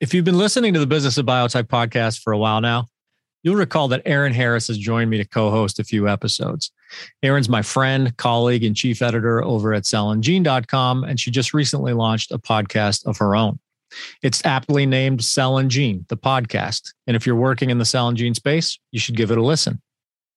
If 0.00 0.14
you've 0.14 0.24
been 0.24 0.38
listening 0.38 0.72
to 0.72 0.80
the 0.80 0.86
Business 0.86 1.18
of 1.18 1.26
Biotech 1.26 1.64
podcast 1.64 2.22
for 2.22 2.32
a 2.32 2.38
while 2.38 2.62
now, 2.62 2.86
you'll 3.42 3.56
recall 3.56 3.86
that 3.88 4.00
Erin 4.06 4.32
Harris 4.32 4.68
has 4.68 4.78
joined 4.78 5.10
me 5.10 5.18
to 5.18 5.26
co 5.26 5.50
host 5.50 5.78
a 5.78 5.84
few 5.84 6.08
episodes. 6.08 6.72
Erin's 7.22 7.50
my 7.50 7.60
friend, 7.60 8.16
colleague, 8.16 8.64
and 8.64 8.74
chief 8.74 9.02
editor 9.02 9.44
over 9.44 9.74
at 9.74 9.82
cellandgene.com, 9.82 11.04
and 11.04 11.20
she 11.20 11.30
just 11.30 11.52
recently 11.52 11.92
launched 11.92 12.32
a 12.32 12.38
podcast 12.38 13.04
of 13.04 13.18
her 13.18 13.36
own. 13.36 13.58
It's 14.22 14.42
aptly 14.46 14.86
named 14.86 15.22
Cell 15.22 15.58
and 15.58 15.70
Gene, 15.70 16.06
the 16.08 16.16
podcast. 16.16 16.94
And 17.06 17.14
if 17.14 17.26
you're 17.26 17.36
working 17.36 17.68
in 17.68 17.76
the 17.76 17.84
cell 17.84 18.08
and 18.08 18.16
gene 18.16 18.34
space, 18.34 18.78
you 18.92 19.00
should 19.00 19.16
give 19.16 19.30
it 19.30 19.36
a 19.36 19.42
listen. 19.42 19.82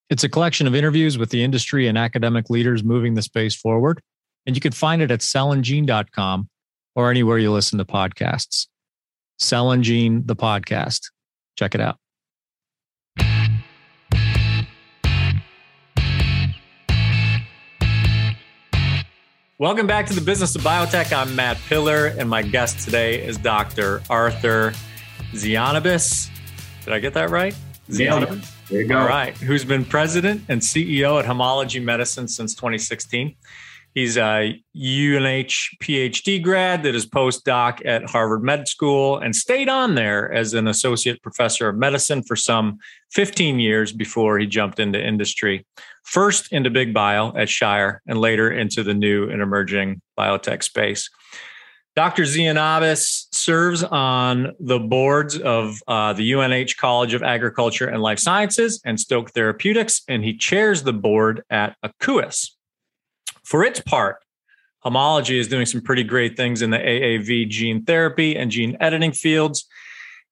It's 0.09 0.25
a 0.25 0.29
collection 0.29 0.67
of 0.67 0.75
interviews 0.75 1.17
with 1.17 1.29
the 1.29 1.41
industry 1.41 1.87
and 1.87 1.97
academic 1.97 2.49
leaders 2.49 2.83
moving 2.83 3.13
the 3.13 3.21
space 3.21 3.55
forward. 3.55 4.01
And 4.45 4.57
you 4.57 4.61
can 4.61 4.73
find 4.73 5.01
it 5.01 5.09
at 5.09 5.21
cellandgene.com 5.21 6.49
or 6.95 7.09
anywhere 7.09 7.37
you 7.37 7.49
listen 7.49 7.77
to 7.77 7.85
podcasts. 7.85 8.67
Cell 9.43 9.71
and 9.71 9.83
Gene, 9.83 10.25
the 10.25 10.35
podcast. 10.35 11.11
Check 11.57 11.75
it 11.75 11.81
out. 11.81 11.97
Welcome 19.59 19.85
back 19.85 20.07
to 20.07 20.13
the 20.13 20.21
Business 20.21 20.55
of 20.55 20.61
Biotech. 20.61 21.15
I'm 21.15 21.35
Matt 21.35 21.57
Pillar, 21.67 22.07
and 22.07 22.29
my 22.29 22.41
guest 22.41 22.83
today 22.83 23.23
is 23.23 23.37
Dr. 23.37 24.01
Arthur 24.09 24.73
Tzianabos. 25.31 26.29
Did 26.83 26.93
I 26.93 26.99
get 26.99 27.13
that 27.13 27.29
right? 27.29 27.55
Tzianabos. 27.89 28.49
There 28.69 28.81
you 28.81 28.87
go. 28.87 28.97
All 28.97 29.07
right. 29.07 29.37
Who's 29.37 29.63
been 29.63 29.85
president 29.85 30.43
and 30.49 30.59
CEO 30.61 31.19
at 31.19 31.25
Homology 31.25 31.79
Medicine 31.79 32.27
since 32.27 32.55
2016. 32.55 33.35
He's 33.93 34.17
a 34.17 34.59
UNH 34.75 35.77
PhD 35.79 36.41
grad, 36.41 36.81
that 36.83 36.95
is 36.95 37.05
postdoc 37.05 37.85
at 37.85 38.09
Harvard 38.09 38.43
Med 38.43 38.67
School, 38.67 39.19
and 39.19 39.35
stayed 39.35 39.69
on 39.69 39.93
there 39.93 40.33
as 40.33 40.55
an 40.55 40.67
associate 40.67 41.21
professor 41.21 41.69
of 41.69 41.77
medicine 41.77 42.23
for 42.23 42.35
some 42.35 42.79
15 43.11 43.59
years 43.59 43.91
before 43.91 44.39
he 44.39 44.47
jumped 44.47 44.79
into 44.79 44.99
industry. 44.99 45.65
First 46.03 46.51
into 46.51 46.71
big 46.71 46.93
bio 46.93 47.35
at 47.35 47.49
Shire, 47.49 48.01
and 48.07 48.19
later 48.19 48.51
into 48.51 48.81
the 48.81 48.95
new 48.95 49.29
and 49.29 49.41
emerging 49.41 50.01
biotech 50.17 50.63
space. 50.63 51.09
Dr. 51.95 52.23
Tzianabos 52.23 53.27
serves 53.31 53.83
on 53.83 54.53
the 54.59 54.79
boards 54.79 55.37
of 55.37 55.77
uh, 55.87 56.13
the 56.13 56.33
UNH 56.33 56.75
College 56.79 57.13
of 57.13 57.21
Agriculture 57.21 57.87
and 57.87 58.01
Life 58.01 58.17
Sciences 58.17 58.81
and 58.83 58.99
Stoke 58.99 59.29
Therapeutics, 59.29 60.01
and 60.07 60.23
he 60.23 60.35
chairs 60.35 60.81
the 60.81 60.93
board 60.93 61.43
at 61.51 61.75
Akouos. 61.85 62.49
For 63.43 63.63
its 63.63 63.79
part, 63.79 64.23
Homology 64.83 65.39
is 65.39 65.47
doing 65.47 65.65
some 65.65 65.81
pretty 65.81 66.03
great 66.03 66.35
things 66.35 66.61
in 66.61 66.69
the 66.69 66.77
AAV 66.77 67.47
gene 67.49 67.85
therapy 67.85 68.35
and 68.35 68.51
gene 68.51 68.75
editing 68.81 69.13
fields. 69.13 69.65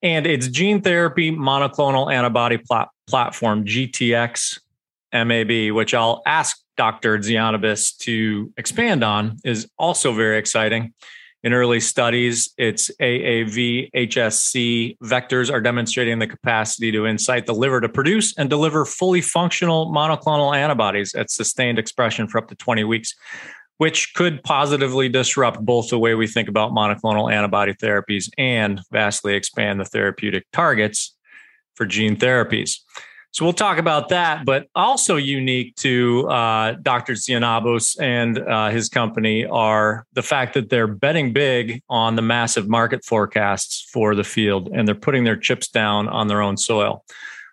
And 0.03 0.27
its 0.27 0.47
gene 0.47 0.81
therapy 0.81 1.31
monoclonal 1.31 2.13
antibody 2.13 2.57
plat- 2.57 2.89
platform, 3.07 3.65
GTX 3.65 4.59
MAB, 5.13 5.73
which 5.73 5.93
I'll 5.93 6.21
ask 6.25 6.59
Dr. 6.75 7.17
Tzianabos 7.17 7.97
to 7.99 8.51
expand 8.57 9.03
on, 9.03 9.37
is 9.45 9.69
also 9.77 10.11
very 10.11 10.37
exciting. 10.37 10.93
In 11.43 11.53
early 11.53 11.79
studies, 11.79 12.53
its 12.57 12.91
AAV 13.01 13.89
HSC 13.95 14.97
vectors 14.99 15.51
are 15.51 15.59
demonstrating 15.59 16.19
the 16.19 16.27
capacity 16.27 16.91
to 16.91 17.05
incite 17.05 17.47
the 17.47 17.53
liver 17.53 17.81
to 17.81 17.89
produce 17.89 18.37
and 18.37 18.47
deliver 18.47 18.85
fully 18.85 19.21
functional 19.21 19.91
monoclonal 19.91 20.55
antibodies 20.55 21.15
at 21.15 21.31
sustained 21.31 21.79
expression 21.79 22.27
for 22.27 22.37
up 22.37 22.47
to 22.49 22.55
20 22.55 22.83
weeks, 22.83 23.15
which 23.77 24.13
could 24.13 24.43
positively 24.43 25.09
disrupt 25.09 25.65
both 25.65 25.89
the 25.89 25.97
way 25.97 26.13
we 26.13 26.27
think 26.27 26.47
about 26.47 26.73
monoclonal 26.73 27.33
antibody 27.33 27.73
therapies 27.73 28.29
and 28.37 28.79
vastly 28.91 29.33
expand 29.33 29.79
the 29.79 29.85
therapeutic 29.85 30.45
targets 30.53 31.15
for 31.73 31.87
gene 31.87 32.15
therapies. 32.15 32.77
So 33.33 33.45
we'll 33.45 33.53
talk 33.53 33.77
about 33.77 34.09
that, 34.09 34.43
but 34.45 34.67
also 34.75 35.15
unique 35.15 35.75
to 35.77 36.27
uh, 36.27 36.73
Dr. 36.81 37.13
Tzianabos 37.13 37.95
and 38.01 38.39
uh, 38.39 38.69
his 38.69 38.89
company 38.89 39.45
are 39.45 40.05
the 40.13 40.21
fact 40.21 40.53
that 40.55 40.69
they're 40.69 40.87
betting 40.87 41.31
big 41.31 41.81
on 41.89 42.17
the 42.17 42.21
massive 42.21 42.67
market 42.67 43.05
forecasts 43.05 43.87
for 43.93 44.15
the 44.15 44.25
field, 44.25 44.69
and 44.73 44.85
they're 44.85 44.95
putting 44.95 45.23
their 45.23 45.37
chips 45.37 45.69
down 45.69 46.09
on 46.09 46.27
their 46.27 46.41
own 46.41 46.57
soil. 46.57 47.05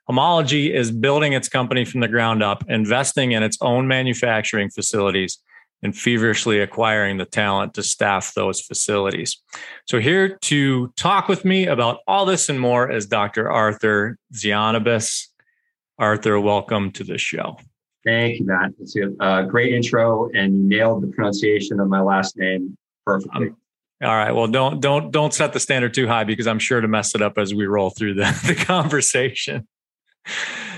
Homology 0.09 0.75
is 0.75 0.91
building 0.91 1.34
its 1.34 1.49
company 1.49 1.84
from 1.84 2.00
the 2.00 2.09
ground 2.09 2.43
up, 2.43 2.65
investing 2.69 3.33
in 3.33 3.44
its 3.44 3.56
own 3.61 3.87
manufacturing 3.87 4.71
facilities, 4.71 5.38
and 5.83 5.97
feverishly 5.97 6.59
acquiring 6.59 7.19
the 7.19 7.25
talent 7.25 7.75
to 7.75 7.84
staff 7.84 8.34
those 8.34 8.61
facilities. 8.61 9.41
So, 9.87 10.00
here 10.00 10.37
to 10.37 10.88
talk 10.97 11.28
with 11.28 11.44
me 11.44 11.67
about 11.67 12.00
all 12.09 12.27
this 12.27 12.49
and 12.49 12.59
more 12.59 12.91
is 12.91 13.06
Dr. 13.06 13.49
Arthur 13.49 14.19
Tzianabos. 14.34 15.28
Arthur, 15.99 16.39
welcome 16.41 16.93
to 16.93 17.05
the 17.05 17.19
show. 17.19 17.59
Thank 18.05 18.39
you, 18.39 18.47
Matt. 18.47 18.71
It's 18.81 18.97
a 18.97 19.11
uh, 19.21 19.43
great 19.43 19.75
intro, 19.75 20.31
and 20.33 20.55
you 20.55 20.79
nailed 20.79 21.03
the 21.03 21.09
pronunciation 21.09 21.81
of 21.81 21.89
my 21.89 22.01
last 22.01 22.37
name 22.37 22.77
perfectly. 23.05 23.49
Um, 23.49 23.57
all 24.03 24.17
right. 24.17 24.31
Well, 24.31 24.47
don't 24.47 24.81
don't 24.81 25.11
don't 25.11 25.35
set 25.35 25.53
the 25.53 25.61
standard 25.61 25.93
too 25.93 26.07
high 26.07 26.23
because 26.23 26.47
I'm 26.47 26.61
sure 26.61 26.81
to 26.81 26.87
mess 26.87 27.17
it 27.17 27.23
up 27.23 27.37
as 27.37 27.53
we 27.53 27.67
roll 27.67 27.91
through 27.91 28.15
the, 28.15 28.41
the 28.47 28.55
conversation. 28.55 29.67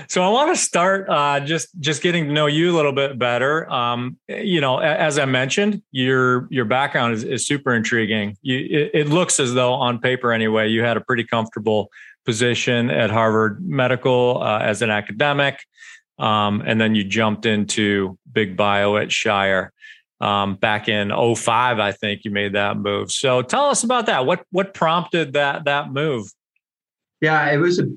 So 0.07 0.23
I 0.23 0.29
want 0.29 0.53
to 0.53 0.61
start 0.61 1.07
uh, 1.07 1.39
just 1.39 1.69
just 1.79 2.01
getting 2.01 2.25
to 2.25 2.33
know 2.33 2.47
you 2.47 2.71
a 2.71 2.75
little 2.75 2.91
bit 2.91 3.19
better. 3.19 3.71
Um, 3.71 4.17
you 4.27 4.59
know, 4.59 4.79
as 4.79 5.19
I 5.19 5.25
mentioned, 5.25 5.83
your 5.91 6.47
your 6.49 6.65
background 6.65 7.13
is, 7.13 7.23
is 7.23 7.45
super 7.45 7.75
intriguing. 7.75 8.37
You, 8.41 8.57
it, 8.57 8.91
it 8.93 9.07
looks 9.07 9.39
as 9.39 9.53
though, 9.53 9.73
on 9.73 9.99
paper 9.99 10.33
anyway, 10.33 10.69
you 10.69 10.83
had 10.83 10.97
a 10.97 11.01
pretty 11.01 11.23
comfortable 11.23 11.89
position 12.25 12.89
at 12.89 13.09
Harvard 13.09 13.63
Medical 13.67 14.41
uh, 14.41 14.59
as 14.59 14.81
an 14.81 14.89
academic. 14.89 15.59
Um, 16.19 16.61
and 16.65 16.79
then 16.79 16.95
you 16.95 17.03
jumped 17.03 17.45
into 17.45 18.17
big 18.31 18.55
bio 18.55 18.97
at 18.97 19.11
Shire. 19.11 19.71
Um, 20.19 20.53
back 20.55 20.87
in 20.87 21.09
05, 21.09 21.79
I 21.79 21.91
think 21.91 22.23
you 22.23 22.29
made 22.29 22.53
that 22.53 22.77
move. 22.77 23.11
So 23.11 23.41
tell 23.41 23.65
us 23.65 23.83
about 23.83 24.05
that. 24.05 24.27
What 24.27 24.45
what 24.51 24.75
prompted 24.75 25.33
that 25.33 25.65
that 25.65 25.91
move? 25.91 26.27
Yeah, 27.21 27.51
it 27.51 27.57
was 27.57 27.79
a 27.79 27.87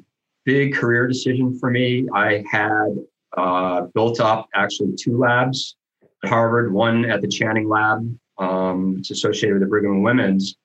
big 0.46 0.74
career 0.74 1.06
decision 1.06 1.58
for 1.58 1.70
me. 1.70 2.08
I 2.14 2.42
had 2.50 2.96
uh, 3.36 3.82
built 3.94 4.20
up 4.20 4.48
actually 4.54 4.94
two 4.98 5.18
labs 5.18 5.76
at 6.22 6.30
Harvard, 6.30 6.72
one 6.72 7.04
at 7.04 7.20
the 7.20 7.28
Channing 7.28 7.68
Lab. 7.68 8.16
Um, 8.38 8.96
it's 8.98 9.10
associated 9.10 9.54
with 9.54 9.62
the 9.62 9.68
Brigham 9.68 9.92
and 9.92 10.04
Women's, 10.04 10.56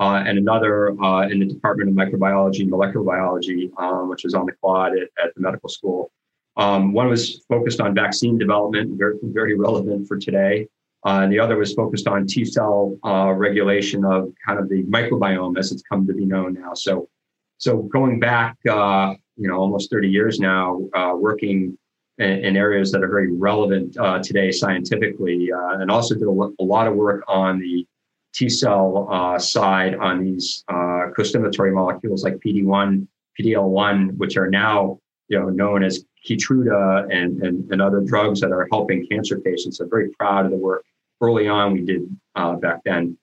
uh, 0.00 0.24
and 0.26 0.38
another 0.38 0.98
uh, 1.02 1.28
in 1.28 1.38
the 1.38 1.44
Department 1.46 1.90
of 1.90 1.94
Microbiology 1.94 2.60
and 2.60 2.70
Molecular 2.70 3.04
Biology, 3.04 3.70
um, 3.76 4.08
which 4.08 4.24
was 4.24 4.34
on 4.34 4.46
the 4.46 4.52
quad 4.52 4.92
at, 4.92 5.08
at 5.22 5.34
the 5.34 5.42
medical 5.42 5.68
school. 5.68 6.10
Um, 6.56 6.92
one 6.92 7.08
was 7.08 7.44
focused 7.48 7.80
on 7.80 7.94
vaccine 7.94 8.38
development, 8.38 8.98
very, 8.98 9.18
very 9.22 9.56
relevant 9.56 10.08
for 10.08 10.18
today. 10.18 10.66
Uh, 11.06 11.20
and 11.22 11.32
the 11.32 11.38
other 11.38 11.56
was 11.56 11.74
focused 11.74 12.08
on 12.08 12.26
T 12.26 12.44
cell 12.44 12.96
uh, 13.04 13.32
regulation 13.32 14.04
of 14.04 14.32
kind 14.44 14.58
of 14.58 14.68
the 14.68 14.82
microbiome 14.84 15.58
as 15.58 15.70
it's 15.70 15.82
come 15.82 16.06
to 16.06 16.14
be 16.14 16.24
known 16.24 16.54
now. 16.54 16.72
So, 16.74 17.08
so 17.58 17.82
going 17.82 18.20
back, 18.20 18.56
uh, 18.68 19.14
you 19.36 19.48
know, 19.48 19.56
almost 19.56 19.90
30 19.90 20.08
years 20.08 20.40
now, 20.40 20.80
uh, 20.94 21.12
working 21.14 21.76
in, 22.18 22.44
in, 22.44 22.56
areas 22.56 22.90
that 22.92 23.02
are 23.02 23.08
very 23.08 23.32
relevant 23.32 23.96
today 24.22 24.50
scientifically, 24.50 25.50
and 25.54 25.90
also 25.90 26.14
did 26.14 26.24
a, 26.24 26.30
a 26.30 26.64
lot 26.64 26.86
of 26.86 26.94
work 26.94 27.22
on 27.28 27.58
the 27.58 27.86
T 28.32 28.48
cell 28.48 29.08
uh, 29.10 29.38
side 29.38 29.96
on 29.96 30.22
these 30.22 30.64
uh, 30.68 31.10
costimulatory 31.16 31.72
molecules 31.72 32.24
like 32.24 32.34
PD1, 32.36 33.06
PDL1, 33.38 34.16
which 34.16 34.36
are 34.36 34.48
now 34.48 34.98
you 35.28 35.38
know 35.38 35.48
known 35.48 35.82
as 35.82 36.04
Keytruda 36.26 37.06
and, 37.10 37.42
and, 37.42 37.70
and 37.72 37.82
other 37.82 38.00
drugs 38.00 38.40
that 38.40 38.52
are 38.52 38.68
helping 38.70 39.06
cancer 39.06 39.40
patients. 39.40 39.80
I'm 39.80 39.88
very 39.88 40.10
proud 40.10 40.44
of 40.44 40.50
the 40.50 40.56
work 40.56 40.84
early 41.20 41.48
on 41.48 41.72
we 41.72 41.82
did 41.82 42.02
uh, 42.34 42.54
back 42.54 42.80
then. 42.84 43.16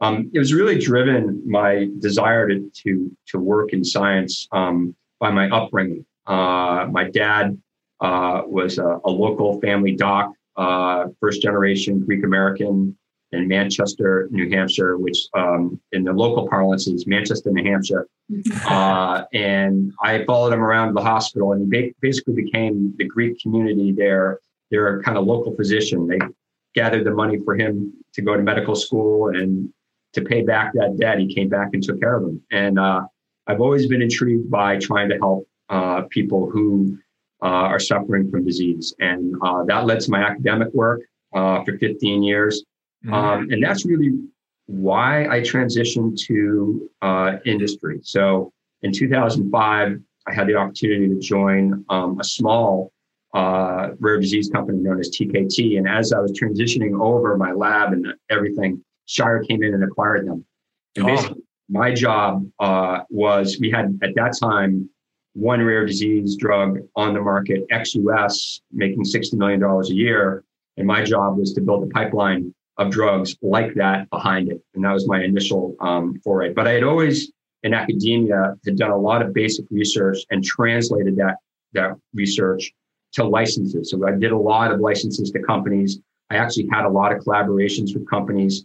Um, 0.00 0.30
it 0.34 0.38
was 0.38 0.52
really 0.52 0.78
driven 0.78 1.42
my 1.48 1.88
desire 2.00 2.48
to 2.48 2.70
to, 2.82 3.16
to 3.28 3.38
work 3.38 3.72
in 3.72 3.84
science 3.84 4.48
um, 4.52 4.94
by 5.20 5.30
my 5.30 5.48
upbringing. 5.50 6.04
Uh, 6.26 6.88
my 6.90 7.08
dad 7.10 7.56
uh, 8.00 8.42
was 8.46 8.78
a, 8.78 9.00
a, 9.04 9.10
local 9.10 9.60
family 9.60 9.92
doc, 9.92 10.32
uh, 10.56 11.06
first 11.20 11.40
generation 11.40 12.00
Greek 12.00 12.24
American 12.24 12.96
in 13.32 13.48
Manchester, 13.48 14.28
New 14.30 14.50
Hampshire, 14.50 14.98
which 14.98 15.18
um, 15.34 15.80
in 15.92 16.04
the 16.04 16.12
local 16.12 16.48
parlance 16.48 16.86
is 16.86 17.06
Manchester, 17.06 17.50
New 17.50 17.64
Hampshire. 17.64 18.06
Uh, 18.66 19.24
and 19.34 19.92
I 20.02 20.24
followed 20.24 20.54
him 20.54 20.62
around 20.62 20.94
the 20.94 21.02
hospital, 21.02 21.52
and 21.52 21.70
he 21.74 21.92
basically 22.00 22.32
became 22.32 22.94
the 22.96 23.04
Greek 23.04 23.38
community 23.40 23.92
there. 23.92 24.40
Their 24.70 25.02
kind 25.02 25.18
of 25.18 25.26
local 25.26 25.54
physician. 25.54 26.06
They 26.06 26.18
gathered 26.74 27.04
the 27.04 27.10
money 27.10 27.38
for 27.44 27.54
him 27.54 27.92
to 28.14 28.22
go 28.22 28.34
to 28.34 28.42
medical 28.42 28.74
school 28.74 29.28
and 29.28 29.68
to 30.14 30.22
pay 30.22 30.40
back 30.42 30.72
that 30.74 30.96
debt. 30.98 31.18
He 31.18 31.34
came 31.34 31.50
back 31.50 31.70
and 31.74 31.82
took 31.82 32.00
care 32.00 32.16
of 32.16 32.22
him. 32.22 32.40
And 32.50 32.78
uh, 32.78 33.02
I've 33.46 33.60
always 33.60 33.86
been 33.86 34.00
intrigued 34.00 34.50
by 34.50 34.78
trying 34.78 35.10
to 35.10 35.18
help 35.18 35.46
uh, 35.68 36.02
people 36.10 36.48
who 36.48 36.98
uh, 37.42 37.46
are 37.46 37.80
suffering 37.80 38.30
from 38.30 38.44
disease, 38.46 38.94
and 39.00 39.34
uh, 39.42 39.64
that 39.64 39.84
led 39.84 40.00
to 40.00 40.10
my 40.10 40.22
academic 40.22 40.72
work 40.72 41.02
uh, 41.34 41.62
for 41.64 41.76
15 41.78 42.22
years. 42.22 42.64
Um, 43.06 43.12
mm-hmm. 43.12 43.14
Um, 43.14 43.50
and 43.50 43.62
that's 43.62 43.84
really 43.84 44.12
why 44.66 45.26
I 45.26 45.40
transitioned 45.40 46.18
to 46.26 46.90
uh, 47.02 47.32
industry. 47.44 48.00
So 48.02 48.52
in 48.82 48.92
2005, 48.92 50.00
I 50.26 50.32
had 50.32 50.46
the 50.46 50.54
opportunity 50.54 51.08
to 51.08 51.18
join 51.18 51.84
um, 51.88 52.18
a 52.20 52.24
small 52.24 52.92
uh, 53.34 53.90
rare 53.98 54.20
disease 54.20 54.50
company 54.50 54.78
known 54.78 55.00
as 55.00 55.10
TKT. 55.10 55.78
And 55.78 55.88
as 55.88 56.12
I 56.12 56.20
was 56.20 56.32
transitioning 56.32 57.00
over 57.00 57.36
my 57.36 57.52
lab 57.52 57.92
and 57.92 58.06
everything, 58.30 58.84
Shire 59.06 59.42
came 59.42 59.62
in 59.62 59.74
and 59.74 59.82
acquired 59.82 60.26
them. 60.26 60.44
And 60.96 61.04
oh. 61.04 61.08
basically, 61.08 61.42
my 61.68 61.92
job 61.92 62.46
uh, 62.60 63.00
was 63.08 63.58
we 63.58 63.70
had 63.70 63.98
at 64.02 64.14
that 64.16 64.36
time 64.38 64.88
one 65.34 65.62
rare 65.62 65.86
disease 65.86 66.36
drug 66.36 66.78
on 66.94 67.14
the 67.14 67.20
market, 67.20 67.64
ex-US, 67.70 68.60
making 68.70 69.02
$60 69.04 69.34
million 69.34 69.62
a 69.62 69.86
year. 69.86 70.44
And 70.76 70.86
my 70.86 71.02
job 71.02 71.38
was 71.38 71.54
to 71.54 71.60
build 71.60 71.84
a 71.84 71.86
pipeline 71.88 72.54
of 72.78 72.90
drugs 72.90 73.36
like 73.42 73.74
that 73.74 74.08
behind 74.10 74.50
it. 74.50 74.62
And 74.74 74.84
that 74.84 74.92
was 74.92 75.06
my 75.06 75.22
initial 75.22 75.76
um, 75.80 76.20
foray. 76.24 76.52
But 76.52 76.66
I 76.66 76.72
had 76.72 76.84
always, 76.84 77.30
in 77.62 77.74
academia, 77.74 78.54
had 78.64 78.76
done 78.76 78.90
a 78.90 78.96
lot 78.96 79.22
of 79.22 79.34
basic 79.34 79.66
research 79.70 80.18
and 80.30 80.42
translated 80.42 81.16
that, 81.16 81.36
that 81.74 81.96
research 82.14 82.72
to 83.12 83.24
licenses. 83.24 83.90
So 83.90 84.06
I 84.06 84.12
did 84.12 84.32
a 84.32 84.38
lot 84.38 84.72
of 84.72 84.80
licenses 84.80 85.30
to 85.32 85.42
companies. 85.42 86.00
I 86.30 86.36
actually 86.36 86.68
had 86.72 86.84
a 86.84 86.88
lot 86.88 87.12
of 87.12 87.22
collaborations 87.22 87.94
with 87.94 88.08
companies. 88.08 88.64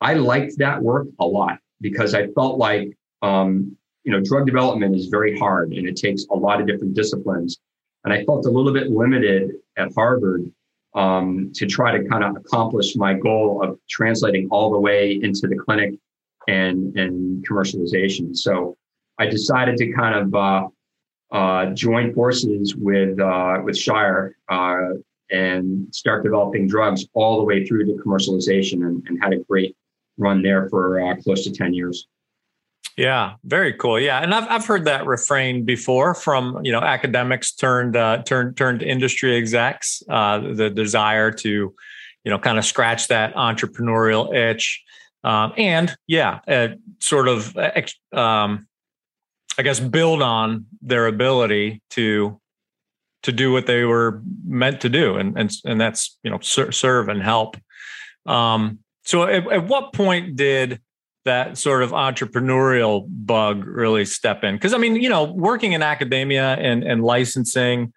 I 0.00 0.14
liked 0.14 0.58
that 0.58 0.80
work 0.80 1.08
a 1.18 1.26
lot 1.26 1.58
because 1.80 2.14
I 2.14 2.28
felt 2.28 2.58
like 2.58 2.96
um, 3.22 3.76
you 4.04 4.12
know, 4.12 4.20
drug 4.20 4.46
development 4.46 4.96
is 4.96 5.06
very 5.06 5.38
hard 5.38 5.72
and 5.72 5.86
it 5.86 5.96
takes 5.96 6.24
a 6.30 6.34
lot 6.34 6.60
of 6.60 6.66
different 6.66 6.94
disciplines. 6.94 7.58
And 8.04 8.12
I 8.12 8.24
felt 8.24 8.46
a 8.46 8.50
little 8.50 8.72
bit 8.72 8.90
limited 8.90 9.52
at 9.76 9.92
Harvard 9.94 10.50
um, 10.94 11.52
to 11.54 11.66
try 11.66 11.96
to 11.96 12.08
kind 12.08 12.24
of 12.24 12.36
accomplish 12.36 12.96
my 12.96 13.14
goal 13.14 13.62
of 13.62 13.78
translating 13.88 14.48
all 14.50 14.70
the 14.70 14.78
way 14.78 15.20
into 15.22 15.46
the 15.46 15.56
clinic 15.56 15.94
and 16.48 16.96
and 16.96 17.46
commercialization. 17.46 18.36
So 18.36 18.76
I 19.18 19.26
decided 19.26 19.76
to 19.76 19.92
kind 19.92 20.14
of 20.14 20.34
uh, 20.34 20.68
uh, 21.32 21.66
join 21.74 22.12
forces 22.14 22.74
with 22.74 23.20
uh, 23.20 23.60
with 23.62 23.76
Shire 23.76 24.36
uh, 24.48 24.94
and 25.30 25.94
start 25.94 26.24
developing 26.24 26.66
drugs 26.66 27.06
all 27.14 27.38
the 27.38 27.44
way 27.44 27.64
through 27.64 27.86
to 27.86 28.02
commercialization, 28.02 28.86
and, 28.86 29.04
and 29.06 29.22
had 29.22 29.32
a 29.32 29.38
great 29.38 29.76
run 30.18 30.42
there 30.42 30.68
for 30.68 31.00
uh, 31.00 31.16
close 31.16 31.44
to 31.44 31.52
ten 31.52 31.72
years. 31.72 32.08
Yeah, 33.00 33.36
very 33.44 33.72
cool. 33.72 33.98
Yeah, 33.98 34.18
and 34.20 34.34
I've 34.34 34.46
I've 34.50 34.66
heard 34.66 34.84
that 34.84 35.06
refrain 35.06 35.64
before 35.64 36.14
from 36.14 36.62
you 36.62 36.70
know 36.70 36.80
academics 36.80 37.50
turned 37.50 37.96
uh, 37.96 38.22
turned 38.24 38.58
turned 38.58 38.82
industry 38.82 39.38
execs. 39.38 40.02
Uh, 40.06 40.52
the 40.52 40.68
desire 40.68 41.30
to 41.30 41.48
you 41.48 42.30
know 42.30 42.38
kind 42.38 42.58
of 42.58 42.64
scratch 42.66 43.08
that 43.08 43.34
entrepreneurial 43.36 44.36
itch, 44.36 44.84
um, 45.24 45.54
and 45.56 45.96
yeah, 46.08 46.40
uh, 46.46 46.68
sort 46.98 47.26
of 47.28 47.56
um, 48.12 48.68
I 49.56 49.62
guess 49.62 49.80
build 49.80 50.20
on 50.20 50.66
their 50.82 51.06
ability 51.06 51.80
to 51.92 52.38
to 53.22 53.32
do 53.32 53.50
what 53.50 53.64
they 53.64 53.84
were 53.84 54.20
meant 54.46 54.82
to 54.82 54.90
do, 54.90 55.16
and 55.16 55.38
and 55.38 55.50
and 55.64 55.80
that's 55.80 56.18
you 56.22 56.30
know 56.30 56.38
ser- 56.40 56.72
serve 56.72 57.08
and 57.08 57.22
help. 57.22 57.56
Um, 58.26 58.80
so 59.06 59.22
at, 59.22 59.50
at 59.50 59.66
what 59.66 59.94
point 59.94 60.36
did 60.36 60.82
that 61.24 61.58
sort 61.58 61.82
of 61.82 61.90
entrepreneurial 61.90 63.04
bug 63.08 63.66
really 63.66 64.04
step 64.04 64.44
in? 64.44 64.54
Because 64.54 64.74
I 64.74 64.78
mean, 64.78 64.96
you 64.96 65.08
know, 65.08 65.24
working 65.24 65.72
in 65.72 65.82
academia 65.82 66.54
and, 66.54 66.82
and 66.82 67.02
licensing, 67.02 67.92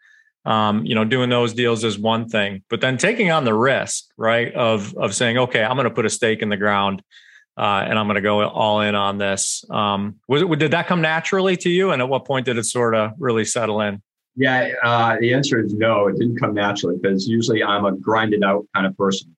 um, 0.46 0.86
you 0.86 0.94
know, 0.94 1.06
doing 1.06 1.30
those 1.30 1.54
deals 1.54 1.84
is 1.84 1.98
one 1.98 2.28
thing, 2.28 2.64
but 2.70 2.82
then 2.82 2.98
taking 2.98 3.32
on 3.32 3.46
the 3.46 3.54
risk, 3.54 4.06
right, 4.18 4.54
of 4.54 4.94
of 4.98 5.16
saying, 5.16 5.38
okay, 5.38 5.64
I'm 5.64 5.76
going 5.76 5.88
to 5.88 5.94
put 5.94 6.06
a 6.06 6.10
stake 6.10 6.42
in 6.42 6.50
the 6.50 6.58
ground, 6.58 7.02
uh, 7.58 7.86
and 7.88 7.98
I'm 7.98 8.08
going 8.08 8.16
to 8.16 8.22
go 8.22 8.48
all 8.48 8.82
in 8.82 8.94
on 8.94 9.18
this. 9.18 9.64
Um, 9.70 10.20
was 10.28 10.42
it, 10.42 10.60
did 10.60 10.72
that 10.72 10.88
come 10.88 11.02
naturally 11.02 11.56
to 11.58 11.70
you, 11.70 11.92
and 11.92 12.02
at 12.02 12.10
what 12.10 12.26
point 12.26 12.46
did 12.46 12.58
it 12.58 12.66
sort 12.66 12.94
of 12.94 13.12
really 13.20 13.46
settle 13.46 13.80
in? 13.82 14.02
Yeah, 14.36 14.72
uh, 14.84 15.16
the 15.20 15.34
answer 15.34 15.64
is 15.64 15.74
no. 15.74 16.08
It 16.08 16.18
didn't 16.18 16.40
come 16.40 16.56
naturally 16.56 16.98
because 17.02 17.28
usually 17.28 17.64
I'm 17.64 17.86
a 17.86 17.94
grinded 17.94 18.44
out 18.44 18.66
kind 18.76 18.86
of 18.86 18.98
person, 18.98 19.34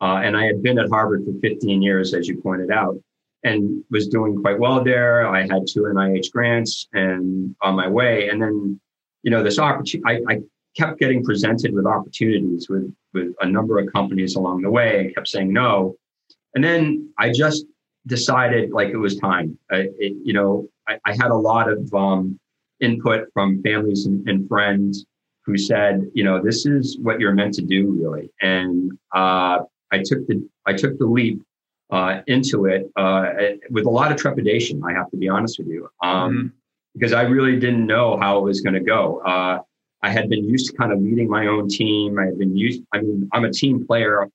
uh, 0.00 0.20
and 0.22 0.36
I 0.36 0.44
had 0.44 0.62
been 0.62 0.78
at 0.78 0.88
Harvard 0.88 1.24
for 1.24 1.32
15 1.40 1.82
years, 1.82 2.14
as 2.14 2.28
you 2.28 2.40
pointed 2.40 2.70
out 2.70 2.96
and 3.44 3.84
was 3.90 4.08
doing 4.08 4.40
quite 4.40 4.58
well 4.58 4.82
there. 4.82 5.26
I 5.26 5.42
had 5.42 5.66
two 5.68 5.82
NIH 5.82 6.32
grants 6.32 6.88
and 6.94 7.54
on 7.60 7.76
my 7.76 7.86
way. 7.86 8.28
And 8.30 8.40
then, 8.40 8.80
you 9.22 9.30
know, 9.30 9.42
this 9.42 9.58
opportunity, 9.58 10.24
I, 10.28 10.32
I 10.34 10.40
kept 10.76 10.98
getting 10.98 11.22
presented 11.22 11.72
with 11.74 11.86
opportunities 11.86 12.68
with, 12.68 12.92
with 13.12 13.34
a 13.42 13.46
number 13.46 13.78
of 13.78 13.92
companies 13.92 14.34
along 14.34 14.62
the 14.62 14.70
way 14.70 15.00
and 15.00 15.14
kept 15.14 15.28
saying 15.28 15.52
no. 15.52 15.94
And 16.54 16.64
then 16.64 17.12
I 17.18 17.30
just 17.32 17.66
decided 18.06 18.72
like 18.72 18.88
it 18.88 18.96
was 18.96 19.16
time. 19.16 19.58
I, 19.70 19.88
it, 19.98 20.14
you 20.24 20.32
know, 20.32 20.68
I, 20.88 20.98
I, 21.04 21.12
had 21.12 21.30
a 21.30 21.34
lot 21.34 21.70
of 21.70 21.92
um, 21.94 22.38
input 22.80 23.28
from 23.32 23.62
families 23.62 24.06
and, 24.06 24.26
and, 24.28 24.46
friends 24.48 25.06
who 25.44 25.56
said, 25.56 26.02
you 26.14 26.22
know, 26.22 26.42
this 26.42 26.66
is 26.66 26.98
what 27.00 27.18
you're 27.18 27.32
meant 27.32 27.54
to 27.54 27.62
do, 27.62 27.90
really. 27.92 28.30
And 28.40 28.92
uh, 29.14 29.60
I 29.90 30.02
took 30.04 30.26
the 30.26 30.46
I 30.66 30.74
took 30.74 30.98
the 30.98 31.06
leap 31.06 31.42
uh, 31.94 32.22
into 32.26 32.66
it 32.66 32.90
uh, 32.96 33.26
with 33.70 33.86
a 33.86 33.90
lot 33.90 34.10
of 34.10 34.18
trepidation. 34.18 34.82
I 34.84 34.92
have 34.92 35.08
to 35.12 35.16
be 35.16 35.28
honest 35.28 35.58
with 35.58 35.68
you, 35.68 35.88
um, 36.02 36.32
mm-hmm. 36.32 36.46
because 36.94 37.12
I 37.12 37.22
really 37.22 37.58
didn't 37.58 37.86
know 37.86 38.18
how 38.18 38.38
it 38.38 38.42
was 38.42 38.60
going 38.60 38.74
to 38.74 38.80
go. 38.80 39.20
Uh, 39.20 39.60
I 40.02 40.10
had 40.10 40.28
been 40.28 40.44
used 40.44 40.70
to 40.70 40.76
kind 40.76 40.92
of 40.92 41.00
leading 41.00 41.30
my 41.30 41.46
own 41.46 41.68
team. 41.68 42.18
I 42.18 42.26
had 42.26 42.38
been 42.38 42.56
used. 42.56 42.82
I 42.92 43.00
mean, 43.00 43.28
I'm 43.32 43.44
a 43.44 43.52
team 43.52 43.86
player 43.86 44.28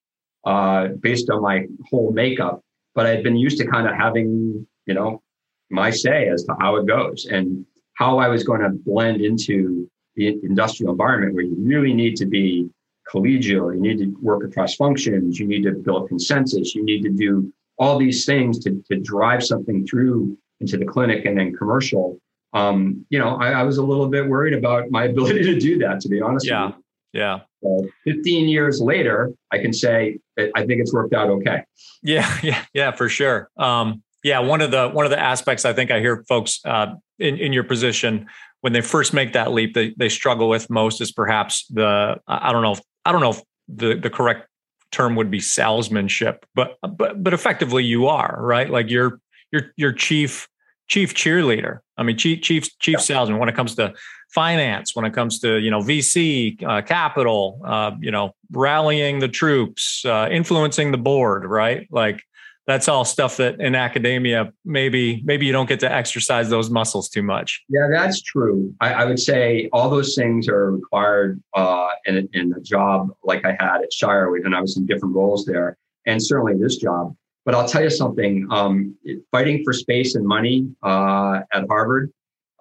uh, 0.45 0.87
based 1.07 1.29
on 1.29 1.41
my 1.41 1.67
whole 1.89 2.11
makeup, 2.13 2.61
but 2.95 3.05
I 3.05 3.09
had 3.09 3.23
been 3.23 3.35
used 3.35 3.57
to 3.59 3.67
kind 3.67 3.87
of 3.87 3.93
having, 3.93 4.65
you 4.85 4.93
know, 4.93 5.21
my 5.69 5.89
say 5.89 6.29
as 6.29 6.45
to 6.45 6.55
how 6.61 6.77
it 6.77 6.87
goes 6.87 7.25
and 7.25 7.65
how 7.95 8.19
I 8.19 8.29
was 8.29 8.45
going 8.45 8.61
to 8.61 8.69
blend 8.69 9.19
into 9.19 9.89
the 10.15 10.27
industrial 10.43 10.93
environment 10.93 11.33
where 11.35 11.43
you 11.43 11.55
really 11.59 11.93
need 11.93 12.15
to 12.15 12.25
be 12.25 12.69
collegial. 13.11 13.73
You 13.73 13.79
need 13.79 13.99
to 13.99 14.15
work 14.21 14.43
across 14.43 14.75
functions. 14.75 15.39
You 15.39 15.47
need 15.47 15.63
to 15.63 15.71
build 15.71 16.07
consensus. 16.07 16.75
You 16.75 16.83
need 16.83 17.01
to 17.03 17.09
do 17.09 17.51
all 17.77 17.97
these 17.97 18.25
things 18.25 18.59
to, 18.59 18.83
to 18.91 18.99
drive 18.99 19.43
something 19.43 19.87
through 19.87 20.37
into 20.59 20.77
the 20.77 20.85
clinic 20.85 21.25
and 21.25 21.37
then 21.37 21.55
commercial. 21.55 22.19
Um, 22.53 23.05
you 23.09 23.19
know, 23.19 23.37
I, 23.37 23.51
I, 23.51 23.63
was 23.63 23.77
a 23.77 23.83
little 23.83 24.07
bit 24.07 24.27
worried 24.27 24.53
about 24.53 24.89
my 24.89 25.03
ability 25.11 25.43
to 25.43 25.59
do 25.59 25.77
that, 25.79 26.01
to 26.01 26.09
be 26.09 26.19
honest. 26.21 26.47
Yeah. 26.47 26.71
Yeah. 27.13 27.39
So 27.63 27.87
15 28.05 28.47
years 28.49 28.81
later, 28.81 29.31
I 29.51 29.59
can 29.59 29.73
say 29.73 30.19
I 30.37 30.65
think 30.65 30.81
it's 30.81 30.93
worked 30.93 31.13
out 31.13 31.29
okay. 31.29 31.63
Yeah. 32.03 32.37
Yeah. 32.43 32.63
Yeah, 32.73 32.91
for 32.91 33.07
sure. 33.07 33.49
Um, 33.57 34.03
yeah. 34.23 34.39
One 34.39 34.61
of 34.61 34.71
the, 34.71 34.89
one 34.89 35.05
of 35.05 35.11
the 35.11 35.19
aspects 35.19 35.63
I 35.63 35.73
think 35.73 35.91
I 35.91 35.99
hear 35.99 36.23
folks 36.27 36.59
uh, 36.65 36.95
in, 37.17 37.37
in 37.37 37.53
your 37.53 37.63
position 37.63 38.27
when 38.61 38.73
they 38.73 38.81
first 38.81 39.13
make 39.13 39.33
that 39.33 39.51
leap, 39.51 39.73
they, 39.73 39.93
they 39.97 40.09
struggle 40.09 40.49
with 40.49 40.69
most 40.69 41.01
is 41.01 41.11
perhaps 41.11 41.65
the, 41.67 42.19
I 42.27 42.51
don't 42.51 42.61
know 42.61 42.73
if 42.73 42.81
I 43.09 43.11
don't 43.11 43.21
know 43.21 43.31
if 43.31 43.41
the 43.67 43.95
the 43.95 44.11
correct 44.11 44.47
term 44.91 45.15
would 45.15 45.31
be 45.31 45.39
salesmanship, 45.39 46.45
but 46.53 46.77
but 46.83 47.23
but 47.23 47.33
effectively 47.33 47.83
you 47.83 48.05
are 48.05 48.37
right. 48.39 48.69
Like 48.69 48.91
you're 48.91 49.19
you're 49.51 49.73
you're 49.77 49.93
chief 49.93 50.47
chief 50.87 51.15
cheerleader. 51.15 51.79
I 51.97 52.03
mean 52.03 52.19
chief 52.19 52.43
chief 52.43 52.77
chief 52.77 52.93
yeah. 52.93 52.99
salesman 52.99 53.39
when 53.39 53.49
it 53.49 53.55
comes 53.55 53.73
to 53.75 53.95
finance, 54.29 54.95
when 54.95 55.05
it 55.05 55.13
comes 55.15 55.39
to 55.39 55.57
you 55.57 55.71
know 55.71 55.79
VC 55.79 56.61
uh, 56.63 56.83
capital, 56.83 57.59
uh, 57.65 57.93
you 57.99 58.11
know 58.11 58.35
rallying 58.51 59.17
the 59.17 59.27
troops, 59.27 60.05
uh, 60.05 60.29
influencing 60.31 60.91
the 60.91 60.99
board, 60.99 61.45
right? 61.45 61.87
Like 61.89 62.21
that's 62.69 62.87
all 62.87 63.03
stuff 63.03 63.37
that 63.37 63.59
in 63.59 63.73
academia 63.73 64.53
maybe 64.63 65.23
maybe 65.25 65.43
you 65.43 65.51
don't 65.51 65.67
get 65.67 65.79
to 65.79 65.91
exercise 65.91 66.51
those 66.51 66.69
muscles 66.69 67.09
too 67.09 67.23
much. 67.23 67.63
Yeah 67.67 67.87
that's 67.91 68.21
true. 68.21 68.71
I, 68.79 68.93
I 68.93 69.05
would 69.05 69.17
say 69.17 69.69
all 69.73 69.89
those 69.89 70.13
things 70.13 70.47
are 70.47 70.73
required 70.73 71.41
uh, 71.55 71.89
in, 72.05 72.29
in 72.33 72.53
a 72.53 72.61
job 72.61 73.09
like 73.23 73.43
i 73.43 73.57
had 73.59 73.81
at 73.81 73.91
shire 73.91 74.35
and 74.35 74.55
i 74.55 74.61
was 74.61 74.77
in 74.77 74.85
different 74.85 75.15
roles 75.15 75.45
there 75.45 75.77
and 76.05 76.21
certainly 76.21 76.53
this 76.57 76.77
job. 76.77 77.15
But 77.43 77.55
i'll 77.55 77.67
tell 77.67 77.81
you 77.81 77.89
something 77.89 78.45
um, 78.51 78.95
fighting 79.31 79.63
for 79.63 79.73
space 79.73 80.13
and 80.13 80.25
money 80.25 80.69
uh, 80.83 81.39
at 81.51 81.65
harvard 81.67 82.11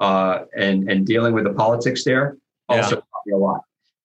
uh, 0.00 0.44
and 0.56 0.90
and 0.90 1.06
dealing 1.06 1.34
with 1.34 1.44
the 1.44 1.52
politics 1.52 2.02
there 2.04 2.38
also 2.70 2.96
yeah. 2.96 3.02
taught 3.02 3.24
me 3.26 3.32
a 3.34 3.36
lot. 3.36 3.60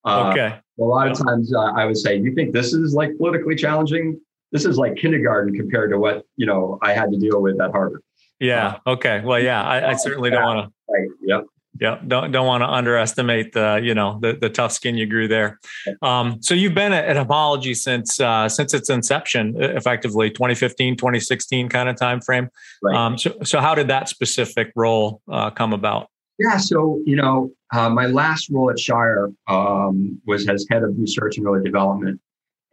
Uh, 0.06 0.32
okay. 0.32 0.60
a 0.82 0.84
lot 0.84 1.10
of 1.10 1.18
times 1.18 1.56
uh, 1.56 1.72
i 1.78 1.86
would 1.86 1.96
say 1.96 2.18
you 2.18 2.36
think 2.36 2.52
this 2.52 2.74
is 2.74 2.94
like 2.94 3.16
politically 3.18 3.56
challenging 3.56 4.20
this 4.54 4.64
is 4.64 4.78
like 4.78 4.96
kindergarten 4.96 5.54
compared 5.54 5.92
to 5.92 6.00
what 6.00 6.26
you 6.38 6.46
know 6.46 6.80
I 6.82 6.94
had 6.94 7.12
to 7.12 7.20
deal 7.20 7.42
with 7.42 7.60
at 7.60 7.72
Harvard. 7.72 8.02
Yeah. 8.40 8.78
Uh, 8.86 8.92
okay. 8.92 9.22
Well, 9.24 9.40
yeah, 9.40 9.62
I, 9.64 9.92
I 9.92 9.94
certainly 9.96 10.30
don't 10.30 10.44
want 10.44 10.68
to. 10.68 10.94
Right. 10.94 11.10
Yep. 11.22 11.46
Yeah, 11.82 12.00
don't 12.06 12.32
don't 12.32 12.46
want 12.46 12.62
to 12.62 12.70
underestimate 12.70 13.54
the 13.54 13.82
you 13.84 13.96
know 13.96 14.20
the 14.22 14.34
the 14.34 14.48
tough 14.48 14.72
skin 14.72 14.96
you 14.96 15.08
grew 15.08 15.28
there. 15.28 15.60
Um, 16.04 16.38
so 16.40 16.54
you've 16.54 16.76
been 16.76 16.94
at, 16.94 17.06
at 17.06 17.16
Homology 17.18 17.74
since 17.74 18.20
uh, 18.20 18.48
since 18.48 18.76
its 18.76 18.92
inception, 18.92 19.56
effectively 19.58 20.30
2015, 20.30 20.98
2016 20.98 21.70
kind 21.70 21.90
of 21.90 21.96
time 21.96 22.22
frame. 22.22 22.50
Right. 22.84 22.96
Um, 22.96 23.18
so 23.18 23.34
so 23.44 23.60
how 23.60 23.74
did 23.74 23.88
that 23.88 24.08
specific 24.08 24.72
role 24.76 25.22
uh, 25.32 25.50
come 25.50 25.74
about? 25.74 26.10
Yeah, 26.38 26.58
so 26.58 27.02
you 27.08 27.16
know, 27.16 27.52
uh, 27.74 27.90
my 27.90 28.06
last 28.06 28.52
role 28.52 28.70
at 28.70 28.78
Shire 28.78 29.32
um, 29.48 30.22
was 30.28 30.48
as 30.48 30.68
head 30.70 30.84
of 30.84 30.96
research 31.00 31.38
and 31.38 31.48
early 31.48 31.64
development, 31.64 32.22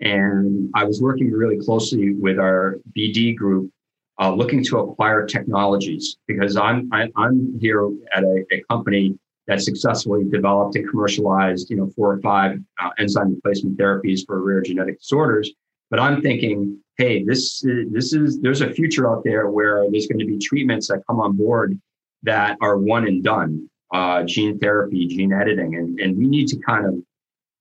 And 0.00 0.70
I 0.74 0.84
was 0.84 1.02
working 1.02 1.30
really 1.30 1.58
closely 1.58 2.14
with 2.14 2.38
our 2.38 2.78
BD 2.96 3.36
group, 3.36 3.70
uh, 4.18 4.32
looking 4.34 4.64
to 4.64 4.78
acquire 4.78 5.26
technologies 5.26 6.16
because 6.26 6.56
I'm 6.56 6.88
I, 6.92 7.02
am 7.02 7.12
i 7.16 7.26
am 7.26 7.58
here 7.60 7.88
at 8.14 8.22
a, 8.22 8.44
a, 8.52 8.62
company 8.70 9.18
that 9.46 9.60
successfully 9.62 10.24
developed 10.24 10.76
and 10.76 10.88
commercialized, 10.88 11.70
you 11.70 11.76
know, 11.76 11.90
four 11.96 12.12
or 12.12 12.20
five 12.20 12.58
uh, 12.82 12.90
enzyme 12.98 13.34
replacement 13.34 13.78
therapies 13.78 14.20
for 14.26 14.42
rare 14.42 14.60
genetic 14.60 15.00
disorders. 15.00 15.50
But 15.90 16.00
I'm 16.00 16.22
thinking, 16.22 16.78
hey, 16.98 17.24
this 17.24 17.60
this 17.90 18.12
is 18.12 18.40
there's 18.40 18.60
a 18.60 18.70
future 18.70 19.10
out 19.10 19.24
there 19.24 19.50
where 19.50 19.90
there's 19.90 20.06
going 20.06 20.20
to 20.20 20.26
be 20.26 20.38
treatments 20.38 20.88
that 20.88 21.02
come 21.06 21.20
on 21.20 21.36
board 21.36 21.78
that 22.22 22.56
are 22.60 22.78
one 22.78 23.06
and 23.06 23.24
done, 23.24 23.68
uh, 23.92 24.22
gene 24.22 24.58
therapy, 24.58 25.06
gene 25.08 25.32
editing, 25.32 25.76
and 25.76 25.98
and 25.98 26.16
we 26.16 26.26
need 26.26 26.46
to 26.48 26.56
kind 26.58 26.86
of 26.86 26.94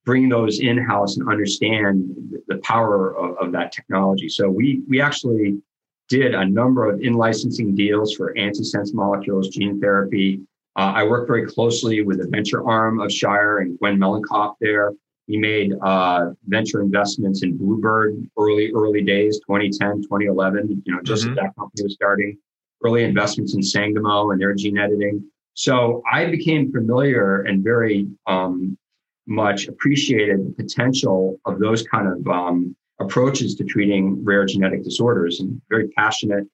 bring 0.09 0.27
those 0.27 0.59
in 0.59 0.75
house 0.75 1.17
and 1.17 1.29
understand 1.29 2.09
the 2.47 2.57
power 2.63 3.15
of, 3.15 3.37
of 3.37 3.51
that 3.51 3.71
technology. 3.71 4.27
So 4.27 4.49
we 4.49 4.81
we 4.87 4.99
actually 4.99 5.61
did 6.07 6.33
a 6.33 6.43
number 6.43 6.89
of 6.89 6.99
in 7.01 7.13
licensing 7.13 7.75
deals 7.75 8.15
for 8.15 8.33
antisense 8.33 8.91
molecules, 8.91 9.49
gene 9.49 9.79
therapy. 9.79 10.41
Uh, 10.75 10.93
I 10.95 11.03
worked 11.03 11.27
very 11.27 11.45
closely 11.45 12.01
with 12.01 12.17
the 12.17 12.27
venture 12.27 12.67
arm 12.67 12.99
of 12.99 13.11
Shire 13.11 13.59
and 13.59 13.77
Gwen 13.77 13.99
Melincoff 13.99 14.55
there. 14.59 14.93
We 15.27 15.37
made 15.37 15.73
uh, 15.83 16.31
venture 16.47 16.81
investments 16.81 17.43
in 17.43 17.55
Bluebird 17.55 18.17
early, 18.35 18.71
early 18.73 19.03
days, 19.03 19.39
2010, 19.45 20.01
2011, 20.01 20.81
you 20.87 20.95
know, 20.95 21.03
just 21.03 21.21
mm-hmm. 21.21 21.33
as 21.33 21.35
that 21.35 21.55
company 21.55 21.83
was 21.83 21.93
starting. 21.93 22.35
Early 22.83 23.03
investments 23.03 23.53
in 23.53 23.61
Sangamo 23.61 24.31
and 24.31 24.41
their 24.41 24.55
gene 24.55 24.79
editing. 24.79 25.23
So 25.53 26.01
I 26.11 26.25
became 26.25 26.71
familiar 26.71 27.43
and 27.43 27.63
very 27.63 28.07
um, 28.25 28.75
much 29.29 29.67
appreciated 29.67 30.45
the 30.45 30.63
potential 30.63 31.39
of 31.45 31.59
those 31.59 31.83
kind 31.83 32.07
of 32.07 32.27
um, 32.27 32.75
approaches 32.99 33.55
to 33.55 33.63
treating 33.63 34.23
rare 34.23 34.45
genetic 34.45 34.83
disorders 34.83 35.39
and 35.39 35.61
very 35.69 35.87
passionate 35.89 36.45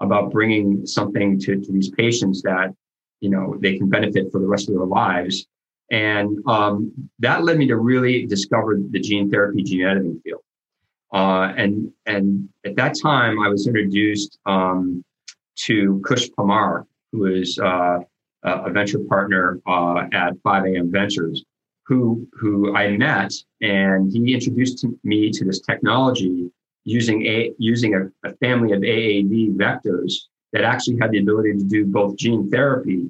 about 0.00 0.30
bringing 0.30 0.84
something 0.86 1.38
to, 1.38 1.60
to 1.60 1.72
these 1.72 1.90
patients 1.90 2.42
that 2.42 2.74
you 3.20 3.30
know 3.30 3.56
they 3.60 3.78
can 3.78 3.88
benefit 3.88 4.30
for 4.30 4.40
the 4.40 4.46
rest 4.46 4.68
of 4.68 4.74
their 4.74 4.84
lives. 4.84 5.46
And 5.90 6.38
um, 6.46 6.92
that 7.20 7.44
led 7.44 7.58
me 7.58 7.66
to 7.68 7.76
really 7.76 8.26
discover 8.26 8.78
the 8.90 8.98
gene 8.98 9.30
therapy 9.30 9.62
gene 9.62 9.86
editing 9.86 10.20
field. 10.24 10.40
Uh, 11.12 11.52
and 11.56 11.92
and 12.06 12.48
at 12.66 12.74
that 12.74 12.96
time 13.00 13.40
i 13.40 13.48
was 13.48 13.68
introduced 13.68 14.38
um, 14.46 15.04
to 15.54 16.02
kush 16.04 16.28
Parmar 16.36 16.86
who 17.12 17.26
is 17.26 17.58
uh, 17.58 18.00
a 18.42 18.70
venture 18.70 18.98
partner 18.98 19.60
uh, 19.66 20.06
at 20.12 20.34
5am 20.44 20.90
ventures 20.90 21.44
who 21.86 22.26
who 22.32 22.74
I 22.74 22.96
met, 22.96 23.32
and 23.60 24.10
he 24.10 24.34
introduced 24.34 24.86
me 25.02 25.30
to 25.30 25.44
this 25.44 25.60
technology 25.60 26.50
using 26.84 27.26
a 27.26 27.52
using 27.58 27.94
a, 27.94 28.28
a, 28.28 28.34
family 28.36 28.72
of 28.72 28.80
AAV 28.80 29.56
vectors 29.56 30.12
that 30.52 30.64
actually 30.64 30.98
had 31.00 31.10
the 31.10 31.18
ability 31.18 31.52
to 31.54 31.64
do 31.64 31.86
both 31.86 32.16
gene 32.16 32.50
therapy 32.50 33.08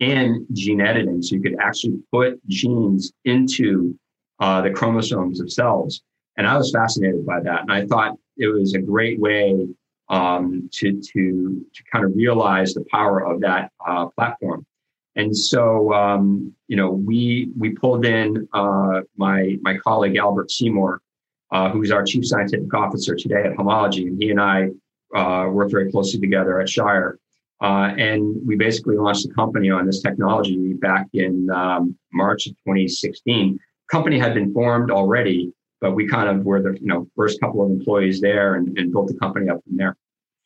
and 0.00 0.46
gene 0.52 0.80
editing. 0.80 1.22
So 1.22 1.36
you 1.36 1.42
could 1.42 1.56
actually 1.60 2.00
put 2.10 2.40
genes 2.48 3.12
into 3.24 3.98
uh, 4.40 4.62
the 4.62 4.70
chromosomes 4.70 5.40
of 5.40 5.52
cells, 5.52 6.02
and 6.36 6.46
I 6.46 6.56
was 6.56 6.70
fascinated 6.70 7.24
by 7.24 7.40
that, 7.40 7.62
and 7.62 7.72
I 7.72 7.86
thought 7.86 8.18
it 8.36 8.48
was 8.48 8.74
a 8.74 8.80
great 8.80 9.20
way 9.20 9.68
um, 10.08 10.68
to 10.72 11.00
to 11.00 11.66
to 11.74 11.82
kind 11.90 12.04
of 12.04 12.14
realize 12.14 12.74
the 12.74 12.84
power 12.90 13.24
of 13.24 13.40
that 13.40 13.72
uh, 13.86 14.06
platform. 14.08 14.66
And 15.14 15.36
so, 15.36 15.92
um, 15.92 16.54
you 16.68 16.76
know, 16.76 16.90
we 16.90 17.50
we 17.58 17.70
pulled 17.70 18.06
in 18.06 18.48
uh, 18.52 19.00
my 19.16 19.56
my 19.60 19.76
colleague 19.78 20.16
Albert 20.16 20.50
Seymour, 20.50 21.02
uh, 21.50 21.70
who's 21.70 21.90
our 21.90 22.02
chief 22.02 22.26
scientific 22.26 22.72
officer 22.72 23.14
today 23.14 23.42
at 23.44 23.54
Homology, 23.56 24.06
and 24.06 24.20
he 24.20 24.30
and 24.30 24.40
I 24.40 24.68
uh, 25.14 25.48
work 25.48 25.70
very 25.70 25.90
closely 25.90 26.18
together 26.20 26.60
at 26.60 26.68
Shire. 26.68 27.18
Uh, 27.60 27.94
and 27.96 28.36
we 28.44 28.56
basically 28.56 28.96
launched 28.96 29.28
the 29.28 29.32
company 29.34 29.70
on 29.70 29.86
this 29.86 30.02
technology 30.02 30.72
back 30.72 31.06
in 31.12 31.48
um, 31.50 31.96
March 32.12 32.46
of 32.46 32.52
2016. 32.66 33.58
Company 33.88 34.18
had 34.18 34.34
been 34.34 34.52
formed 34.52 34.90
already, 34.90 35.52
but 35.80 35.92
we 35.92 36.08
kind 36.08 36.28
of 36.28 36.44
were 36.44 36.60
the 36.60 36.72
you 36.80 36.86
know 36.86 37.06
first 37.14 37.38
couple 37.40 37.62
of 37.62 37.70
employees 37.70 38.20
there 38.20 38.54
and, 38.54 38.76
and 38.78 38.90
built 38.90 39.08
the 39.08 39.14
company 39.14 39.48
up 39.48 39.62
from 39.62 39.76
there. 39.76 39.96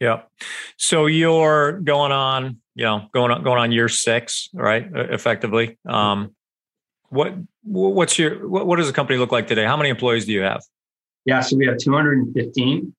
Yeah. 0.01 0.23
So 0.77 1.07
you're 1.07 1.81
going 1.81 2.13
on 2.13 2.61
you 2.77 2.85
know, 2.85 3.09
going 3.13 3.33
on 3.33 3.43
going 3.43 3.59
on 3.59 3.73
year 3.73 3.89
six, 3.89 4.51
right? 4.53 4.87
Effectively. 4.95 5.79
Um, 5.89 6.37
what 7.09 7.35
what's 7.65 8.19
your 8.19 8.47
what, 8.47 8.67
what 8.67 8.77
does 8.77 8.87
the 8.87 8.93
company 8.93 9.19
look 9.19 9.33
like 9.33 9.47
today? 9.47 9.65
How 9.65 9.79
many 9.79 9.89
employees 9.89 10.27
do 10.27 10.33
you 10.33 10.43
have? 10.43 10.63
Yeah, 11.25 11.41
so 11.41 11.57
we 11.57 11.67
have 11.67 11.79
215 11.79 12.95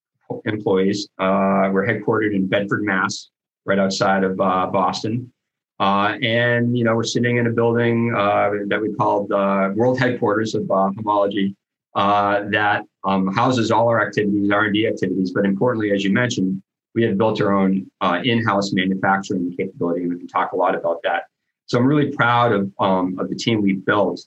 employees. 0.45 1.07
Uh, 1.19 1.69
we're 1.71 1.85
headquartered 1.85 2.35
in 2.35 2.47
Bedford, 2.47 2.83
Mass, 2.83 3.29
right 3.65 3.79
outside 3.79 4.23
of 4.23 4.41
uh, 4.41 4.65
Boston. 4.65 5.31
Uh, 5.79 6.17
and 6.23 6.75
you 6.75 6.83
know, 6.83 6.95
we're 6.95 7.03
sitting 7.03 7.37
in 7.37 7.45
a 7.45 7.51
building 7.51 8.13
uh, 8.17 8.49
that 8.67 8.81
we 8.81 8.93
call 8.95 9.27
the 9.27 9.73
world 9.75 9.99
headquarters 9.99 10.55
of 10.55 10.69
uh, 10.71 10.89
homology 10.97 11.55
uh, 11.93 12.43
that 12.49 12.83
um, 13.03 13.31
houses 13.31 13.69
all 13.69 13.87
our 13.87 14.05
activities, 14.05 14.49
R&D 14.51 14.87
activities. 14.87 15.31
But 15.31 15.45
importantly, 15.45 15.91
as 15.91 16.03
you 16.03 16.11
mentioned, 16.11 16.63
we 16.97 17.03
have 17.03 17.15
built 17.15 17.39
our 17.41 17.53
own 17.53 17.85
uh, 18.01 18.19
in-house 18.23 18.73
manufacturing 18.73 19.55
capability, 19.55 20.01
and 20.01 20.11
we 20.11 20.17
can 20.17 20.27
talk 20.27 20.51
a 20.53 20.55
lot 20.55 20.73
about 20.73 20.97
that. 21.03 21.25
So 21.67 21.77
I'm 21.77 21.85
really 21.85 22.11
proud 22.11 22.51
of 22.51 22.71
um, 22.79 23.19
of 23.19 23.29
the 23.29 23.35
team 23.35 23.61
we've 23.61 23.85
built 23.85 24.19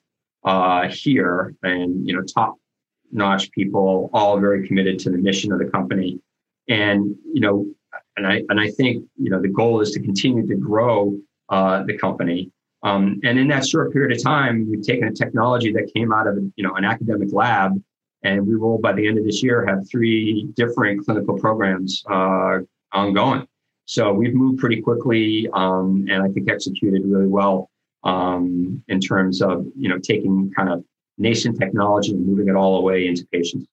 uh, 0.44 0.86
here, 0.88 1.52
and 1.64 2.06
you 2.06 2.14
know, 2.14 2.22
top-notch 2.22 3.50
people, 3.50 4.08
all 4.12 4.38
very 4.38 4.68
committed 4.68 5.00
to 5.00 5.10
the 5.10 5.18
mission 5.18 5.50
of 5.52 5.58
the 5.58 5.64
company. 5.64 6.20
And 6.68 7.16
you 7.34 7.40
know, 7.40 7.66
and 8.16 8.24
I 8.24 8.44
and 8.48 8.60
I 8.60 8.70
think 8.70 9.04
you 9.16 9.30
know 9.30 9.42
the 9.42 9.48
goal 9.48 9.80
is 9.80 9.90
to 9.90 10.00
continue 10.00 10.46
to 10.46 10.54
grow 10.54 11.18
uh, 11.48 11.82
the 11.82 11.98
company. 11.98 12.52
Um, 12.84 13.20
and 13.24 13.36
in 13.36 13.48
that 13.48 13.66
short 13.66 13.92
period 13.92 14.16
of 14.16 14.22
time, 14.22 14.70
we've 14.70 14.80
taken 14.80 15.08
a 15.08 15.12
technology 15.12 15.72
that 15.72 15.92
came 15.92 16.12
out 16.12 16.28
of 16.28 16.38
you 16.54 16.62
know 16.64 16.74
an 16.76 16.84
academic 16.84 17.30
lab 17.32 17.82
and 18.22 18.46
we 18.46 18.56
will, 18.56 18.78
by 18.78 18.92
the 18.92 19.06
end 19.06 19.18
of 19.18 19.24
this 19.24 19.42
year, 19.42 19.66
have 19.66 19.88
three 19.88 20.48
different 20.54 21.04
clinical 21.04 21.38
programs 21.38 22.04
uh, 22.10 22.58
ongoing. 22.92 23.46
So 23.86 24.12
we've 24.12 24.34
moved 24.34 24.60
pretty 24.60 24.80
quickly 24.80 25.48
um, 25.52 26.06
and 26.08 26.22
I 26.22 26.28
think 26.28 26.48
executed 26.48 27.02
really 27.04 27.26
well 27.26 27.70
um, 28.04 28.82
in 28.88 29.00
terms 29.00 29.42
of, 29.42 29.66
you 29.76 29.88
know, 29.88 29.98
taking 29.98 30.52
kind 30.56 30.68
of 30.68 30.84
nascent 31.18 31.58
technology 31.58 32.12
and 32.12 32.26
moving 32.26 32.48
it 32.48 32.54
all 32.54 32.78
away 32.78 33.06
into 33.06 33.26
patients. 33.32 33.66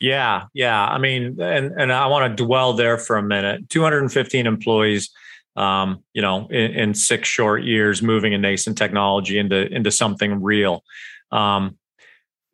Yeah, 0.00 0.44
yeah. 0.52 0.84
I 0.84 0.98
mean, 0.98 1.40
and 1.40 1.72
and 1.72 1.92
I 1.92 2.06
want 2.06 2.36
to 2.36 2.44
dwell 2.44 2.74
there 2.74 2.98
for 2.98 3.16
a 3.16 3.22
minute. 3.22 3.68
215 3.70 4.46
employees, 4.46 5.10
um, 5.56 6.02
you 6.12 6.20
know, 6.20 6.48
in, 6.48 6.72
in, 6.72 6.94
six 6.94 7.28
short 7.28 7.62
years, 7.62 8.02
moving 8.02 8.34
a 8.34 8.38
nascent 8.38 8.76
technology 8.76 9.38
into 9.38 9.72
into 9.72 9.90
something 9.90 10.42
real. 10.42 10.84
Um, 11.32 11.78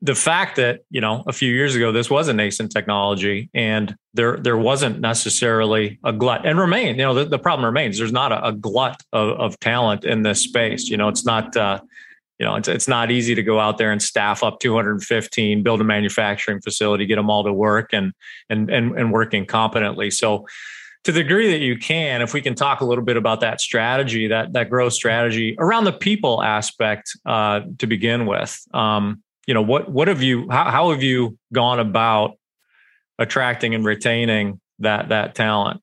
the 0.03 0.17
fact 0.17 0.57
that 0.57 0.81
you 0.91 1.01
know 1.01 1.23
a 1.27 1.33
few 1.33 1.53
years 1.55 1.77
ago 1.77 1.93
this 1.93 2.11
was 2.11 2.27
a 2.27 2.35
nascent 2.35 2.73
technology 2.73 3.49
and 3.55 3.97
there 4.15 4.37
there 4.37 4.59
wasn't 4.59 5.01
necessarily 5.01 5.99
a 6.05 6.13
glut 6.13 6.45
and 6.45 6.59
remain 6.59 6.97
you 6.97 7.03
know 7.03 7.15
the, 7.15 7.25
the 7.25 7.39
problem 7.39 7.65
remains. 7.65 7.99
There's 7.99 8.13
not 8.13 8.33
a, 8.33 8.49
a 8.49 8.53
glut 8.53 9.01
of, 9.13 9.39
of, 9.39 9.61
talent 9.61 10.05
in 10.05 10.23
this 10.23 10.41
space. 10.41 10.89
You 10.89 10.97
know 10.97 11.09
it's 11.09 11.25
not 11.25 11.57
uh, 11.57 11.81
you 12.39 12.45
know 12.45 12.57
it's, 12.57 12.67
it's 12.67 12.89
not 12.89 13.13
easy 13.13 13.37
to 13.37 13.43
go 13.43 13.61
out 13.61 13.79
there 13.79 13.93
and 13.93 14.03
staff 14.03 14.43
up 14.43 14.59
215 14.59 15.63
build 15.63 15.81
a 15.81 15.85
manufacturing 15.85 16.61
facility 16.61 17.07
get 17.07 17.17
them 17.17 17.31
all 17.31 17.45
to 17.45 17.53
work 17.53 17.91
and 17.93 18.13
and 18.51 18.69
and, 18.71 18.99
and 18.99 19.13
working 19.13 19.47
competently 19.47 20.11
so 20.11 20.45
to 21.05 21.13
the 21.13 21.23
degree 21.23 21.51
that 21.53 21.61
you 21.61 21.79
can 21.79 22.21
if 22.21 22.35
we 22.35 22.41
can 22.41 22.57
talk 22.57 22.81
a 22.81 22.85
little 22.85 23.05
bit 23.05 23.17
about 23.17 23.41
that 23.41 23.61
strategy 23.61 24.27
that 24.27 24.53
that 24.55 24.69
growth 24.69 24.93
strategy 24.93 25.55
around 25.61 25.85
the 25.85 25.93
people 25.93 26.43
aspect 26.43 27.17
uh, 27.27 27.61
to 27.79 27.87
begin 27.87 28.27
with 28.27 28.61
um, 28.75 29.23
you 29.47 29.55
know 29.55 29.63
what 29.63 29.91
what 29.91 30.09
have 30.09 30.23
you 30.23 30.49
how, 30.51 30.71
how 30.71 30.91
have 30.91 31.03
you 31.03 31.39
gone 31.53 31.81
about 31.81 32.37
attracting 33.19 33.75
and 33.75 33.85
retaining 33.85 34.61
that 34.79 35.09
that 35.09 35.35
talent? 35.35 35.81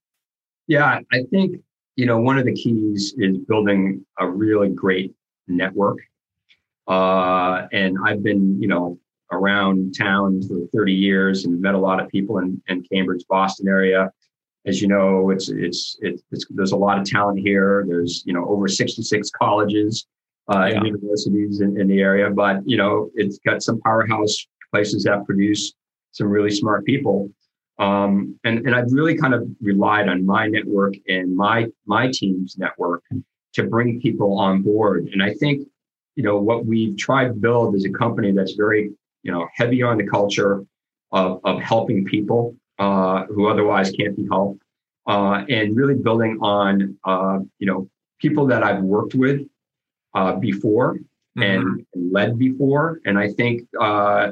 Yeah 0.68 1.00
i 1.12 1.24
think 1.32 1.62
you 1.96 2.06
know 2.06 2.20
one 2.20 2.38
of 2.38 2.46
the 2.46 2.54
keys 2.54 3.14
is 3.18 3.38
building 3.40 4.06
a 4.20 4.28
really 4.28 4.70
great 4.70 5.14
network. 5.48 6.00
Uh, 6.88 7.68
and 7.72 7.98
i've 8.06 8.24
been 8.24 8.60
you 8.62 8.68
know 8.68 8.98
around 9.32 9.94
town 9.96 10.42
for 10.42 10.66
30 10.74 10.92
years 10.92 11.46
and 11.46 11.62
met 11.62 11.76
a 11.76 11.78
lot 11.78 12.02
of 12.02 12.10
people 12.10 12.40
in, 12.40 12.60
in 12.68 12.84
cambridge 12.92 13.24
boston 13.30 13.68
area. 13.68 14.12
As 14.66 14.82
you 14.82 14.88
know 14.88 15.30
it's, 15.30 15.50
it's 15.50 15.98
it's 16.02 16.24
it's 16.32 16.46
there's 16.50 16.72
a 16.72 16.78
lot 16.78 16.98
of 17.00 17.06
talent 17.06 17.40
here. 17.40 17.86
There's 17.88 18.24
you 18.26 18.34
know 18.34 18.46
over 18.48 18.68
66 18.68 19.30
colleges 19.32 20.06
uh, 20.52 20.66
yeah. 20.66 20.84
universities 20.84 21.62
in, 21.62 21.80
in 21.80 21.88
the 21.88 22.00
area. 22.00 22.30
But 22.30 22.68
you 22.68 22.78
know, 22.78 23.10
it's 23.16 23.40
got 23.40 23.62
some 23.62 23.80
powerhouse 23.82 24.36
places 24.72 25.04
that 25.04 25.26
produce 25.26 25.74
some 26.12 26.28
really 26.28 26.52
smart 26.52 26.86
people. 26.86 27.30
Um, 27.78 28.38
and 28.44 28.66
and 28.66 28.76
I've 28.76 28.92
really 28.92 29.18
kind 29.18 29.34
of 29.34 29.48
relied 29.62 30.10
on 30.10 30.26
my 30.26 30.48
network 30.48 30.96
and 31.08 31.36
my 31.36 31.68
my 31.86 32.12
team's 32.12 32.58
network 32.58 33.04
to 33.54 33.64
bring 33.64 34.02
people 34.02 34.38
on 34.38 34.62
board. 34.62 35.10
And 35.14 35.24
I 35.24 35.34
think 35.34 35.68
you 36.16 36.24
know 36.24 36.38
what 36.38 36.66
we've 36.66 36.98
tried 36.98 37.28
to 37.28 37.34
build 37.34 37.76
is 37.76 37.86
a 37.86 37.90
company 37.90 38.32
that's 38.32 38.54
very 38.54 38.92
you 39.24 39.32
know 39.32 39.48
heavy 39.56 39.82
on 39.84 39.98
the 39.98 40.08
culture. 40.08 40.66
of, 41.12 41.40
of 41.44 41.60
helping 41.62 42.06
people 42.06 42.56
uh, 42.78 43.26
who 43.26 43.48
otherwise 43.48 43.92
can't 43.92 44.16
be 44.16 44.28
helped, 44.32 44.62
uh, 45.08 45.44
and 45.50 45.76
really 45.76 45.96
building 45.96 46.38
on 46.42 46.98
uh, 47.04 47.40
you 47.58 47.68
know 47.68 47.90
people 48.20 48.46
that 48.48 48.64
I've 48.64 48.84
worked 48.84 49.16
with 49.16 49.42
uh, 50.14 50.36
before 50.36 50.96
mm-hmm. 50.96 51.42
and, 51.42 51.86
and, 51.94 52.12
led 52.12 52.38
before, 52.38 53.00
and 53.06 53.18
I 53.18 53.30
think 53.30 53.68
uh, 53.80 54.32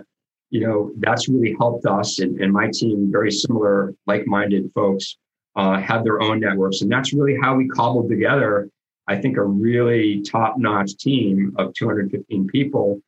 you 0.50 0.65
know 0.65 0.91
that's 1.00 1.27
really 1.27 1.55
helped 1.57 1.86
us 1.86 2.19
and, 2.19 2.39
and 2.41 2.51
my 2.51 2.69
team, 2.74 3.10
very 3.12 3.31
similar, 3.31 3.93
like-minded 4.05 4.72
folks, 4.74 5.17
uh, 5.55 5.79
have 5.79 6.03
their 6.03 6.22
own 6.22 6.39
networks, 6.39 6.81
and 6.81 6.91
that's 6.91 7.13
really 7.13 7.38
how 7.41 7.55
we 7.55 7.67
cobbled 7.67 8.10
together. 8.10 8.69
I 9.10 9.15
think 9.15 9.38
a 9.38 9.43
really 9.43 10.22
top-notch 10.22 10.98
team 10.98 11.55
of 11.57 11.74
215 11.74 12.48
people 12.48 13.01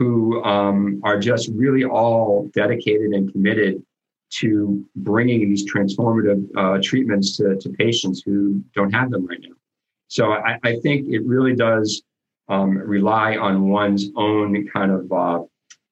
who 0.00 0.42
um, 0.44 1.00
are 1.04 1.18
just 1.18 1.50
really 1.52 1.84
all 1.84 2.48
dedicated 2.54 3.10
and 3.10 3.30
committed 3.32 3.82
to 4.30 4.84
bringing 4.96 5.40
these 5.50 5.70
transformative 5.70 6.46
uh, 6.56 6.78
treatments 6.82 7.36
to, 7.36 7.56
to 7.56 7.68
patients 7.70 8.22
who 8.24 8.64
don't 8.74 8.92
have 8.92 9.10
them 9.10 9.26
right 9.26 9.40
now. 9.42 9.54
So 10.08 10.32
I, 10.32 10.58
I 10.62 10.76
think 10.82 11.08
it 11.08 11.24
really 11.26 11.54
does 11.54 12.02
um, 12.50 12.76
rely 12.76 13.36
on 13.36 13.68
one's 13.68 14.10
own 14.16 14.66
kind 14.68 14.90
of 14.90 15.10
uh, 15.12 15.40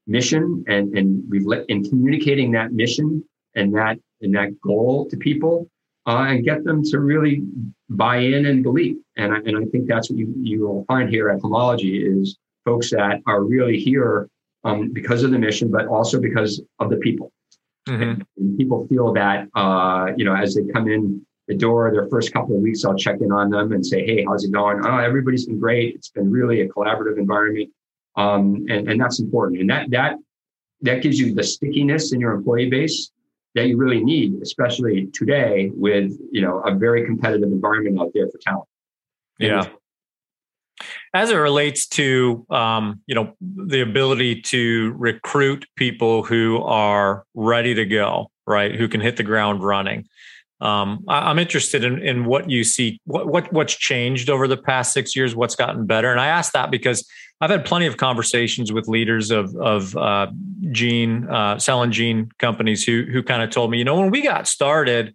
mission 0.06 0.64
and 0.68 0.96
and 0.96 1.32
in 1.68 1.84
communicating 1.88 2.50
that 2.52 2.72
mission 2.72 3.24
and 3.54 3.74
that 3.74 3.96
and 4.20 4.34
that 4.34 4.50
goal 4.60 5.08
to 5.08 5.16
people 5.16 5.70
uh, 6.06 6.24
and 6.28 6.44
get 6.44 6.64
them 6.64 6.82
to 6.82 6.98
really 6.98 7.42
buy 7.90 8.16
in 8.16 8.46
and 8.46 8.62
believe. 8.62 8.96
And 9.16 9.32
I, 9.32 9.36
and 9.38 9.56
I 9.56 9.64
think 9.70 9.86
that's 9.86 10.10
what 10.10 10.18
you, 10.18 10.34
you 10.40 10.66
will 10.66 10.84
find 10.86 11.08
here 11.08 11.28
at 11.28 11.40
Homology 11.40 12.02
is 12.04 12.36
folks 12.64 12.90
that 12.90 13.20
are 13.26 13.44
really 13.44 13.78
here 13.78 14.28
um, 14.64 14.90
because 14.92 15.22
of 15.22 15.30
the 15.30 15.38
mission, 15.38 15.70
but 15.70 15.86
also 15.86 16.20
because 16.20 16.60
of 16.80 16.90
the 16.90 16.96
people. 16.96 17.30
Mm-hmm. 17.88 18.22
And 18.36 18.58
people 18.58 18.86
feel 18.88 19.12
that, 19.12 19.48
uh, 19.54 20.08
you 20.16 20.24
know, 20.24 20.34
as 20.34 20.54
they 20.54 20.64
come 20.72 20.88
in 20.88 21.24
the 21.48 21.54
door, 21.54 21.90
their 21.90 22.06
first 22.08 22.32
couple 22.32 22.54
of 22.54 22.62
weeks, 22.62 22.84
I'll 22.84 22.94
check 22.94 23.20
in 23.20 23.32
on 23.32 23.50
them 23.50 23.72
and 23.72 23.84
say, 23.84 24.04
Hey, 24.04 24.24
how's 24.24 24.44
it 24.44 24.52
going? 24.52 24.84
Oh, 24.84 24.98
everybody's 24.98 25.46
been 25.46 25.58
great. 25.58 25.94
It's 25.94 26.10
been 26.10 26.30
really 26.30 26.60
a 26.60 26.68
collaborative 26.68 27.18
environment. 27.18 27.70
Um, 28.16 28.66
and, 28.68 28.88
and 28.88 29.00
that's 29.00 29.18
important. 29.18 29.60
And 29.60 29.70
that, 29.70 29.90
that, 29.90 30.16
that 30.82 31.02
gives 31.02 31.18
you 31.18 31.34
the 31.34 31.42
stickiness 31.42 32.12
in 32.12 32.20
your 32.20 32.32
employee 32.32 32.68
base 32.68 33.10
that 33.54 33.66
you 33.66 33.76
really 33.76 34.04
need, 34.04 34.40
especially 34.42 35.06
today 35.12 35.70
with, 35.74 36.12
you 36.30 36.42
know, 36.42 36.60
a 36.60 36.74
very 36.74 37.06
competitive 37.06 37.50
environment 37.50 37.98
out 38.00 38.10
there 38.12 38.28
for 38.28 38.38
talent. 38.38 38.68
Yeah. 39.38 39.68
As 41.14 41.30
it 41.30 41.36
relates 41.36 41.86
to, 41.88 42.44
um, 42.50 43.00
you 43.06 43.14
know, 43.14 43.34
the 43.40 43.80
ability 43.80 44.42
to 44.42 44.94
recruit 44.98 45.66
people 45.76 46.22
who 46.22 46.62
are 46.62 47.24
ready 47.34 47.74
to 47.74 47.86
go, 47.86 48.30
right, 48.46 48.74
who 48.74 48.86
can 48.88 49.00
hit 49.00 49.16
the 49.16 49.22
ground 49.22 49.64
running. 49.64 50.06
Um, 50.60 51.04
I, 51.08 51.30
am 51.30 51.38
interested 51.38 51.84
in, 51.84 52.00
in 52.00 52.24
what 52.24 52.50
you 52.50 52.64
see, 52.64 53.00
what, 53.04 53.28
what 53.28 53.52
what's 53.52 53.74
changed 53.74 54.28
over 54.28 54.48
the 54.48 54.56
past 54.56 54.92
six 54.92 55.14
years, 55.14 55.36
what's 55.36 55.54
gotten 55.54 55.86
better, 55.86 56.10
and 56.10 56.20
I 56.20 56.26
ask 56.26 56.52
that 56.52 56.70
because 56.70 57.08
I've 57.40 57.50
had 57.50 57.64
plenty 57.64 57.86
of 57.86 57.96
conversations 57.96 58.72
with 58.72 58.88
leaders 58.88 59.30
of 59.30 59.54
of 59.56 59.96
uh, 59.96 60.28
gene 60.72 61.28
uh, 61.28 61.58
cell 61.58 61.82
and 61.82 61.92
gene 61.92 62.30
companies 62.38 62.84
who 62.84 63.04
who 63.04 63.22
kind 63.22 63.42
of 63.42 63.50
told 63.50 63.70
me, 63.70 63.78
you 63.78 63.84
know, 63.84 64.00
when 64.00 64.10
we 64.10 64.22
got 64.22 64.48
started, 64.48 65.14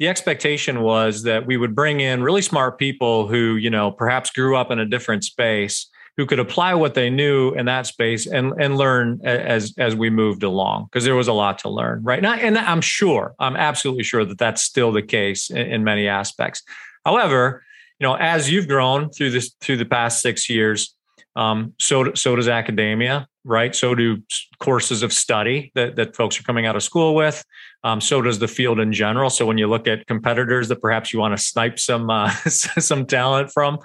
the 0.00 0.08
expectation 0.08 0.82
was 0.82 1.22
that 1.22 1.46
we 1.46 1.56
would 1.56 1.76
bring 1.76 2.00
in 2.00 2.24
really 2.24 2.42
smart 2.42 2.76
people 2.76 3.28
who, 3.28 3.54
you 3.54 3.70
know, 3.70 3.92
perhaps 3.92 4.30
grew 4.30 4.56
up 4.56 4.72
in 4.72 4.80
a 4.80 4.86
different 4.86 5.22
space 5.22 5.86
who 6.16 6.26
could 6.26 6.38
apply 6.38 6.74
what 6.74 6.94
they 6.94 7.08
knew 7.08 7.52
in 7.52 7.66
that 7.66 7.86
space 7.86 8.26
and 8.26 8.52
and 8.60 8.76
learn 8.76 9.20
as 9.24 9.74
as 9.78 9.96
we 9.96 10.10
moved 10.10 10.42
along 10.42 10.84
because 10.84 11.04
there 11.04 11.14
was 11.14 11.28
a 11.28 11.32
lot 11.32 11.58
to 11.58 11.68
learn 11.68 12.02
right? 12.02 12.22
Now 12.22 12.34
and 12.34 12.58
i'm 12.58 12.80
sure 12.80 13.34
i'm 13.38 13.56
absolutely 13.56 14.04
sure 14.04 14.24
that 14.24 14.38
that's 14.38 14.62
still 14.62 14.92
the 14.92 15.02
case 15.02 15.50
in, 15.50 15.58
in, 15.58 15.84
many 15.84 16.08
aspects. 16.08 16.62
However 17.04 17.64
you 17.98 18.06
know 18.06 18.14
as 18.14 18.50
you've 18.50 18.68
grown 18.68 19.10
through 19.10 19.30
this 19.30 19.54
through 19.60 19.78
the 19.78 19.84
past 19.84 20.20
six 20.20 20.48
years 20.48 20.94
um, 21.34 21.72
so 21.78 22.12
so 22.14 22.36
does 22.36 22.48
academia 22.48 23.26
right? 23.44 23.74
So 23.74 23.94
do 23.94 24.22
courses 24.60 25.02
of 25.02 25.12
study 25.12 25.72
that, 25.74 25.96
that 25.96 26.14
folks 26.14 26.38
are 26.38 26.42
coming 26.44 26.66
out 26.66 26.76
of 26.76 26.82
school 26.82 27.14
with. 27.14 27.44
Um, 27.84 28.00
so 28.00 28.22
does 28.22 28.38
the 28.38 28.48
field 28.48 28.78
in 28.78 28.92
general. 28.92 29.30
So 29.30 29.46
when 29.46 29.58
you 29.58 29.66
look 29.66 29.88
at 29.88 30.06
competitors 30.06 30.68
that 30.68 30.80
perhaps 30.80 31.12
you 31.12 31.18
want 31.18 31.36
to 31.36 31.42
snipe 31.42 31.78
some 31.78 32.08
uh, 32.10 32.30
some 32.46 33.06
talent 33.06 33.50
from 33.52 33.78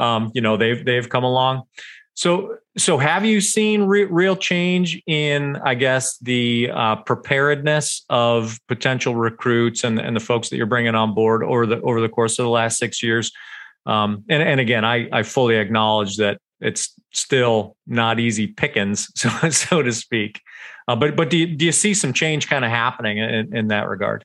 um, 0.00 0.30
you 0.34 0.40
know 0.40 0.56
they've 0.56 0.84
they've 0.84 1.08
come 1.08 1.24
along. 1.24 1.62
So 2.14 2.56
so 2.76 2.98
have 2.98 3.24
you 3.24 3.40
seen 3.40 3.82
re- 3.84 4.04
real 4.04 4.36
change 4.36 5.00
in 5.06 5.56
I 5.64 5.74
guess 5.74 6.18
the 6.18 6.70
uh, 6.72 6.96
preparedness 6.96 8.04
of 8.10 8.58
potential 8.68 9.14
recruits 9.14 9.84
and 9.84 9.98
and 9.98 10.16
the 10.16 10.20
folks 10.20 10.48
that 10.50 10.56
you're 10.56 10.66
bringing 10.66 10.94
on 10.94 11.14
board 11.14 11.42
over 11.44 11.66
the 11.66 11.80
over 11.82 12.00
the 12.00 12.08
course 12.08 12.38
of 12.38 12.44
the 12.44 12.50
last 12.50 12.78
six 12.78 13.02
years? 13.02 13.32
Um, 13.86 14.24
and 14.28 14.42
and 14.42 14.60
again, 14.60 14.84
I 14.84 15.08
I 15.12 15.22
fully 15.22 15.56
acknowledge 15.56 16.16
that 16.16 16.38
it's 16.60 16.94
still 17.12 17.76
not 17.86 18.20
easy 18.20 18.46
pickings, 18.46 19.08
so 19.16 19.30
so 19.50 19.82
to 19.82 19.92
speak. 19.92 20.40
Uh, 20.88 20.96
but 20.96 21.16
but 21.16 21.30
do 21.30 21.38
you, 21.38 21.56
do 21.56 21.64
you 21.64 21.72
see 21.72 21.94
some 21.94 22.12
change 22.12 22.48
kind 22.48 22.64
of 22.64 22.70
happening 22.70 23.18
in, 23.18 23.56
in 23.56 23.68
that 23.68 23.88
regard? 23.88 24.24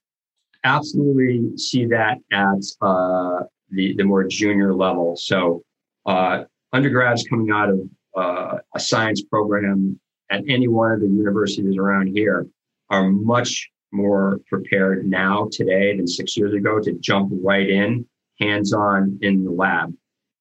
Absolutely, 0.63 1.55
see 1.57 1.85
that 1.85 2.17
at 2.31 2.63
uh, 2.81 3.43
the, 3.69 3.93
the 3.95 4.03
more 4.03 4.23
junior 4.23 4.73
level. 4.73 5.15
So 5.15 5.63
uh, 6.05 6.43
undergrads 6.73 7.25
coming 7.27 7.51
out 7.51 7.69
of 7.69 7.79
uh, 8.15 8.57
a 8.75 8.79
science 8.79 9.23
program 9.23 9.99
at 10.29 10.43
any 10.47 10.67
one 10.67 10.91
of 10.91 10.99
the 10.99 11.07
universities 11.07 11.77
around 11.77 12.07
here 12.07 12.47
are 12.89 13.09
much 13.09 13.69
more 13.91 14.39
prepared 14.47 15.07
now 15.07 15.47
today 15.51 15.95
than 15.95 16.07
six 16.07 16.35
years 16.35 16.53
ago 16.53 16.79
to 16.79 16.93
jump 16.99 17.31
right 17.43 17.69
in 17.69 18.05
hands 18.39 18.73
on 18.73 19.17
in 19.21 19.43
the 19.43 19.51
lab 19.51 19.93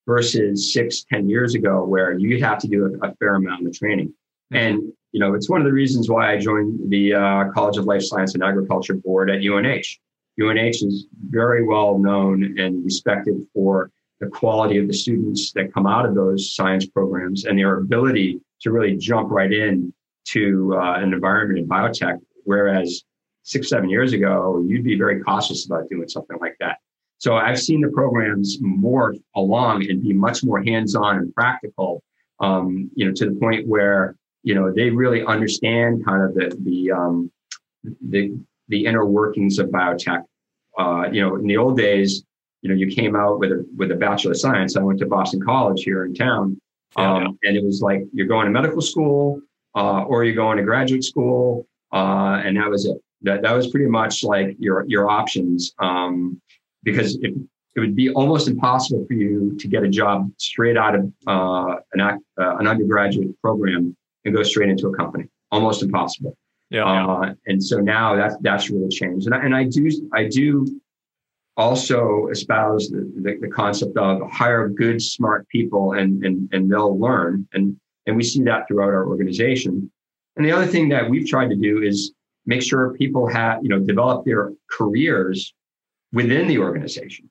versus 0.06 0.72
six, 0.72 1.04
ten 1.10 1.28
years 1.28 1.54
ago 1.54 1.84
where 1.84 2.18
you'd 2.18 2.42
have 2.42 2.58
to 2.58 2.68
do 2.68 2.98
a, 3.02 3.08
a 3.08 3.14
fair 3.16 3.36
amount 3.36 3.66
of 3.66 3.72
training. 3.72 4.08
Mm-hmm. 4.08 4.56
And, 4.56 4.92
you 5.12 5.20
know, 5.20 5.34
it's 5.34 5.48
one 5.48 5.60
of 5.60 5.64
the 5.64 5.72
reasons 5.72 6.10
why 6.10 6.32
I 6.32 6.38
joined 6.38 6.90
the 6.90 7.14
uh, 7.14 7.44
College 7.54 7.76
of 7.78 7.84
Life 7.84 8.02
Science 8.02 8.34
and 8.34 8.42
Agriculture 8.42 8.94
board 8.94 9.30
at 9.30 9.40
UNH. 9.40 9.98
UNH 10.40 10.82
is 10.82 11.06
very 11.28 11.64
well 11.64 11.98
known 11.98 12.58
and 12.58 12.84
respected 12.84 13.46
for 13.54 13.90
the 14.20 14.28
quality 14.28 14.78
of 14.78 14.86
the 14.86 14.94
students 14.94 15.52
that 15.52 15.72
come 15.74 15.86
out 15.86 16.06
of 16.06 16.14
those 16.14 16.54
science 16.54 16.86
programs 16.86 17.44
and 17.44 17.58
their 17.58 17.78
ability 17.78 18.40
to 18.60 18.70
really 18.70 18.96
jump 18.96 19.30
right 19.30 19.52
in 19.52 19.92
to 20.26 20.74
uh, 20.76 20.94
an 20.94 21.12
environment 21.12 21.58
in 21.58 21.68
biotech. 21.68 22.18
Whereas 22.44 23.02
six, 23.42 23.68
seven 23.68 23.90
years 23.90 24.12
ago, 24.12 24.64
you'd 24.66 24.84
be 24.84 24.96
very 24.96 25.20
cautious 25.20 25.66
about 25.66 25.88
doing 25.90 26.08
something 26.08 26.38
like 26.40 26.56
that. 26.60 26.78
So 27.18 27.36
I've 27.36 27.60
seen 27.60 27.80
the 27.80 27.88
programs 27.88 28.58
morph 28.60 29.20
along 29.34 29.88
and 29.88 30.02
be 30.02 30.12
much 30.12 30.44
more 30.44 30.62
hands-on 30.62 31.16
and 31.18 31.34
practical, 31.34 32.02
um, 32.40 32.90
you 32.94 33.06
know, 33.06 33.12
to 33.12 33.30
the 33.30 33.36
point 33.36 33.66
where, 33.66 34.16
you 34.42 34.54
know, 34.54 34.72
they 34.72 34.90
really 34.90 35.24
understand 35.24 36.04
kind 36.04 36.22
of 36.22 36.34
the, 36.34 36.56
the, 36.62 36.90
um, 36.90 37.30
the, 38.08 38.36
the 38.68 38.84
inner 38.84 39.04
workings 39.04 39.58
of 39.58 39.68
biotech. 39.68 40.22
Uh, 40.78 41.08
you 41.12 41.20
know, 41.20 41.36
in 41.36 41.46
the 41.46 41.56
old 41.56 41.76
days, 41.76 42.24
you 42.64 42.70
know, 42.70 42.76
you 42.76 42.86
came 42.86 43.14
out 43.14 43.38
with 43.38 43.52
a 43.52 43.64
with 43.76 43.92
a 43.92 43.94
bachelor 43.94 44.30
of 44.30 44.38
science. 44.38 44.74
I 44.74 44.82
went 44.82 44.98
to 45.00 45.06
Boston 45.06 45.40
College 45.40 45.82
here 45.82 46.06
in 46.06 46.14
town, 46.14 46.58
um, 46.96 47.22
yeah. 47.22 47.48
and 47.48 47.56
it 47.58 47.62
was 47.62 47.82
like 47.82 48.04
you're 48.14 48.26
going 48.26 48.46
to 48.46 48.50
medical 48.50 48.80
school 48.80 49.42
uh, 49.74 50.02
or 50.04 50.24
you're 50.24 50.34
going 50.34 50.56
to 50.56 50.62
graduate 50.62 51.04
school, 51.04 51.68
uh, 51.92 52.40
and 52.42 52.56
that 52.56 52.70
was 52.70 52.86
it. 52.86 52.96
That 53.20 53.42
that 53.42 53.52
was 53.52 53.66
pretty 53.66 53.86
much 53.86 54.24
like 54.24 54.56
your 54.58 54.86
your 54.88 55.10
options, 55.10 55.74
um, 55.78 56.40
because 56.84 57.16
it, 57.16 57.34
it 57.76 57.80
would 57.80 57.94
be 57.94 58.08
almost 58.10 58.48
impossible 58.48 59.04
for 59.06 59.12
you 59.12 59.54
to 59.58 59.68
get 59.68 59.82
a 59.82 59.88
job 59.88 60.30
straight 60.38 60.78
out 60.78 60.94
of 60.94 61.12
uh, 61.26 61.76
an 61.92 62.00
uh, 62.00 62.16
an 62.38 62.66
undergraduate 62.66 63.38
program 63.42 63.94
and 64.24 64.34
go 64.34 64.42
straight 64.42 64.70
into 64.70 64.88
a 64.88 64.96
company. 64.96 65.26
Almost 65.52 65.82
impossible. 65.82 66.34
Yeah. 66.70 66.86
Uh, 66.86 67.34
and 67.46 67.62
so 67.62 67.76
now 67.76 68.16
that's 68.16 68.36
that's 68.40 68.70
really 68.70 68.88
changed. 68.88 69.26
And 69.26 69.34
I, 69.34 69.44
and 69.44 69.54
I 69.54 69.64
do 69.64 69.90
I 70.14 70.28
do 70.28 70.80
also 71.56 72.28
espouse 72.28 72.88
the, 72.88 73.10
the, 73.16 73.38
the, 73.40 73.48
concept 73.48 73.96
of 73.96 74.28
hire 74.30 74.68
good, 74.68 75.00
smart 75.00 75.48
people 75.48 75.92
and, 75.92 76.24
and, 76.24 76.48
and 76.52 76.70
they'll 76.70 76.98
learn. 76.98 77.46
And, 77.52 77.76
and 78.06 78.16
we 78.16 78.24
see 78.24 78.42
that 78.42 78.66
throughout 78.66 78.88
our 78.88 79.06
organization. 79.06 79.90
And 80.36 80.44
the 80.44 80.52
other 80.52 80.66
thing 80.66 80.88
that 80.88 81.08
we've 81.08 81.28
tried 81.28 81.50
to 81.50 81.56
do 81.56 81.82
is 81.82 82.12
make 82.44 82.62
sure 82.62 82.94
people 82.94 83.28
have, 83.28 83.62
you 83.62 83.68
know, 83.68 83.78
develop 83.78 84.24
their 84.24 84.52
careers 84.68 85.54
within 86.12 86.48
the 86.48 86.58
organization 86.58 87.30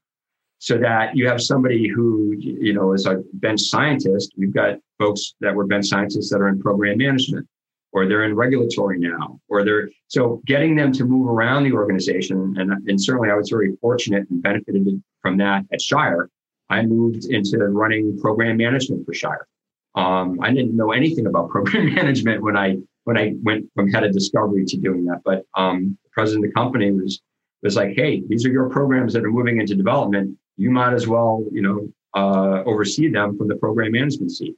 so 0.60 0.78
that 0.78 1.16
you 1.16 1.28
have 1.28 1.42
somebody 1.42 1.90
who, 1.90 2.34
you 2.38 2.74
know, 2.74 2.94
is 2.94 3.06
a 3.06 3.22
bench 3.34 3.62
scientist. 3.62 4.34
We've 4.38 4.54
got 4.54 4.78
folks 4.98 5.36
that 5.42 5.54
were 5.54 5.66
bench 5.66 5.88
scientists 5.88 6.30
that 6.30 6.38
are 6.38 6.48
in 6.48 6.62
program 6.62 6.98
management 6.98 7.46
or 7.94 8.08
they're 8.08 8.24
in 8.24 8.36
regulatory 8.36 8.98
now, 8.98 9.40
or 9.48 9.64
they're 9.64 9.90
so 10.08 10.42
getting 10.46 10.76
them 10.76 10.92
to 10.92 11.06
move 11.06 11.30
around 11.30 11.64
the 11.64 11.72
organization. 11.72 12.56
And, 12.58 12.72
and 12.90 13.02
certainly 13.02 13.30
I 13.30 13.36
was 13.36 13.50
very 13.50 13.76
fortunate 13.80 14.28
and 14.30 14.42
benefited 14.42 15.02
from 15.22 15.38
that 15.38 15.66
at 15.72 15.82
Shire. 15.82 16.30
I 16.70 16.82
moved 16.82 17.26
into 17.26 17.58
running 17.60 18.20
program 18.20 18.58
management 18.58 19.06
for 19.06 19.14
Shire. 19.14 19.48
Um, 19.96 20.40
I 20.42 20.52
didn't 20.52 20.76
know 20.76 20.92
anything 20.92 21.28
about 21.28 21.50
program 21.52 21.94
management 21.94 22.42
when 22.42 22.58
I 22.58 22.78
when 23.06 23.18
I 23.18 23.34
went 23.44 23.66
from 23.76 23.90
head 23.90 24.04
of 24.04 24.14
discovery 24.14 24.66
to 24.66 24.78
doing 24.78 25.06
that. 25.06 25.22
But 25.24 25.46
um, 25.56 25.98
the 26.04 26.10
president 26.12 26.46
of 26.46 26.50
the 26.50 26.54
company 26.56 26.92
was 26.92 27.22
was 27.62 27.76
like, 27.76 27.94
hey, 27.96 28.24
these 28.28 28.46
are 28.46 28.52
your 28.52 28.70
programs 28.70 29.14
that 29.14 29.24
are 29.24 29.32
moving 29.32 29.60
into 29.60 29.76
development. 29.76 30.36
You 30.58 30.72
might 30.72 30.94
as 30.94 31.08
well, 31.08 31.46
you 31.52 31.62
know, 31.62 31.90
uh, 32.16 32.64
oversee 32.66 33.10
them 33.10 33.38
from 33.38 33.48
the 33.48 33.56
program 33.56 33.92
management 33.92 34.32
seat. 34.32 34.56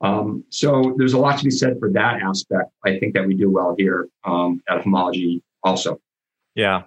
Um, 0.00 0.44
so 0.50 0.94
there's 0.98 1.14
a 1.14 1.18
lot 1.18 1.38
to 1.38 1.44
be 1.44 1.50
said 1.50 1.78
for 1.78 1.90
that 1.92 2.20
aspect. 2.20 2.70
I 2.84 2.98
think 2.98 3.14
that 3.14 3.26
we 3.26 3.34
do 3.34 3.50
well 3.50 3.74
here 3.78 4.08
um, 4.24 4.62
at 4.68 4.82
Homology 4.82 5.42
also. 5.62 6.00
Yeah, 6.54 6.82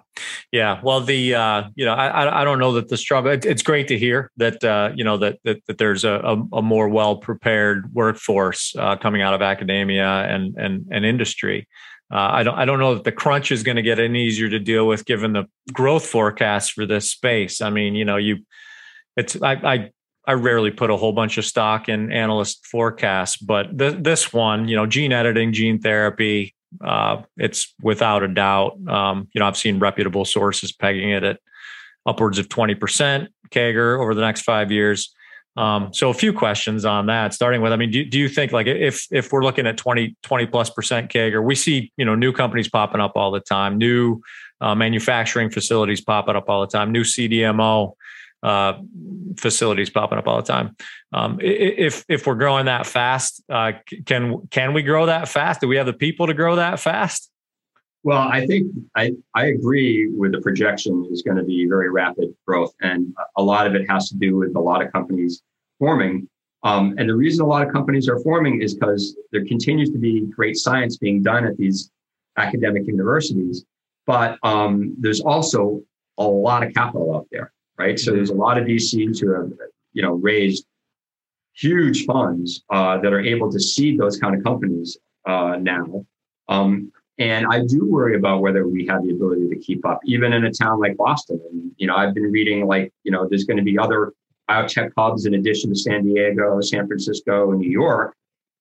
yeah. 0.50 0.80
Well, 0.82 1.02
the 1.02 1.34
uh, 1.34 1.64
you 1.74 1.84
know, 1.84 1.92
I 1.92 2.40
I 2.40 2.44
don't 2.44 2.58
know 2.58 2.72
that 2.72 2.88
the 2.88 2.96
struggle. 2.96 3.32
It, 3.32 3.44
it's 3.44 3.62
great 3.62 3.88
to 3.88 3.98
hear 3.98 4.30
that 4.38 4.64
uh, 4.64 4.92
you 4.94 5.04
know 5.04 5.18
that 5.18 5.40
that, 5.44 5.58
that 5.66 5.76
there's 5.76 6.04
a, 6.04 6.12
a, 6.24 6.56
a 6.56 6.62
more 6.62 6.88
well 6.88 7.16
prepared 7.16 7.92
workforce 7.92 8.74
uh, 8.78 8.96
coming 8.96 9.20
out 9.20 9.34
of 9.34 9.42
academia 9.42 10.06
and 10.06 10.56
and 10.56 10.86
and 10.90 11.04
industry. 11.04 11.68
Uh, 12.10 12.30
I 12.32 12.42
don't 12.44 12.54
I 12.54 12.64
don't 12.64 12.78
know 12.78 12.94
that 12.94 13.04
the 13.04 13.12
crunch 13.12 13.52
is 13.52 13.62
going 13.62 13.76
to 13.76 13.82
get 13.82 13.98
any 13.98 14.24
easier 14.24 14.48
to 14.48 14.58
deal 14.58 14.86
with 14.86 15.04
given 15.04 15.34
the 15.34 15.44
growth 15.70 16.06
forecast 16.06 16.72
for 16.72 16.86
this 16.86 17.10
space. 17.10 17.60
I 17.60 17.68
mean, 17.68 17.94
you 17.94 18.06
know, 18.06 18.16
you 18.16 18.38
it's 19.18 19.40
I 19.42 19.52
I 19.52 19.90
I 20.28 20.34
rarely 20.34 20.70
put 20.70 20.90
a 20.90 20.96
whole 20.96 21.12
bunch 21.12 21.38
of 21.38 21.46
stock 21.46 21.88
in 21.88 22.12
analyst 22.12 22.66
forecasts, 22.66 23.38
but 23.38 23.78
th- 23.78 23.96
this 24.02 24.30
one, 24.30 24.68
you 24.68 24.76
know, 24.76 24.84
gene 24.84 25.10
editing, 25.10 25.54
gene 25.54 25.80
therapy, 25.80 26.54
uh, 26.84 27.22
it's 27.38 27.74
without 27.82 28.22
a 28.22 28.28
doubt. 28.28 28.78
Um, 28.86 29.28
you 29.32 29.38
know, 29.38 29.46
I've 29.46 29.56
seen 29.56 29.78
reputable 29.78 30.26
sources 30.26 30.70
pegging 30.70 31.08
it 31.08 31.24
at 31.24 31.40
upwards 32.04 32.38
of 32.38 32.50
20% 32.50 33.28
CAGR 33.50 33.98
over 33.98 34.14
the 34.14 34.20
next 34.20 34.42
five 34.42 34.70
years. 34.70 35.14
Um, 35.56 35.94
so 35.94 36.10
a 36.10 36.14
few 36.14 36.34
questions 36.34 36.84
on 36.84 37.06
that, 37.06 37.32
starting 37.32 37.62
with, 37.62 37.72
I 37.72 37.76
mean, 37.76 37.90
do, 37.90 38.04
do 38.04 38.18
you 38.18 38.28
think 38.28 38.52
like 38.52 38.66
if, 38.66 39.06
if 39.10 39.32
we're 39.32 39.42
looking 39.42 39.66
at 39.66 39.78
20, 39.78 40.14
20 40.22 40.46
plus 40.46 40.68
percent 40.68 41.10
CAGR, 41.10 41.42
we 41.42 41.54
see, 41.54 41.90
you 41.96 42.04
know, 42.04 42.14
new 42.14 42.34
companies 42.34 42.68
popping 42.68 43.00
up 43.00 43.12
all 43.16 43.30
the 43.30 43.40
time, 43.40 43.78
new 43.78 44.20
uh, 44.60 44.74
manufacturing 44.74 45.48
facilities 45.48 46.02
popping 46.02 46.36
up 46.36 46.50
all 46.50 46.60
the 46.60 46.66
time, 46.66 46.92
new 46.92 47.02
CDMO 47.02 47.94
uh, 48.42 48.74
facilities 49.36 49.90
popping 49.90 50.18
up 50.18 50.26
all 50.26 50.36
the 50.36 50.42
time. 50.42 50.76
Um, 51.12 51.38
if 51.40 52.04
if 52.08 52.26
we're 52.26 52.34
growing 52.34 52.66
that 52.66 52.86
fast, 52.86 53.42
uh, 53.48 53.72
can 54.06 54.46
can 54.50 54.74
we 54.74 54.82
grow 54.82 55.06
that 55.06 55.28
fast? 55.28 55.60
Do 55.60 55.68
we 55.68 55.76
have 55.76 55.86
the 55.86 55.92
people 55.92 56.26
to 56.26 56.34
grow 56.34 56.56
that 56.56 56.80
fast? 56.80 57.30
Well, 58.04 58.28
I 58.28 58.46
think 58.46 58.72
I, 58.94 59.12
I 59.34 59.46
agree 59.46 60.08
with 60.08 60.32
the 60.32 60.40
projection 60.40 61.08
is 61.10 61.22
going 61.22 61.36
to 61.36 61.42
be 61.42 61.66
very 61.66 61.90
rapid 61.90 62.34
growth, 62.46 62.72
and 62.80 63.12
a 63.36 63.42
lot 63.42 63.66
of 63.66 63.74
it 63.74 63.90
has 63.90 64.08
to 64.10 64.16
do 64.16 64.36
with 64.36 64.54
a 64.56 64.60
lot 64.60 64.84
of 64.84 64.92
companies 64.92 65.42
forming. 65.78 66.28
Um, 66.64 66.94
and 66.98 67.08
the 67.08 67.14
reason 67.14 67.44
a 67.44 67.48
lot 67.48 67.66
of 67.66 67.72
companies 67.72 68.08
are 68.08 68.18
forming 68.20 68.62
is 68.62 68.74
because 68.74 69.16
there 69.30 69.44
continues 69.44 69.90
to 69.90 69.98
be 69.98 70.22
great 70.22 70.56
science 70.56 70.96
being 70.96 71.22
done 71.22 71.44
at 71.44 71.56
these 71.56 71.90
academic 72.36 72.86
universities, 72.86 73.64
but 74.06 74.38
um, 74.42 74.94
there's 74.98 75.20
also 75.20 75.82
a 76.18 76.24
lot 76.24 76.64
of 76.64 76.74
capital 76.74 77.16
out 77.16 77.26
there 77.30 77.52
right? 77.78 77.98
So 77.98 78.12
there's 78.12 78.30
a 78.30 78.34
lot 78.34 78.58
of 78.58 78.66
VCs 78.66 79.20
who 79.20 79.32
have, 79.32 79.50
you 79.92 80.02
know, 80.02 80.12
raised 80.12 80.66
huge 81.54 82.04
funds 82.04 82.64
uh, 82.70 82.98
that 82.98 83.12
are 83.12 83.20
able 83.20 83.50
to 83.50 83.60
seed 83.60 83.98
those 83.98 84.18
kind 84.18 84.36
of 84.36 84.44
companies 84.44 84.98
uh, 85.26 85.56
now. 85.60 86.04
Um, 86.48 86.92
and 87.18 87.46
I 87.50 87.64
do 87.64 87.84
worry 87.84 88.16
about 88.16 88.42
whether 88.42 88.68
we 88.68 88.86
have 88.86 89.02
the 89.02 89.10
ability 89.10 89.48
to 89.48 89.56
keep 89.56 89.84
up, 89.84 90.00
even 90.04 90.32
in 90.32 90.44
a 90.44 90.52
town 90.52 90.80
like 90.80 90.96
Boston. 90.96 91.40
And 91.50 91.72
you 91.76 91.86
know, 91.86 91.96
I've 91.96 92.14
been 92.14 92.30
reading 92.30 92.66
like, 92.66 92.92
you 93.02 93.10
know, 93.10 93.26
there's 93.28 93.44
going 93.44 93.56
to 93.56 93.62
be 93.62 93.78
other 93.78 94.12
biotech 94.48 94.92
hubs 94.96 95.26
in 95.26 95.34
addition 95.34 95.70
to 95.70 95.76
San 95.76 96.04
Diego, 96.04 96.60
San 96.60 96.86
Francisco, 96.86 97.50
and 97.50 97.60
New 97.60 97.70
York. 97.70 98.14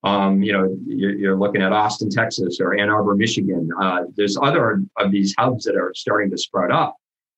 Um, 0.03 0.41
you 0.41 0.53
know, 0.53 0.77
you're, 0.85 1.15
you're, 1.15 1.35
looking 1.35 1.61
at 1.61 1.73
Austin, 1.73 2.09
Texas, 2.09 2.59
or 2.59 2.77
Ann 2.77 2.89
Arbor, 2.89 3.15
Michigan. 3.15 3.69
Uh, 3.79 4.03
there's 4.15 4.37
other 4.37 4.83
of 4.97 5.11
these 5.11 5.33
hubs 5.37 5.65
that 5.65 5.75
are 5.75 5.91
starting 5.95 6.29
to 6.31 6.37
spread 6.37 6.71
up 6.71 6.95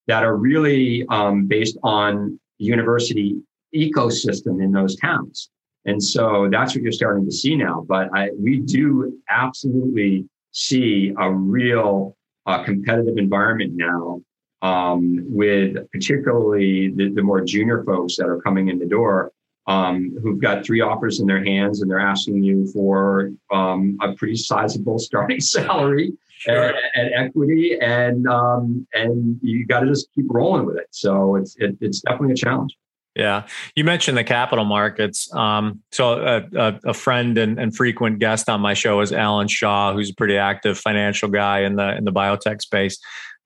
that 0.10 0.24
are 0.24 0.36
really 0.36 1.06
um, 1.10 1.45
based 1.45 1.78
on 1.84 2.39
university 2.58 3.39
ecosystem 3.76 4.62
in 4.63 4.72
those 4.72 4.95
towns. 4.95 5.52
And 5.86 6.04
so 6.04 6.50
that's 6.52 6.74
what 6.74 6.82
you're 6.82 6.91
starting 6.91 7.26
to 7.26 7.32
see 7.32 7.56
now. 7.56 7.86
But 7.88 8.10
I, 8.12 8.32
we 8.36 8.58
do 8.60 9.22
absolutely 9.30 10.26
see 10.52 11.13
a 11.15 11.32
real 11.32 12.17
uh, 12.48 12.63
competitive 12.63 13.19
environment 13.19 13.74
now 13.76 14.19
um, 14.63 15.24
with 15.28 15.78
particularly 15.91 16.89
the, 16.89 17.12
the, 17.12 17.22
more 17.22 17.41
junior 17.41 17.84
folks 17.84 18.17
that 18.17 18.28
are 18.28 18.41
coming 18.41 18.69
in 18.69 18.80
the 18.80 18.88
door 18.88 19.32
um, 19.67 20.17
who've 20.22 20.39
got 20.39 20.65
three 20.65 20.82
offers 20.82 21.19
in 21.19 21.28
their 21.28 21.43
hands 21.43 21.82
and 21.82 21.89
they're 21.89 22.00
asking 22.00 22.43
you 22.43 22.67
for 22.72 23.32
um, 23.52 23.98
a 24.02 24.13
pretty 24.13 24.36
sizable 24.36 25.00
starting 25.00 25.39
salary 25.41 26.13
sure. 26.39 26.69
and, 26.69 26.76
and, 26.95 27.13
equity, 27.13 27.78
and 27.80 28.28
um, 28.28 28.88
and 28.93 29.39
you 29.41 29.65
got 29.65 29.82
to 29.82 29.88
just 29.88 30.10
keep 30.13 30.26
rolling 30.30 30.65
with 30.65 30.78
it. 30.78 30.88
So 30.91 31.36
it's 31.36 31.56
it, 31.58 31.78
it's 31.82 32.02
definitely 32.02 32.34
a 32.34 32.38
challenge. 32.38 32.76
Yeah, 33.15 33.48
you 33.76 33.84
mentioned 33.84 34.17
the 34.17 34.24
capital 34.24 34.65
markets. 34.65 35.34
Um, 35.34 35.82
so 35.91 36.13
a, 36.13 36.43
a, 36.56 36.80
a, 36.86 36.93
friend 36.93 37.38
and, 37.38 37.60
and, 37.60 37.76
frequent 37.76 38.19
guest 38.19 38.48
on 38.50 38.62
my 38.62 38.76
show 38.76 39.02
is 39.02 39.12
Alan 39.12 39.48
Shaw, 39.48 39.93
who's 39.93 40.12
a 40.12 40.13
pretty 40.13 40.38
active 40.38 40.78
financial 40.78 41.28
guy 41.28 41.62
in 41.62 41.76
the 41.76 41.98
in 41.98 42.06
the 42.06 42.13
biotech 42.13 42.62
space. 42.62 42.98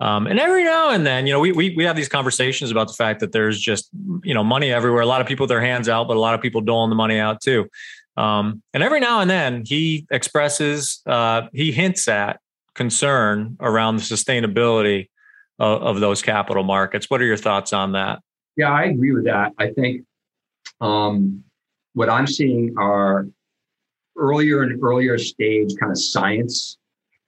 Um, 0.04 0.28
and 0.28 0.38
every 0.38 0.66
now 0.66 0.90
and 0.90 1.06
then, 1.06 1.26
you 1.26 1.32
know, 1.32 1.40
we, 1.40 1.54
we 1.54 1.74
we 1.78 1.86
have 1.86 1.96
these 1.96 2.10
conversations 2.10 2.72
about 2.72 2.90
the 2.90 2.94
fact 2.94 3.22
that 3.22 3.32
there's 3.32 3.58
just 3.58 3.90
you 4.22 4.34
know 4.34 4.44
money 4.44 4.70
everywhere. 4.70 5.02
A 5.02 5.06
lot 5.06 5.22
of 5.22 5.28
people 5.28 5.46
with 5.46 5.50
their 5.50 5.62
hands 5.62 5.88
out, 5.88 6.10
but 6.10 6.18
a 6.18 6.20
lot 6.20 6.34
of 6.34 6.42
people 6.42 6.60
doling 6.60 6.90
the 6.90 6.96
money 6.96 7.18
out 7.20 7.40
too. 7.40 7.70
Um, 8.18 8.62
and 8.74 8.84
every 8.84 9.00
now 9.00 9.22
and 9.22 9.30
then, 9.30 9.64
he 9.66 10.06
expresses, 10.12 11.02
uh, 11.06 11.44
he 11.54 11.72
hints 11.72 12.10
at 12.10 12.42
concern 12.76 13.56
around 13.62 13.96
the 13.96 14.02
sustainability 14.02 15.08
of, 15.58 15.82
of, 15.82 16.00
those 16.00 16.22
capital 16.22 16.64
markets. 16.64 17.10
What 17.10 17.22
are 17.22 17.26
your 17.26 17.38
thoughts 17.38 17.72
on 17.72 17.94
that? 17.94 18.20
Yeah, 18.58 18.72
I 18.72 18.84
agree 18.84 19.14
with 19.14 19.24
that. 19.24 19.54
I 19.58 19.70
think 19.70 20.06
um, 20.82 21.44
what 21.94 22.10
I'm 22.10 22.28
seeing 22.28 22.76
are 22.78 23.26
earlier 24.18 24.64
and 24.64 24.84
earlier 24.84 25.18
stage 25.18 25.74
kind 25.80 25.92
of 25.92 26.00
science 26.00 26.78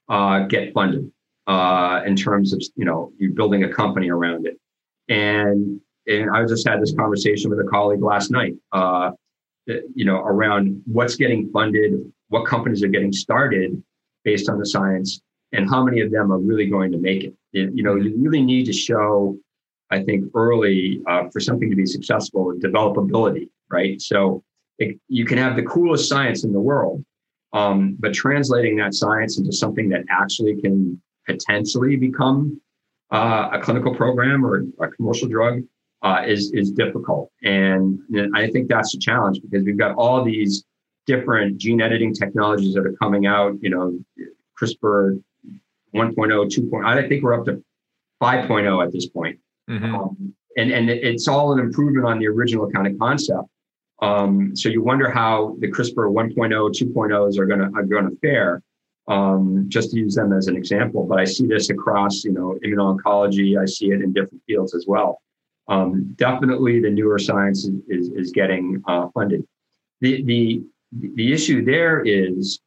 uh, 0.10 0.42
get 0.42 0.74
funded 0.74 1.12
uh, 1.48 2.02
in 2.06 2.16
terms 2.16 2.54
of 2.54 2.62
you 2.76 2.86
know 2.86 3.12
you 3.18 3.32
building 3.32 3.64
a 3.64 3.74
company 3.74 4.10
around 4.10 4.48
it. 4.48 4.60
And 5.10 5.80
and 6.08 6.30
I 6.32 6.46
just 6.46 6.68
had 6.68 6.82
this 6.82 6.94
conversation 6.94 7.50
with 7.50 7.60
a 7.60 7.70
colleague 7.70 8.02
last 8.02 8.32
night. 8.32 8.56
Uh, 8.72 9.12
you 9.68 10.06
know 10.06 10.18
around 10.18 10.82
what's 10.86 11.16
getting 11.16 11.50
funded, 11.50 11.94
what 12.30 12.46
companies 12.46 12.84
are 12.84 12.88
getting 12.88 13.12
started 13.12 13.82
based 14.24 14.50
on 14.50 14.60
the 14.60 14.66
science, 14.66 15.22
and 15.54 15.70
how 15.70 15.84
many 15.84 16.02
of 16.02 16.12
them 16.12 16.32
are 16.32 16.40
really 16.40 16.68
going 16.68 16.92
to 16.92 16.98
make 16.98 17.24
it. 17.24 17.34
You 17.52 17.84
know, 17.84 17.96
you 17.96 18.16
really 18.18 18.42
need 18.42 18.66
to 18.66 18.74
show, 18.74 19.38
I 19.92 20.04
think, 20.04 20.26
early 20.36 21.02
uh, 21.08 21.30
for 21.32 21.40
something 21.40 21.70
to 21.70 21.76
be 21.76 21.86
successful, 21.86 22.54
developability, 22.60 23.50
right? 23.72 24.02
So 24.02 24.44
it, 24.78 25.00
you 25.08 25.26
can 25.26 25.38
have 25.38 25.56
the 25.56 25.64
coolest 25.64 26.10
science 26.10 26.44
in 26.44 26.52
the 26.52 26.60
world, 26.60 27.06
um, 27.54 27.96
but 28.00 28.14
translating 28.14 28.76
that 28.78 28.94
science 28.94 29.38
into 29.38 29.54
something 29.54 29.88
that 29.90 30.04
actually 30.10 30.60
can 30.62 31.02
potentially 31.26 31.96
become 31.96 32.62
uh, 33.12 33.50
a 33.54 33.60
clinical 33.60 33.94
program 33.94 34.46
or 34.46 34.66
a 34.82 34.88
commercial 34.90 35.28
drug 35.28 35.64
uh, 36.02 36.24
is 36.26 36.52
is 36.54 36.72
difficult. 36.72 37.32
And, 37.44 38.00
and 38.10 38.36
I 38.36 38.50
think 38.50 38.70
that's 38.70 38.94
a 38.96 39.00
challenge 39.00 39.40
because 39.42 39.66
we've 39.66 39.78
got 39.78 39.96
all 39.96 40.24
these 40.24 40.66
different 41.06 41.58
gene 41.58 41.82
editing 41.82 42.14
technologies 42.14 42.74
that 42.74 42.86
are 42.86 42.94
coming 42.94 43.26
out. 43.26 43.58
You 43.62 43.70
know, 43.70 44.00
CRISPR 44.60 45.22
1.0, 45.96 46.14
2.0. 46.16 46.86
I 46.86 47.08
think 47.08 47.24
we're 47.24 47.34
up 47.34 47.46
to 47.46 47.64
5.0 48.22 48.86
at 48.86 48.92
this 48.92 49.08
point. 49.08 49.40
Mm-hmm. 49.70 49.96
Um, 49.96 50.36
and, 50.58 50.72
and 50.72 50.90
it's 50.90 51.28
all 51.28 51.54
an 51.54 51.60
improvement 51.60 52.06
on 52.06 52.20
the 52.20 52.28
original 52.28 52.70
kind 52.72 52.88
of 52.88 52.98
concept. 52.98 53.48
Um, 54.02 54.56
so 54.56 54.70
you 54.70 54.84
wonder 54.84 55.10
how 55.10 55.56
the 55.60 55.68
CRISPR 55.68 56.12
1.0, 56.12 56.36
2.0s 56.36 57.38
are 57.40 57.46
going 57.46 57.60
to 57.60 57.72
are 57.76 57.84
going 57.84 58.10
to 58.10 58.16
fare. 58.18 58.62
Um, 59.08 59.66
just 59.68 59.92
to 59.92 59.98
use 59.98 60.16
them 60.16 60.34
as 60.34 60.48
an 60.48 60.56
example, 60.56 61.06
but 61.06 61.20
I 61.20 61.26
see 61.26 61.46
this 61.46 61.70
across, 61.70 62.24
you 62.24 62.32
know, 62.32 62.58
immuno-oncology. 62.66 63.56
I 63.62 63.66
see 63.66 63.92
it 63.92 64.02
in 64.02 64.14
different 64.14 64.42
fields 64.48 64.74
as 64.74 64.86
well. 64.88 65.22
Um, 65.68 66.14
definitely, 66.16 66.80
the 66.80 66.90
newer 66.90 67.20
science 67.20 67.66
is 67.88 68.10
is, 68.10 68.32
getting 68.32 68.82
uh, 68.88 69.10
funded. 69.14 69.46
The 70.02 70.24
the 70.24 70.64
the 70.92 71.34
issue 71.34 71.64
there 71.64 72.02
is, 72.02 72.60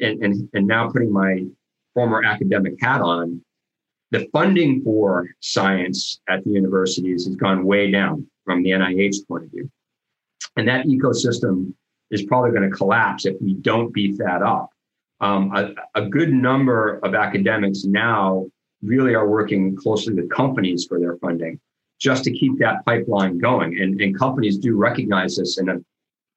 and, 0.00 0.22
and 0.22 0.48
and 0.52 0.66
now 0.66 0.88
putting 0.88 1.12
my 1.12 1.44
former 1.94 2.22
academic 2.24 2.74
hat 2.80 3.00
on, 3.00 3.42
the 4.12 4.28
funding 4.32 4.82
for 4.82 5.28
science 5.40 6.20
at 6.28 6.44
the 6.44 6.50
universities 6.50 7.26
has 7.26 7.36
gone 7.36 7.64
way 7.64 7.90
down 7.90 8.26
from 8.44 8.62
the 8.62 8.70
NIH 8.70 9.26
point 9.28 9.44
of 9.44 9.50
view. 9.50 9.70
And 10.56 10.68
that 10.68 10.86
ecosystem 10.86 11.72
is 12.10 12.22
probably 12.24 12.50
going 12.50 12.68
to 12.68 12.76
collapse 12.76 13.24
if 13.24 13.40
we 13.40 13.54
don't 13.54 13.92
beef 13.92 14.18
that 14.18 14.42
up. 14.42 14.70
Um, 15.22 15.52
a, 15.54 15.72
a, 15.94 16.08
good 16.08 16.32
number 16.32 16.98
of 17.04 17.14
academics 17.14 17.84
now 17.84 18.44
really 18.82 19.14
are 19.14 19.28
working 19.28 19.76
closely 19.76 20.14
with 20.14 20.28
companies 20.30 20.84
for 20.84 20.98
their 20.98 21.16
funding 21.18 21.60
just 22.00 22.24
to 22.24 22.32
keep 22.32 22.58
that 22.58 22.84
pipeline 22.84 23.38
going. 23.38 23.80
And, 23.80 24.00
and 24.00 24.18
companies 24.18 24.58
do 24.58 24.76
recognize 24.76 25.36
this 25.36 25.58
and 25.58 25.84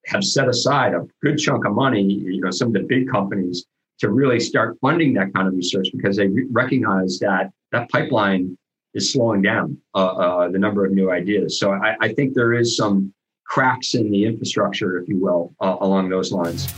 have, 0.06 0.24
set 0.24 0.48
aside 0.48 0.94
a 0.94 1.08
good 1.24 1.40
chunk 1.40 1.66
of 1.66 1.74
money. 1.74 2.04
You 2.04 2.42
know, 2.42 2.52
some 2.52 2.68
of 2.68 2.74
the 2.76 2.82
big 2.82 3.10
companies 3.10 3.66
to 4.00 4.12
really 4.12 4.40
start 4.40 4.78
funding 4.80 5.16
that 5.16 5.34
kind 5.34 5.48
of 5.48 5.56
research 5.56 5.88
because 5.92 6.16
they 6.16 6.28
re- 6.28 6.46
recognize 6.52 7.18
that 7.20 7.52
that 7.72 7.90
pipeline 7.90 8.56
is 8.94 9.12
slowing 9.12 9.42
down 9.42 9.78
uh, 9.96 10.06
uh, 10.06 10.50
the 10.50 10.60
number 10.60 10.86
of 10.86 10.92
new 10.92 11.10
ideas. 11.10 11.60
So 11.60 11.72
I, 11.72 11.96
I, 12.00 12.14
think 12.14 12.36
there 12.36 12.54
is 12.54 12.78
some 12.78 13.14
cracks 13.46 13.96
in 13.96 14.12
the 14.12 14.26
infrastructure, 14.26 15.00
if 15.00 15.10
you 15.10 15.20
will, 15.20 15.56
uh, 15.60 15.78
along 15.82 16.10
those 16.10 16.32
lines. 16.32 16.72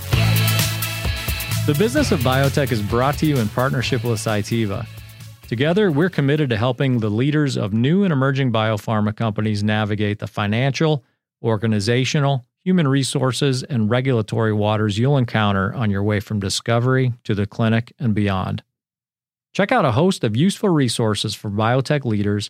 The 1.68 1.74
business 1.74 2.12
of 2.14 2.22
biotech 2.22 2.72
is 2.72 2.82
brought 2.82 3.18
to 3.18 3.26
you 3.26 3.40
in 3.40 3.50
partnership 3.50 4.06
with 4.06 4.22
Cytiva. 4.22 4.88
Together, 5.50 5.92
we're 5.92 6.10
committed 6.10 6.50
to 6.52 6.56
helping 6.56 7.00
the 7.00 7.10
leaders 7.10 7.58
of 7.58 7.74
new 7.74 8.06
and 8.06 8.14
emerging 8.14 8.54
biopharma 8.54 9.14
companies 9.14 9.66
navigate 9.66 10.20
the 10.20 10.28
financial, 10.28 11.04
organizational, 11.44 12.46
human 12.64 12.88
resources, 12.88 13.64
and 13.64 13.90
regulatory 13.90 14.54
waters 14.54 14.98
you'll 14.98 15.18
encounter 15.18 15.74
on 15.74 15.92
your 15.92 16.04
way 16.04 16.22
from 16.22 16.40
discovery 16.40 17.12
to 17.26 17.36
the 17.36 17.46
clinic 17.46 17.92
and 18.00 18.16
beyond. 18.16 18.64
Check 19.52 19.74
out 19.74 19.84
a 19.84 19.92
host 19.92 20.24
of 20.24 20.38
useful 20.38 20.70
resources 20.70 21.36
for 21.36 21.52
biotech 21.52 22.06
leaders 22.06 22.50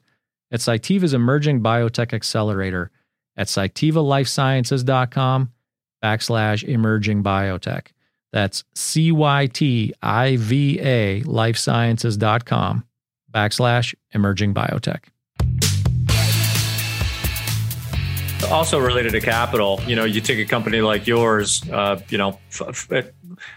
at 0.51 0.60
Cytiva's 0.60 1.15
Emerging 1.15 1.63
Biotech 1.63 2.13
Accelerator 2.13 2.91
at 3.36 3.47
cytivalifesciences.com 3.47 5.51
backslash 6.03 6.63
emerging 6.63 7.23
biotech. 7.23 7.88
That's 8.38 8.63
C-Y-T-I-V-A 8.76 9.23
lifesciences.com 11.23 12.84
backslash 13.34 13.95
emerging 14.12 14.54
biotech. 14.54 15.06
also 18.52 18.80
related 18.80 19.12
to 19.13 19.19
capital, 19.19 19.82
you 19.88 19.95
know, 19.95 20.04
you 20.06 20.21
take 20.21 20.38
a 20.38 20.45
company 20.45 20.82
like 20.82 21.08
yours, 21.08 21.63
uh, 21.71 22.00
you 22.10 22.17
know, 22.19 22.39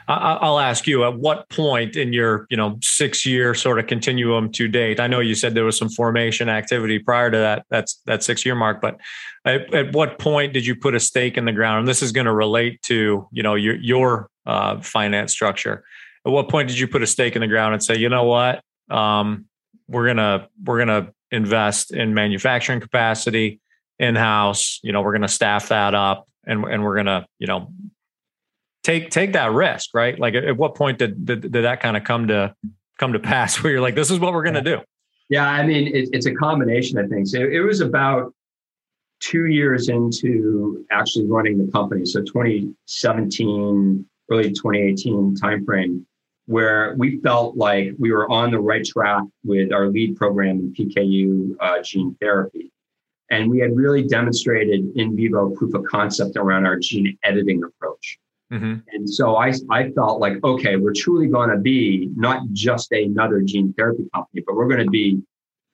I'll 0.09 0.59
ask 0.59 0.87
you 0.87 1.05
at 1.05 1.19
what 1.19 1.49
point 1.51 1.95
in 1.95 2.15
your, 2.15 2.47
you 2.49 2.57
know, 2.57 2.79
six 2.83 3.27
year 3.27 3.55
sort 3.55 3.79
of 3.79 3.87
continuum 3.87 4.51
to 4.53 4.67
date, 4.67 4.99
I 4.99 5.07
know 5.07 5.21
you 5.21 5.35
said 5.35 5.55
there 5.55 5.65
was 5.65 5.77
some 5.77 5.91
formation 5.91 6.49
activity 6.49 6.99
prior 6.99 7.31
to 7.31 7.37
that, 7.37 7.67
that's 7.69 8.01
that 8.07 8.23
six 8.23 8.47
year 8.47 8.55
mark, 8.55 8.81
but 8.81 8.99
at, 9.45 9.73
at 9.75 9.93
what 9.93 10.19
point 10.19 10.55
did 10.55 10.67
you 10.67 10.75
put 10.75 10.95
a 10.95 11.01
stake 11.01 11.37
in 11.37 11.45
the 11.45 11.53
ground? 11.53 11.81
And 11.81 11.89
this 11.89 12.03
is 12.03 12.13
going 12.13 12.27
to 12.27 12.33
relate 12.33 12.83
to, 12.85 13.29
you 13.31 13.43
know, 13.43 13.55
your, 13.55 13.77
your 13.77 14.31
uh, 14.47 14.81
finance 14.81 15.33
structure. 15.33 15.85
At 16.27 16.33
what 16.33 16.49
point 16.49 16.69
did 16.69 16.79
you 16.79 16.87
put 16.87 17.03
a 17.03 17.07
stake 17.07 17.35
in 17.35 17.41
the 17.41 17.49
ground 17.49 17.75
and 17.75 17.83
say, 17.83 17.97
you 17.97 18.09
know 18.09 18.25
what, 18.25 18.63
um, 18.91 19.47
we're 19.89 20.13
to, 20.19 20.49
we're 20.63 20.85
to 20.89 21.13
invest 21.31 21.93
in 21.93 22.15
manufacturing 22.15 22.81
capacity, 22.81 23.61
in 24.01 24.17
house. 24.17 24.81
You 24.83 24.93
know, 24.93 25.03
we're 25.03 25.13
to 25.23 25.29
staff 25.29 25.69
that 25.69 25.95
up, 25.95 26.27
and 26.45 26.65
and 26.65 26.83
we're 26.83 26.97
to 27.07 27.27
you 27.39 27.47
know 27.47 27.73
take 28.83 29.11
take 29.11 29.35
that 29.35 29.53
risk, 29.53 29.91
right? 29.95 30.19
Like, 30.19 30.35
at, 30.35 30.57
what 30.57 30.75
point 30.75 30.99
did, 30.99 31.25
did 31.25 31.43
did 31.43 31.65
that 31.65 31.81
kind 31.81 31.97
of 31.97 32.03
come 32.03 32.27
to 32.29 32.55
come 32.99 33.13
to 33.13 33.21
pass 33.21 33.63
where 33.63 33.73
you're 33.73 33.81
like, 33.81 33.95
this 33.95 34.11
is 34.11 34.19
what 34.19 34.33
we're 34.33 34.43
to 34.55 34.63
do? 34.63 34.81
Yeah, 35.29 35.49
I 35.49 35.65
mean, 35.65 35.95
it, 35.95 36.09
it's 36.13 36.27
a 36.27 36.35
combination 36.35 36.99
of 36.99 37.09
things. 37.09 37.35
It 37.35 37.65
was 37.65 37.81
about 37.81 38.35
two 39.21 39.47
years 39.47 39.89
into 39.89 40.85
actually 40.91 41.27
running 41.27 41.65
the 41.65 41.71
company, 41.71 42.05
so 42.05 42.21
2017, 42.23 44.07
early 44.31 44.53
2018 44.53 45.37
timeframe, 45.37 46.05
where 46.47 46.95
we 46.97 47.21
felt 47.21 47.57
like 47.57 47.93
we 47.99 48.13
were 48.13 48.31
on 48.31 48.51
the 48.51 48.59
right 48.59 48.85
track 48.85 49.23
with 49.45 49.73
our 49.73 49.89
lead 49.89 50.17
program 50.17 50.59
in 50.59 50.75
PKU 50.75 51.57
uh, 51.61 51.83
gene 51.83 52.17
therapy. 52.21 52.73
And 53.31 53.49
we 53.49 53.61
had 53.61 53.77
really 53.77 54.03
demonstrated 54.03 54.85
in 54.97 55.17
vivo 55.17 55.51
proof 55.51 55.75
of 55.75 55.85
concept 55.85 56.37
around 56.37 56.67
our 56.67 56.79
gene 56.79 57.17
editing 57.23 57.63
approach. 57.63 58.19
Mm-hmm. 58.53 58.81
And 58.93 59.09
so 59.09 59.37
I, 59.37 59.53
I 59.71 59.91
felt 59.93 60.21
like, 60.21 60.43
okay, 60.43 60.77
we're 60.77 60.93
truly 60.93 61.29
going 61.29 61.51
to 61.51 61.57
be 61.57 62.11
not 62.17 62.43
just 62.53 62.91
another 62.91 63.41
gene 63.43 63.73
therapy 63.75 64.05
company, 64.13 64.43
but 64.45 64.57
we're 64.57 64.67
going 64.67 64.85
to 64.85 64.91
be, 64.91 65.23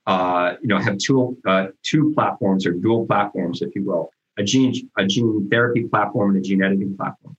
uh, 0.07 0.55
you 0.61 0.69
know, 0.69 0.79
have 0.79 0.99
two, 0.99 1.39
uh, 1.47 1.69
two 1.83 2.13
platforms 2.15 2.67
or 2.67 2.73
dual 2.73 3.07
platforms, 3.07 3.63
if 3.63 3.75
you 3.75 3.85
will, 3.85 4.11
a 4.37 4.43
gene, 4.43 4.75
a 4.99 5.07
gene 5.07 5.49
therapy 5.51 5.85
platform 5.85 6.37
and 6.37 6.45
a 6.45 6.47
gene 6.47 6.63
editing 6.63 6.95
platform. 6.95 7.35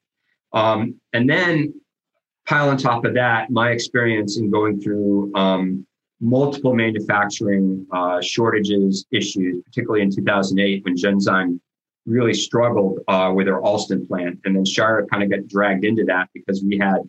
Um, 0.54 0.96
and 1.14 1.30
then 1.30 1.74
pile 2.46 2.70
on 2.70 2.78
top 2.78 3.06
of 3.06 3.14
that, 3.16 3.50
my 3.50 3.72
experience 3.72 4.38
in 4.38 4.50
going 4.50 4.80
through 4.82 5.32
um, 5.36 5.86
multiple 6.20 6.74
manufacturing 6.74 7.86
uh, 7.92 8.22
shortages 8.22 9.06
issues, 9.12 9.62
particularly 9.64 10.02
in 10.02 10.12
2008 10.12 10.84
when 10.86 10.96
Genzyme 10.96 11.60
really 12.06 12.34
struggled 12.34 13.00
uh, 13.08 13.32
with 13.36 13.46
their 13.46 13.60
Allston 13.60 14.08
plant. 14.08 14.40
And 14.46 14.56
then 14.56 14.66
Shire 14.66 15.06
kind 15.12 15.24
of 15.24 15.30
got 15.30 15.48
dragged 15.48 15.84
into 15.84 16.06
that 16.06 16.30
because 16.34 16.64
we 16.64 16.78
had 16.78 17.00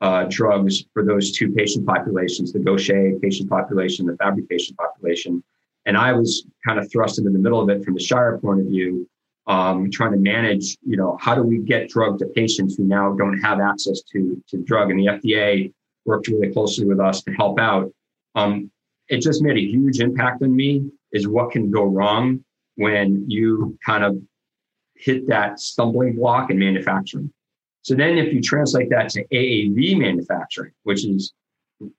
uh, 0.00 0.26
drugs 0.28 0.84
for 0.92 1.04
those 1.04 1.30
two 1.32 1.52
patient 1.52 1.86
populations, 1.86 2.52
the 2.52 2.58
Gaucher 2.58 3.12
patient 3.22 3.48
population, 3.48 4.06
the 4.06 4.16
Fabry 4.16 4.42
patient 4.42 4.76
population. 4.76 5.42
And 5.86 5.96
I 5.96 6.12
was 6.12 6.46
kind 6.66 6.78
of 6.78 6.90
thrust 6.90 7.18
into 7.18 7.30
the 7.30 7.38
middle 7.38 7.60
of 7.60 7.68
it 7.70 7.84
from 7.84 7.94
the 7.94 8.00
Shire 8.00 8.38
point 8.38 8.60
of 8.60 8.66
view, 8.66 9.08
um, 9.46 9.90
trying 9.90 10.12
to 10.12 10.18
manage, 10.18 10.76
you 10.86 10.96
know, 10.96 11.16
how 11.20 11.34
do 11.34 11.42
we 11.42 11.58
get 11.58 11.88
drug 11.88 12.18
to 12.18 12.26
patients 12.26 12.76
who 12.76 12.84
now 12.84 13.14
don't 13.14 13.38
have 13.38 13.60
access 13.60 14.02
to, 14.12 14.42
to 14.48 14.58
drug? 14.58 14.90
And 14.90 15.00
the 15.00 15.06
FDA 15.06 15.72
worked 16.04 16.28
really 16.28 16.52
closely 16.52 16.86
with 16.86 17.00
us 17.00 17.22
to 17.22 17.32
help 17.32 17.58
out 17.58 17.92
um, 18.34 18.70
it 19.08 19.20
just 19.20 19.42
made 19.42 19.56
a 19.56 19.60
huge 19.60 20.00
impact 20.00 20.42
on 20.42 20.54
me 20.54 20.88
is 21.12 21.26
what 21.26 21.50
can 21.50 21.70
go 21.70 21.84
wrong 21.84 22.44
when 22.76 23.28
you 23.28 23.76
kind 23.84 24.04
of 24.04 24.16
hit 24.94 25.26
that 25.26 25.58
stumbling 25.58 26.14
block 26.14 26.50
in 26.50 26.58
manufacturing. 26.58 27.32
So 27.82 27.94
then 27.94 28.18
if 28.18 28.32
you 28.32 28.40
translate 28.40 28.90
that 28.90 29.08
to 29.10 29.26
AAV 29.26 29.98
manufacturing, 29.98 30.72
which 30.84 31.04
is 31.04 31.32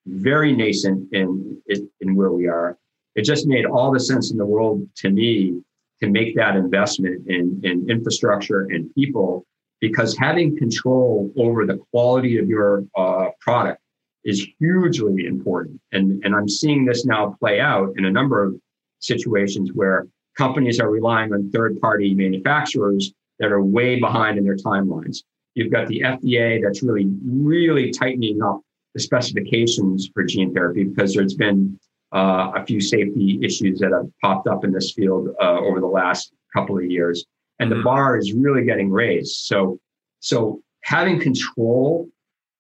very 0.06 0.56
nascent 0.56 1.12
in, 1.12 1.62
in 2.00 2.16
where 2.16 2.32
we 2.32 2.48
are, 2.48 2.78
it 3.16 3.24
just 3.24 3.48
made 3.48 3.66
all 3.66 3.92
the 3.92 4.00
sense 4.00 4.32
in 4.32 4.38
the 4.38 4.46
world 4.46 4.88
to 4.98 5.10
me 5.10 5.62
to 6.02 6.10
make 6.10 6.36
that 6.36 6.56
investment 6.56 7.28
in, 7.28 7.62
in 7.64 7.90
infrastructure 7.90 8.62
and 8.62 8.94
people 8.96 9.46
because 9.80 10.18
having 10.18 10.58
control 10.58 11.32
over 11.38 11.66
the 11.66 11.78
quality 11.92 12.38
of 12.38 12.48
your 12.48 12.84
uh, 12.96 13.30
product 13.40 13.82
is 14.24 14.48
hugely 14.60 15.26
important. 15.26 15.82
And, 15.92 16.24
and 16.24 16.36
I'm 16.36 16.48
seeing 16.48 16.86
this 16.86 17.06
now 17.06 17.36
play 17.40 17.60
out 17.60 17.94
in 17.98 18.06
a 18.06 18.12
number 18.12 18.44
of 18.44 18.56
situations 19.00 19.72
where 19.74 20.08
companies 20.38 20.80
are 20.80 20.90
relying 20.90 21.34
on 21.34 21.50
third 21.52 21.82
party 21.82 22.14
manufacturers 22.14 23.12
that 23.40 23.52
are 23.52 23.64
way 23.64 24.00
behind 24.00 24.38
in 24.38 24.44
their 24.44 24.56
timelines. 24.56 25.24
You've 25.56 25.72
got 25.72 25.88
the 25.88 26.02
FDA 26.02 26.62
that's 26.64 26.84
really, 26.84 27.12
really 27.26 27.92
tightening 27.92 28.42
up 28.42 28.62
the 28.94 29.02
specifications 29.02 30.10
for 30.14 30.24
gene 30.24 30.54
therapy 30.54 30.84
because 30.84 31.14
there's 31.14 31.34
been 31.34 31.80
uh, 32.14 32.52
a 32.56 32.66
few 32.66 32.82
safety 32.82 33.40
issues 33.42 33.80
that 33.80 33.92
have 33.92 34.10
popped 34.22 34.48
up 34.48 34.64
in 34.64 34.72
this 34.72 34.92
field 34.92 35.30
uh, 35.42 35.60
over 35.60 35.80
the 35.80 35.88
last 35.88 36.34
couple 36.54 36.78
of 36.78 36.86
years. 36.86 37.26
And 37.60 37.72
the 37.72 37.76
mm-hmm. 37.76 37.84
bar 37.84 38.18
is 38.18 38.34
really 38.34 38.66
getting 38.66 38.92
raised. 38.92 39.46
So, 39.46 39.80
so 40.20 40.62
having 40.84 41.20
control 41.20 42.10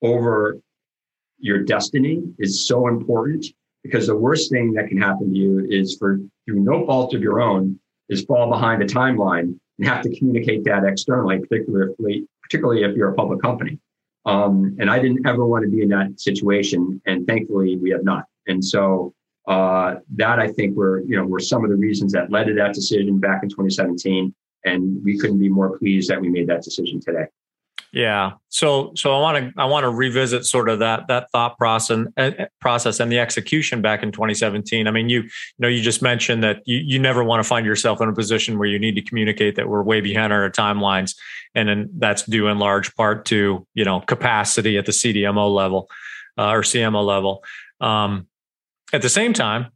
over 0.01 0.59
your 1.39 1.63
destiny 1.63 2.21
is 2.39 2.67
so 2.67 2.87
important 2.87 3.45
because 3.83 4.07
the 4.07 4.15
worst 4.15 4.51
thing 4.51 4.73
that 4.73 4.87
can 4.87 5.01
happen 5.01 5.33
to 5.33 5.37
you 5.37 5.67
is 5.69 5.97
for 5.97 6.19
through 6.45 6.59
no 6.59 6.85
fault 6.85 7.13
of 7.13 7.21
your 7.21 7.41
own 7.41 7.79
is 8.09 8.23
fall 8.25 8.49
behind 8.49 8.81
a 8.83 8.85
timeline 8.85 9.57
and 9.79 9.87
have 9.87 10.03
to 10.03 10.15
communicate 10.15 10.63
that 10.65 10.83
externally, 10.83 11.39
particularly 11.39 12.27
particularly 12.43 12.83
if 12.83 12.95
you're 12.95 13.09
a 13.09 13.15
public 13.15 13.41
company. 13.41 13.79
Um, 14.25 14.75
and 14.79 14.89
I 14.89 14.99
didn't 14.99 15.25
ever 15.25 15.45
want 15.45 15.63
to 15.63 15.69
be 15.69 15.81
in 15.81 15.89
that 15.89 16.19
situation, 16.19 17.01
and 17.07 17.25
thankfully 17.25 17.77
we 17.77 17.89
have 17.89 18.03
not. 18.03 18.25
And 18.47 18.63
so 18.63 19.13
uh, 19.51 19.99
that 20.15 20.39
I 20.39 20.47
think 20.47 20.77
were 20.77 21.01
you 21.01 21.17
know 21.17 21.25
were 21.25 21.41
some 21.41 21.65
of 21.65 21.69
the 21.69 21.75
reasons 21.75 22.13
that 22.13 22.31
led 22.31 22.47
to 22.47 22.53
that 22.53 22.73
decision 22.73 23.19
back 23.19 23.43
in 23.43 23.49
2017, 23.49 24.33
and 24.63 25.03
we 25.03 25.17
couldn't 25.17 25.39
be 25.39 25.49
more 25.49 25.77
pleased 25.77 26.09
that 26.09 26.21
we 26.21 26.29
made 26.29 26.47
that 26.47 26.63
decision 26.63 27.01
today. 27.01 27.25
Yeah. 27.91 28.31
So 28.47 28.93
so 28.95 29.13
I 29.13 29.19
want 29.19 29.53
to 29.53 29.61
I 29.61 29.65
want 29.65 29.83
to 29.83 29.89
revisit 29.89 30.45
sort 30.45 30.69
of 30.69 30.79
that 30.79 31.07
that 31.09 31.29
thought 31.31 31.57
process 31.57 32.07
and 32.15 32.47
process 32.61 33.01
and 33.01 33.11
the 33.11 33.19
execution 33.19 33.81
back 33.81 34.03
in 34.03 34.13
2017. 34.13 34.87
I 34.87 34.91
mean, 34.91 35.09
you 35.09 35.23
you 35.23 35.29
know 35.59 35.67
you 35.67 35.81
just 35.81 36.01
mentioned 36.01 36.41
that 36.45 36.61
you 36.65 36.77
you 36.77 36.97
never 36.97 37.21
want 37.21 37.43
to 37.43 37.47
find 37.47 37.65
yourself 37.65 37.99
in 37.99 38.07
a 38.07 38.13
position 38.13 38.57
where 38.57 38.69
you 38.69 38.79
need 38.79 38.95
to 38.95 39.01
communicate 39.01 39.57
that 39.57 39.67
we're 39.67 39.83
way 39.83 39.99
behind 39.99 40.31
our 40.31 40.49
timelines, 40.49 41.15
and 41.55 41.67
then 41.67 41.89
that's 41.97 42.23
due 42.23 42.47
in 42.47 42.57
large 42.57 42.95
part 42.95 43.25
to 43.25 43.67
you 43.73 43.83
know 43.83 43.99
capacity 43.99 44.77
at 44.77 44.85
the 44.85 44.93
CDMO 44.93 45.53
level 45.53 45.89
uh, 46.37 46.51
or 46.51 46.61
CMO 46.61 47.05
level. 47.05 47.43
Um, 47.81 48.27
at 48.93 49.01
the 49.01 49.09
same 49.09 49.33
time, 49.33 49.67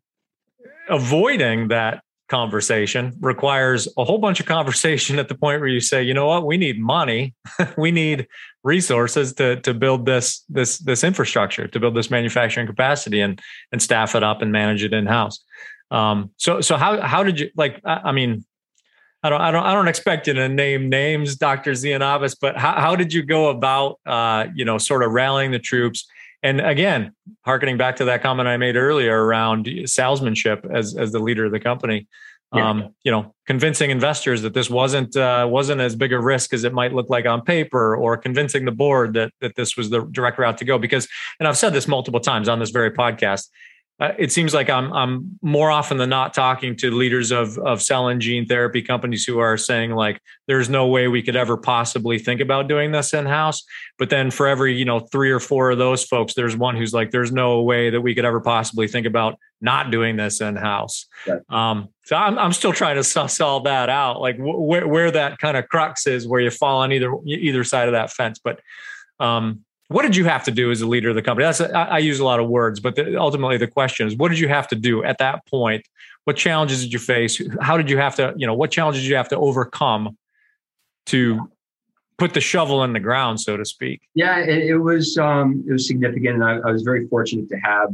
avoiding 0.89 1.69
that 1.69 2.03
conversation 2.27 3.15
requires 3.19 3.87
a 3.97 4.03
whole 4.03 4.17
bunch 4.17 4.39
of 4.39 4.45
conversation 4.45 5.19
at 5.23 5.27
the 5.27 5.35
point 5.35 5.59
where 5.59 5.69
you 5.69 5.79
say, 5.79 6.01
you 6.01 6.13
know 6.13 6.27
what, 6.27 6.45
we 6.45 6.57
need 6.57 6.79
money, 6.79 7.33
we 7.77 7.91
need 7.91 8.27
resources 8.63 9.33
to 9.33 9.57
to 9.61 9.73
build 9.73 10.05
this 10.05 10.43
this 10.49 10.79
this 10.79 11.03
infrastructure, 11.03 11.67
to 11.67 11.79
build 11.79 11.95
this 11.95 12.09
manufacturing 12.09 12.67
capacity, 12.67 13.21
and 13.21 13.41
and 13.71 13.81
staff 13.81 14.15
it 14.15 14.23
up 14.23 14.41
and 14.41 14.51
manage 14.51 14.83
it 14.83 14.93
in 14.93 15.05
house. 15.05 15.43
Um, 15.91 16.31
so 16.37 16.61
so 16.61 16.77
how 16.77 17.01
how 17.01 17.23
did 17.23 17.39
you 17.39 17.49
like? 17.55 17.79
I 17.85 18.11
mean, 18.11 18.43
I 19.25 19.29
don't, 19.29 19.41
I 19.41 19.49
don't, 19.51 19.63
I 19.63 19.73
don't 19.73 19.87
expect 19.87 20.27
you 20.27 20.33
to 20.33 20.47
name 20.47 20.87
names, 20.87 21.35
Dr. 21.35 21.71
Tzianabos, 21.71 22.37
but 22.39 22.57
how, 22.57 22.73
how 22.73 22.95
did 22.95 23.11
you 23.11 23.23
go 23.23 23.49
about, 23.49 23.99
uh, 24.05 24.45
you 24.53 24.63
know, 24.65 24.77
sort 24.77 25.01
of 25.01 25.13
rallying 25.13 25.49
the 25.49 25.57
troops? 25.57 26.07
And 26.45 26.61
again, 26.61 27.11
harkening 27.43 27.75
back 27.75 27.95
to 27.95 28.05
that 28.05 28.21
comment 28.21 28.47
I 28.47 28.57
made 28.57 28.75
earlier 28.75 29.25
around 29.25 29.67
salesmanship 29.85 30.63
as, 30.71 30.95
as 30.95 31.11
the 31.11 31.17
leader 31.17 31.45
of 31.45 31.51
the 31.51 31.59
company, 31.59 32.07
yeah. 32.53 32.69
um, 32.69 32.93
you 33.03 33.11
know, 33.11 33.33
convincing 33.47 33.89
investors 33.89 34.43
that 34.43 34.53
this 34.53 34.69
wasn't 34.69 35.17
uh, 35.17 35.47
wasn't 35.49 35.81
as 35.81 35.95
big 35.95 36.13
a 36.13 36.19
risk 36.19 36.53
as 36.53 36.63
it 36.63 36.71
might 36.71 36.93
look 36.93 37.09
like 37.09 37.25
on 37.25 37.41
paper, 37.41 37.97
or 37.97 38.15
convincing 38.15 38.65
the 38.65 38.71
board 38.71 39.15
that 39.15 39.31
that 39.41 39.55
this 39.55 39.75
was 39.75 39.89
the 39.89 40.01
direct 40.11 40.37
route 40.37 40.59
to 40.59 40.65
go. 40.65 40.77
Because, 40.77 41.07
and 41.39 41.47
I've 41.47 41.57
said 41.57 41.73
this 41.73 41.87
multiple 41.87 42.19
times 42.19 42.47
on 42.47 42.59
this 42.59 42.69
very 42.69 42.91
podcast, 42.91 43.49
uh, 43.97 44.11
it 44.17 44.29
seems 44.29 44.53
like 44.53 44.69
I'm 44.69 44.91
I'm 44.91 45.39
more 45.41 45.71
often 45.71 45.97
than 45.97 46.09
not 46.09 46.33
talking 46.33 46.75
to 46.77 46.91
leaders 46.91 47.31
of 47.31 47.57
of 47.59 47.81
cell 47.81 48.09
and 48.09 48.19
gene 48.19 48.45
therapy 48.45 48.81
companies 48.81 49.23
who 49.23 49.39
are 49.39 49.55
saying 49.55 49.91
like 49.91 50.19
there's 50.47 50.69
no 50.69 50.87
way 50.87 51.07
we 51.07 51.21
could 51.21 51.37
ever 51.37 51.55
possibly 51.55 52.19
think 52.19 52.41
about 52.41 52.67
doing 52.67 52.91
this 52.91 53.13
in 53.13 53.25
house. 53.25 53.63
But 53.97 54.09
then 54.09 54.31
for 54.31 54.47
every 54.47 54.75
you 54.75 54.83
know 54.83 54.99
three 54.99 55.31
or 55.31 55.39
four 55.39 55.71
of 55.71 55.77
those 55.77 56.03
folks, 56.03 56.33
there's 56.33 56.57
one 56.57 56.75
who's 56.75 56.93
like 56.93 57.11
there's 57.11 57.31
no 57.31 57.61
way 57.61 57.89
that 57.89 58.01
we 58.01 58.13
could 58.13 58.25
ever 58.25 58.41
possibly 58.41 58.89
think 58.89 59.07
about 59.07 59.39
not 59.61 59.91
doing 59.91 60.17
this 60.17 60.41
in 60.41 60.57
house. 60.57 61.05
Right. 61.25 61.39
Um, 61.49 61.87
so 62.03 62.17
I'm 62.17 62.37
I'm 62.37 62.51
still 62.51 62.73
trying 62.73 62.97
to 62.97 63.03
suss 63.03 63.39
all 63.39 63.61
that 63.61 63.87
out, 63.87 64.19
like 64.19 64.35
wh- 64.35 64.67
where 64.67 65.09
that 65.09 65.37
kind 65.37 65.55
of 65.55 65.69
crux 65.69 66.05
is, 66.05 66.27
where 66.27 66.41
you 66.41 66.51
fall 66.51 66.81
on 66.81 66.91
either 66.91 67.13
either 67.25 67.63
side 67.63 67.87
of 67.87 67.93
that 67.93 68.11
fence. 68.11 68.41
But 68.43 68.59
um, 69.21 69.63
what 69.87 70.01
did 70.01 70.15
you 70.15 70.25
have 70.25 70.43
to 70.45 70.51
do 70.51 70.71
as 70.71 70.81
a 70.81 70.87
leader 70.87 71.09
of 71.09 71.15
the 71.15 71.21
company? 71.21 71.45
That's 71.45 71.61
I, 71.61 71.99
use 71.99 72.19
a 72.19 72.25
lot 72.25 72.39
of 72.39 72.47
words, 72.47 72.79
but 72.79 72.95
the, 72.95 73.19
ultimately 73.19 73.57
the 73.57 73.67
question 73.67 74.07
is, 74.07 74.15
what 74.15 74.29
did 74.29 74.39
you 74.39 74.47
have 74.47 74.67
to 74.69 74.75
do 74.75 75.03
at 75.03 75.19
that 75.19 75.45
point? 75.45 75.87
What 76.23 76.37
challenges 76.37 76.81
did 76.81 76.91
you 76.91 76.99
face? 76.99 77.41
How 77.61 77.77
did 77.77 77.89
you 77.89 77.97
have 77.97 78.15
to, 78.15 78.33
you 78.35 78.47
know, 78.47 78.55
what 78.55 78.71
challenges 78.71 79.03
did 79.03 79.09
you 79.09 79.15
have 79.15 79.29
to 79.29 79.37
overcome 79.37 80.17
to 81.07 81.51
put 82.17 82.33
the 82.33 82.41
shovel 82.41 82.83
in 82.83 82.93
the 82.93 82.99
ground, 82.99 83.39
so 83.41 83.57
to 83.57 83.65
speak? 83.65 84.01
Yeah, 84.15 84.39
it, 84.39 84.69
it 84.69 84.77
was 84.77 85.17
um, 85.19 85.63
it 85.67 85.71
was 85.71 85.87
significant, 85.87 86.35
and 86.35 86.43
I, 86.43 86.57
I 86.67 86.71
was 86.71 86.81
very 86.81 87.07
fortunate 87.07 87.47
to 87.49 87.57
have 87.57 87.89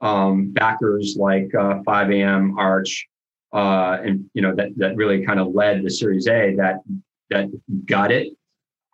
um, 0.00 0.50
backers 0.50 1.16
like 1.16 1.54
uh, 1.54 1.82
5 1.84 2.10
a.m. 2.10 2.58
Arch, 2.58 3.06
uh, 3.52 3.98
and 4.02 4.28
you 4.34 4.42
know 4.42 4.56
that 4.56 4.70
that 4.76 4.96
really 4.96 5.24
kind 5.24 5.38
of 5.38 5.54
led 5.54 5.84
the 5.84 5.90
Series 5.90 6.26
A 6.26 6.56
that 6.56 6.80
that 7.30 7.48
got 7.86 8.10
it 8.10 8.32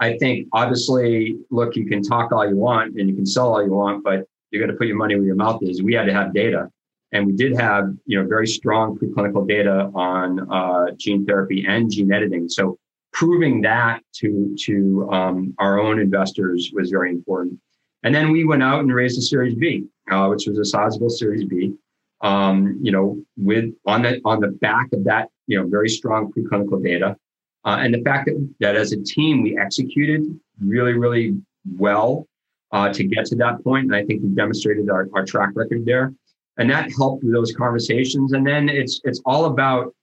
I 0.01 0.17
think 0.19 0.49
obviously, 0.53 1.37
look, 1.51 1.77
you 1.77 1.87
can 1.87 2.03
talk 2.03 2.33
all 2.33 2.49
you 2.49 2.57
want 2.57 2.99
and 2.99 3.09
you 3.09 3.15
can 3.15 3.27
sell 3.27 3.53
all 3.53 3.63
you 3.63 3.71
want, 3.71 4.03
but 4.03 4.27
you 4.51 4.61
got 4.61 4.67
to 4.67 4.75
put 4.75 4.87
your 4.87 4.97
money 4.97 5.15
where 5.17 5.25
your 5.25 5.37
mouth 5.37 5.63
is. 5.63 5.83
We 5.83 5.95
had 5.95 6.07
to 6.07 6.13
have 6.13 6.35
data, 6.35 6.71
and 7.13 7.27
we 7.27 7.33
did 7.33 7.57
have 7.57 7.93
you 8.07 8.21
know 8.21 8.29
very 8.29 8.47
strong 8.47 8.99
preclinical 8.99 9.47
data 9.47 9.91
on 9.95 10.51
uh, 10.51 10.93
gene 10.97 11.25
therapy 11.27 11.65
and 11.67 11.91
gene 11.91 12.13
editing. 12.13 12.49
So 12.49 12.79
proving 13.13 13.63
that 13.63 14.01
to 14.17 14.55
to 14.61 15.09
um, 15.11 15.55
our 15.59 15.81
own 15.81 15.99
investors 16.01 16.71
was 16.75 16.91
very 16.91 17.11
important. 17.11 17.59
And 18.03 18.15
then 18.15 18.31
we 18.33 18.45
went 18.45 18.63
out 18.63 18.81
and 18.81 18.95
raised 18.95 19.19
a 19.19 19.23
Series 19.23 19.55
B, 19.55 19.87
uh, 20.11 20.27
which 20.27 20.47
was 20.47 20.59
a 20.59 20.65
sizable 20.65 21.09
Series 21.09 21.45
B. 21.45 21.75
Um, 22.21 22.79
you 22.83 22.93
know, 22.93 23.23
with 23.37 23.73
on 23.87 24.03
the 24.03 24.21
on 24.25 24.41
the 24.41 24.49
back 24.49 24.93
of 24.93 25.05
that, 25.05 25.31
you 25.47 25.59
know, 25.59 25.67
very 25.67 25.89
strong 25.89 26.33
preclinical 26.33 26.83
data. 26.83 27.17
Uh, 27.65 27.79
and 27.81 27.95
the 27.95 28.03
fact 28.03 28.27
that, 28.27 28.55
that 28.61 28.77
as 28.77 28.93
a 28.93 29.03
team, 29.03 29.43
we 29.43 29.59
executed 29.59 30.23
really, 30.61 30.93
really 30.93 31.37
well 31.77 32.27
uh, 32.73 32.93
to 32.93 33.05
get 33.05 33.25
to 33.27 33.37
that 33.37 33.63
point. 33.65 33.87
And 33.87 33.97
I 33.97 34.05
think 34.05 34.23
we've 34.23 34.35
demonstrated 34.37 34.91
our, 34.91 35.09
our 35.15 35.25
track 35.25 35.51
record 35.55 35.87
there. 35.87 36.13
And 36.59 36.71
that 36.71 36.93
helped 36.97 37.25
with 37.25 37.33
those 37.33 37.53
conversations. 37.53 38.33
And 38.33 38.47
then 38.47 38.69
it's 38.69 39.01
it's 39.05 39.21
all 39.25 39.47
about 39.47 39.95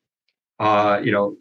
uh, 0.60 1.00
you 1.04 1.12
know 1.12 1.36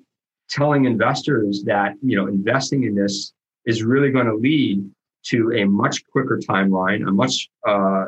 telling 0.49 0.85
investors 0.85 1.63
that 1.65 1.95
you 2.03 2.17
know 2.17 2.27
investing 2.27 2.85
in 2.85 2.95
this 2.95 3.33
is 3.65 3.83
really 3.83 4.11
going 4.11 4.27
to 4.27 4.35
lead 4.35 4.89
to 5.23 5.53
a 5.53 5.65
much 5.65 6.05
quicker 6.07 6.39
timeline, 6.39 7.07
a 7.09 7.13
much 7.13 7.51
uh, 7.67 8.07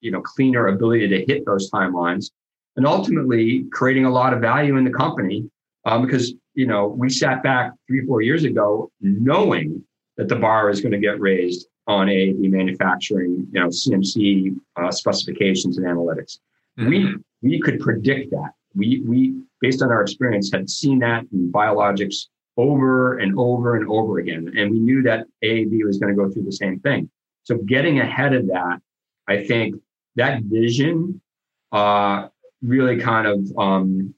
you 0.00 0.10
know 0.10 0.20
cleaner 0.20 0.68
ability 0.68 1.08
to 1.08 1.24
hit 1.24 1.44
those 1.46 1.70
timelines, 1.70 2.30
and 2.76 2.86
ultimately 2.86 3.64
creating 3.72 4.04
a 4.04 4.10
lot 4.10 4.32
of 4.32 4.40
value 4.40 4.76
in 4.76 4.84
the 4.84 4.90
company 4.90 5.48
um, 5.84 6.04
because 6.04 6.34
you 6.54 6.66
know, 6.66 6.86
we 6.86 7.08
sat 7.08 7.42
back 7.42 7.72
three, 7.86 8.04
four 8.06 8.22
years 8.22 8.44
ago 8.44 8.90
knowing 9.00 9.84
that 10.16 10.28
the 10.28 10.36
bar 10.36 10.70
is 10.70 10.80
going 10.80 10.92
to 10.92 10.98
get 10.98 11.20
raised 11.20 11.66
on 11.86 12.06
AAV 12.06 12.50
manufacturing, 12.50 13.48
you 13.52 13.60
know, 13.60 13.68
CMC 13.68 14.56
uh, 14.76 14.90
specifications 14.90 15.78
and 15.78 15.86
analytics. 15.86 16.38
Mm-hmm. 16.78 16.88
We 16.88 17.16
we 17.42 17.60
could 17.60 17.80
predict 17.80 18.30
that. 18.30 18.50
We 18.74 19.00
we 19.00 19.42
based 19.60 19.82
on 19.82 19.90
our 19.90 20.02
experience 20.02 20.50
had 20.52 20.68
seen 20.70 20.98
that 21.00 21.24
in 21.32 21.50
biologics 21.50 22.26
over 22.56 23.18
and 23.18 23.38
over 23.38 23.76
and 23.76 23.88
over 23.88 24.18
again, 24.18 24.52
and 24.56 24.70
we 24.70 24.78
knew 24.78 25.02
that 25.02 25.26
AAV 25.42 25.84
was 25.84 25.98
going 25.98 26.14
to 26.14 26.22
go 26.22 26.30
through 26.30 26.44
the 26.44 26.52
same 26.52 26.78
thing. 26.80 27.10
So 27.42 27.56
getting 27.56 28.00
ahead 28.00 28.34
of 28.34 28.46
that, 28.48 28.80
I 29.26 29.44
think 29.44 29.76
that 30.16 30.42
vision 30.42 31.20
uh, 31.72 32.28
really 32.62 32.98
kind 32.98 33.26
of 33.26 33.58
um, 33.58 34.14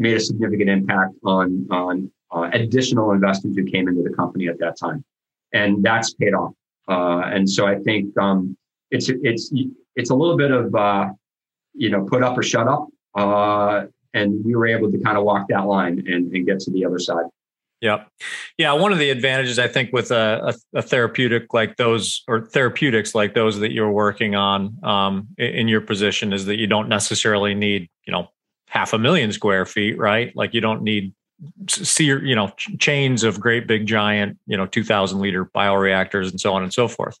made 0.00 0.16
a 0.16 0.20
significant 0.20 0.68
impact 0.68 1.14
on 1.24 1.66
on 1.70 2.10
uh, 2.34 2.50
additional 2.52 3.12
investors 3.12 3.54
who 3.56 3.64
came 3.64 3.88
into 3.88 4.02
the 4.02 4.10
company 4.10 4.48
at 4.48 4.58
that 4.58 4.76
time, 4.76 5.04
and 5.52 5.82
that's 5.84 6.14
paid 6.14 6.34
off. 6.34 6.54
Uh, 6.88 7.22
and 7.26 7.48
so 7.48 7.66
I 7.66 7.76
think 7.76 8.16
um, 8.18 8.56
it's 8.90 9.08
it's 9.08 9.52
it's 9.94 10.10
a 10.10 10.14
little 10.14 10.36
bit 10.36 10.50
of 10.50 10.74
uh, 10.74 11.08
you 11.74 11.90
know 11.90 12.04
put 12.04 12.22
up 12.22 12.36
or 12.36 12.42
shut 12.42 12.66
up, 12.66 12.88
uh, 13.14 13.86
and 14.14 14.44
we 14.44 14.56
were 14.56 14.66
able 14.66 14.90
to 14.90 14.98
kind 14.98 15.16
of 15.16 15.24
walk 15.24 15.46
that 15.50 15.66
line 15.66 16.02
and, 16.06 16.34
and 16.34 16.46
get 16.46 16.60
to 16.60 16.70
the 16.70 16.84
other 16.84 16.98
side. 16.98 17.26
Yeah. 17.80 18.04
Yeah. 18.58 18.74
One 18.74 18.92
of 18.92 18.98
the 18.98 19.08
advantages 19.08 19.58
I 19.58 19.66
think 19.66 19.90
with 19.90 20.10
a, 20.10 20.54
a, 20.74 20.78
a, 20.80 20.82
therapeutic 20.82 21.54
like 21.54 21.76
those 21.76 22.22
or 22.28 22.44
therapeutics 22.44 23.14
like 23.14 23.32
those 23.32 23.58
that 23.60 23.72
you're 23.72 23.90
working 23.90 24.34
on 24.34 24.76
um, 24.84 25.28
in, 25.38 25.46
in 25.46 25.68
your 25.68 25.80
position 25.80 26.34
is 26.34 26.44
that 26.44 26.58
you 26.58 26.66
don't 26.66 26.90
necessarily 26.90 27.54
need, 27.54 27.88
you 28.04 28.12
know, 28.12 28.28
half 28.70 28.92
a 28.92 28.98
million 28.98 29.32
square 29.32 29.66
feet, 29.66 29.98
right? 29.98 30.34
Like 30.34 30.54
you 30.54 30.60
don't 30.60 30.82
need 30.82 31.12
see 31.68 32.04
you 32.04 32.34
know 32.34 32.52
chains 32.78 33.24
of 33.24 33.40
great 33.40 33.66
big 33.66 33.86
giant 33.86 34.38
you 34.46 34.58
know 34.58 34.66
2000 34.66 35.20
liter 35.20 35.46
bioreactors 35.46 36.30
and 36.30 36.40
so 36.40 36.54
on 36.54 36.62
and 36.62 36.72
so 36.72 36.88
forth. 36.88 37.18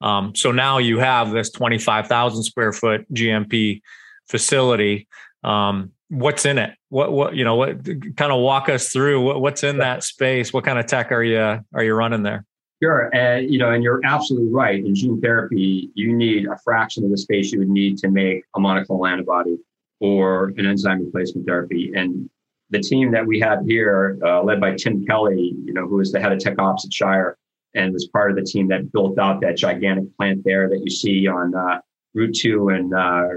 Um, 0.00 0.34
so 0.34 0.52
now 0.52 0.78
you 0.78 0.98
have 0.98 1.30
this 1.30 1.50
25000 1.50 2.42
square 2.42 2.72
foot 2.72 3.12
gmp 3.12 3.80
facility. 4.28 5.08
Um, 5.42 5.92
what's 6.10 6.44
in 6.46 6.58
it? 6.58 6.74
What 6.90 7.12
what 7.12 7.34
you 7.34 7.44
know 7.44 7.56
what 7.56 7.84
kind 8.16 8.32
of 8.32 8.40
walk 8.40 8.68
us 8.68 8.90
through 8.90 9.20
what, 9.20 9.40
what's 9.40 9.64
in 9.64 9.78
that 9.78 10.04
space? 10.04 10.52
What 10.52 10.64
kind 10.64 10.78
of 10.78 10.86
tech 10.86 11.10
are 11.10 11.24
you 11.24 11.38
are 11.74 11.82
you 11.82 11.94
running 11.94 12.22
there? 12.22 12.44
Sure, 12.82 13.10
and 13.14 13.50
you 13.50 13.58
know, 13.58 13.70
and 13.70 13.82
you're 13.82 14.00
absolutely 14.04 14.50
right. 14.50 14.84
In 14.84 14.94
gene 14.94 15.20
therapy, 15.20 15.90
you 15.94 16.14
need 16.14 16.46
a 16.46 16.58
fraction 16.62 17.02
of 17.02 17.10
the 17.10 17.16
space 17.16 17.50
you 17.50 17.58
would 17.58 17.68
need 17.68 17.98
to 17.98 18.10
make 18.10 18.44
a 18.54 18.60
monoclonal 18.60 19.10
antibody 19.10 19.58
or 20.04 20.52
an 20.58 20.66
enzyme 20.66 21.02
replacement 21.02 21.46
therapy. 21.46 21.90
And 21.94 22.28
the 22.68 22.78
team 22.78 23.10
that 23.12 23.26
we 23.26 23.40
have 23.40 23.64
here, 23.66 24.18
uh, 24.22 24.42
led 24.42 24.60
by 24.60 24.74
Tim 24.74 25.06
Kelly, 25.06 25.54
you 25.64 25.72
know, 25.72 25.86
who 25.86 25.98
is 26.00 26.12
the 26.12 26.20
head 26.20 26.30
of 26.30 26.40
tech 26.40 26.58
ops 26.58 26.84
at 26.84 26.92
Shire 26.92 27.38
and 27.72 27.90
was 27.90 28.06
part 28.08 28.30
of 28.30 28.36
the 28.36 28.42
team 28.42 28.68
that 28.68 28.92
built 28.92 29.18
out 29.18 29.40
that 29.40 29.56
gigantic 29.56 30.14
plant 30.18 30.44
there 30.44 30.68
that 30.68 30.80
you 30.84 30.90
see 30.90 31.26
on 31.26 31.54
uh, 31.54 31.80
Route 32.12 32.34
2 32.34 32.68
and 32.68 32.92
uh, 32.92 33.28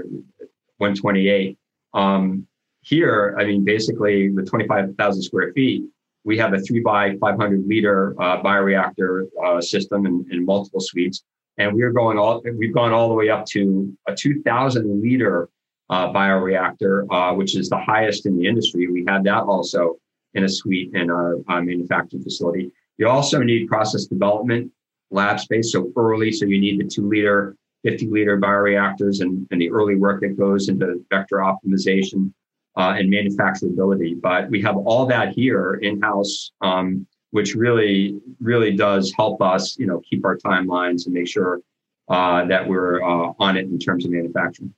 128. 0.76 1.56
Um, 1.94 2.46
here, 2.82 3.34
I 3.38 3.44
mean, 3.46 3.64
basically 3.64 4.28
with 4.28 4.46
25,000 4.50 5.22
square 5.22 5.52
feet, 5.54 5.84
we 6.24 6.36
have 6.36 6.52
a 6.52 6.58
three 6.58 6.80
by 6.80 7.16
500 7.16 7.66
liter 7.66 8.14
uh, 8.20 8.42
bioreactor 8.42 9.26
uh, 9.42 9.62
system 9.62 10.04
in, 10.04 10.26
in 10.30 10.44
multiple 10.44 10.80
suites. 10.80 11.24
And 11.56 11.74
we're 11.74 11.92
going 11.92 12.18
all, 12.18 12.42
we've 12.58 12.74
gone 12.74 12.92
all 12.92 13.08
the 13.08 13.14
way 13.14 13.30
up 13.30 13.46
to 13.46 13.96
a 14.06 14.14
2000 14.14 15.00
liter 15.00 15.48
uh, 15.90 16.12
bioreactor, 16.12 17.06
uh, 17.10 17.34
which 17.34 17.56
is 17.56 17.68
the 17.68 17.78
highest 17.78 18.26
in 18.26 18.36
the 18.36 18.46
industry. 18.46 18.88
We 18.88 19.04
have 19.08 19.24
that 19.24 19.44
also 19.44 19.96
in 20.34 20.44
a 20.44 20.48
suite 20.48 20.94
in 20.94 21.10
our 21.10 21.36
uh, 21.48 21.60
manufacturing 21.60 22.22
facility. 22.22 22.70
You 22.98 23.08
also 23.08 23.42
need 23.42 23.68
process 23.68 24.06
development 24.06 24.70
lab 25.10 25.40
space, 25.40 25.72
so 25.72 25.90
early. 25.96 26.32
So 26.32 26.44
you 26.44 26.60
need 26.60 26.80
the 26.80 26.84
two 26.84 27.08
liter, 27.08 27.56
50 27.84 28.08
liter 28.08 28.38
bioreactors 28.38 29.20
and, 29.20 29.46
and 29.50 29.60
the 29.60 29.70
early 29.70 29.96
work 29.96 30.20
that 30.20 30.36
goes 30.36 30.68
into 30.68 31.02
vector 31.10 31.36
optimization 31.36 32.32
uh, 32.76 32.94
and 32.98 33.12
manufacturability. 33.12 34.20
But 34.20 34.50
we 34.50 34.60
have 34.62 34.76
all 34.76 35.06
that 35.06 35.32
here 35.32 35.74
in 35.74 36.00
house, 36.00 36.52
um, 36.60 37.06
which 37.30 37.54
really, 37.54 38.20
really 38.40 38.76
does 38.76 39.12
help 39.16 39.40
us, 39.40 39.78
you 39.78 39.86
know, 39.86 40.00
keep 40.08 40.24
our 40.24 40.36
timelines 40.36 41.06
and 41.06 41.14
make 41.14 41.28
sure 41.28 41.60
uh, 42.08 42.44
that 42.46 42.66
we're 42.66 43.02
uh, 43.02 43.32
on 43.38 43.56
it 43.56 43.66
in 43.66 43.78
terms 43.78 44.04
of 44.04 44.10
manufacturing. 44.10 44.74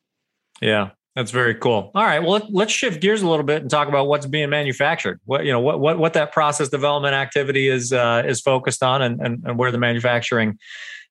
Yeah, 0.60 0.90
that's 1.16 1.30
very 1.30 1.54
cool. 1.54 1.90
All 1.94 2.04
right, 2.04 2.20
well 2.20 2.46
let's 2.50 2.72
shift 2.72 3.00
gears 3.00 3.22
a 3.22 3.28
little 3.28 3.44
bit 3.44 3.62
and 3.62 3.70
talk 3.70 3.88
about 3.88 4.06
what's 4.06 4.26
being 4.26 4.50
manufactured. 4.50 5.20
What 5.24 5.44
you 5.44 5.52
know, 5.52 5.60
what 5.60 5.80
what 5.80 5.98
what 5.98 6.12
that 6.14 6.32
process 6.32 6.68
development 6.68 7.14
activity 7.14 7.68
is 7.68 7.92
uh, 7.92 8.22
is 8.26 8.40
focused 8.40 8.82
on, 8.82 9.02
and, 9.02 9.20
and 9.20 9.42
and 9.44 9.58
where 9.58 9.72
the 9.72 9.78
manufacturing 9.78 10.58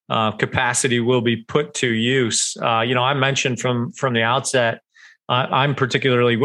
uh, 0.10 0.32
capacity 0.32 1.00
will 1.00 1.22
be 1.22 1.38
put 1.38 1.74
to 1.76 1.88
use. 1.88 2.56
Uh, 2.62 2.82
you 2.82 2.95
know, 2.95 3.04
I 3.04 3.14
mentioned 3.14 3.60
from 3.60 3.91
from 3.91 4.14
the 4.14 4.24
outset, 4.24 4.82
I'm 5.28 5.76
particularly 5.76 6.38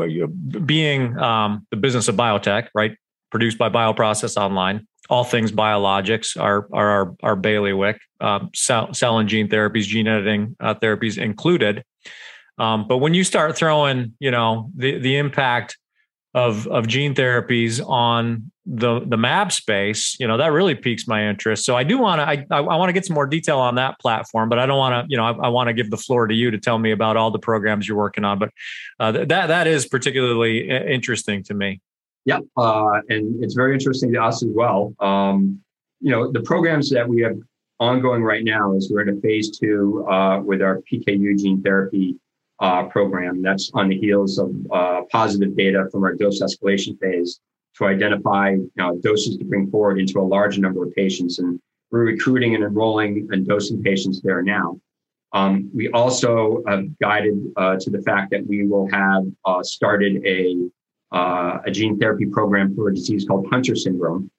being 0.65 1.17
um, 1.19 1.67
the 1.71 1.77
business 1.77 2.09
of 2.09 2.17
biotech, 2.17 2.69
right? 2.75 2.97
produced 3.35 3.59
by 3.59 3.69
Bioprocess 3.69 4.37
Online. 4.37 4.87
All 5.11 5.25
things 5.25 5.51
biologics 5.51 6.41
are 6.41 6.69
are 6.73 6.89
our, 6.89 7.17
our 7.25 7.37
bailiwick. 7.37 8.01
Um, 8.21 8.51
cell, 8.55 8.95
cell 8.95 9.19
and 9.19 9.29
gene 9.29 9.49
therapies, 9.49 9.83
gene 9.83 10.07
editing 10.07 10.55
uh, 10.61 10.77
therapies 10.77 11.19
included. 11.19 11.83
Um, 12.59 12.87
but 12.87 12.99
when 12.99 13.15
you 13.15 13.25
start 13.25 13.57
throwing, 13.57 14.15
you 14.19 14.31
know, 14.31 14.71
the 14.77 14.99
the 14.99 15.17
impact 15.17 15.77
of 16.35 16.67
of 16.67 16.87
gene 16.87 17.15
therapies 17.15 17.85
on 17.87 18.51
the 18.67 19.01
the 19.07 19.17
mab 19.17 19.53
space 19.53 20.17
you 20.19 20.27
know 20.27 20.37
that 20.39 20.51
really 20.51 20.75
piques 20.75 21.07
my 21.07 21.29
interest. 21.29 21.65
So 21.65 21.77
i 21.77 21.85
do 21.85 21.99
want 21.99 22.21
to 22.21 22.29
i 22.29 22.47
i, 22.51 22.61
want 22.61 22.89
to 22.89 22.93
get 22.93 23.05
some 23.05 23.15
more 23.15 23.27
detail 23.27 23.59
on 23.59 23.77
that 23.77 24.01
platform 24.01 24.49
but 24.49 24.59
i 24.59 24.67
don't 24.67 24.79
want 24.79 25.07
to 25.07 25.11
you 25.11 25.17
know 25.17 25.25
i, 25.25 25.33
I 25.33 25.49
want 25.49 25.69
to 25.69 25.73
give 25.73 25.91
the 25.91 25.97
floor 25.97 26.27
to 26.27 26.35
you 26.35 26.51
to 26.51 26.59
tell 26.59 26.79
me 26.79 26.91
about 26.91 27.17
all 27.17 27.31
the 27.31 27.39
programs 27.39 27.87
you're 27.87 27.97
working 27.97 28.25
on 28.25 28.39
but 28.39 28.51
uh, 28.99 29.13
that 29.13 29.47
that 29.47 29.67
is 29.67 29.87
particularly 29.87 30.69
interesting 30.69 31.43
to 31.45 31.55
me. 31.55 31.81
Yeah 32.25 32.41
uh, 32.57 33.01
and 33.09 33.43
it's 33.45 33.55
very 33.55 33.75
interesting 33.75 34.13
to 34.15 34.23
us 34.23 34.43
as 34.43 34.51
well. 34.53 34.95
Um, 34.99 35.61
you 36.01 36.11
know 36.11 36.33
the 36.33 36.41
programs 36.41 36.91
that 36.91 37.09
we 37.09 37.21
have 37.21 37.37
ongoing 37.81 38.23
right 38.23 38.45
now 38.45 38.75
is 38.75 38.91
we're 38.91 39.03
in 39.03 39.17
a 39.17 39.21
phase 39.21 39.57
two 39.57 40.07
uh, 40.09 40.41
with 40.41 40.63
our 40.63 40.81
pku 40.91 41.39
gene 41.39 41.63
therapy 41.63 42.17
uh, 42.61 42.85
program 42.85 43.43
that's 43.43 43.71
on 43.75 43.89
the 43.89 43.99
heels 43.99 44.39
of 44.39 44.51
uh, 44.73 45.03
positive 45.11 45.57
data 45.57 45.87
from 45.91 46.05
our 46.05 46.15
dose 46.15 46.41
escalation 46.43 46.99
phase 47.01 47.41
to 47.77 47.87
identify 47.87 48.51
you 48.51 48.71
know, 48.77 48.97
doses 49.03 49.37
to 49.37 49.45
bring 49.45 49.71
forward 49.71 49.99
into 49.99 50.21
a 50.21 50.23
larger 50.23 50.61
number 50.61 50.85
of 50.85 50.95
patients. 50.95 51.39
And 51.41 51.61
we're 51.91 52.05
recruiting 52.05 52.55
and 52.55 52.65
enrolling 52.65 53.29
and 53.33 53.47
dosing 53.47 53.83
patients 53.83 54.21
there 54.23 54.43
now. 54.43 54.81
Um, 55.33 55.69
we 55.75 55.91
also 55.91 56.63
have 56.69 56.97
guided 57.01 57.35
uh, 57.57 57.77
to 57.81 57.91
the 57.91 58.01
fact 58.03 58.31
that 58.31 58.47
we 58.47 58.67
will 58.67 58.89
have 58.93 59.25
uh, 59.45 59.65
started 59.65 60.25
a, 60.25 60.57
uh, 61.11 61.59
a 61.67 61.71
gene 61.73 61.99
therapy 61.99 62.27
program 62.27 62.75
for 62.77 62.89
a 62.89 62.95
disease 62.95 63.25
called 63.25 63.49
Hunter 63.51 63.75
syndrome, 63.75 64.31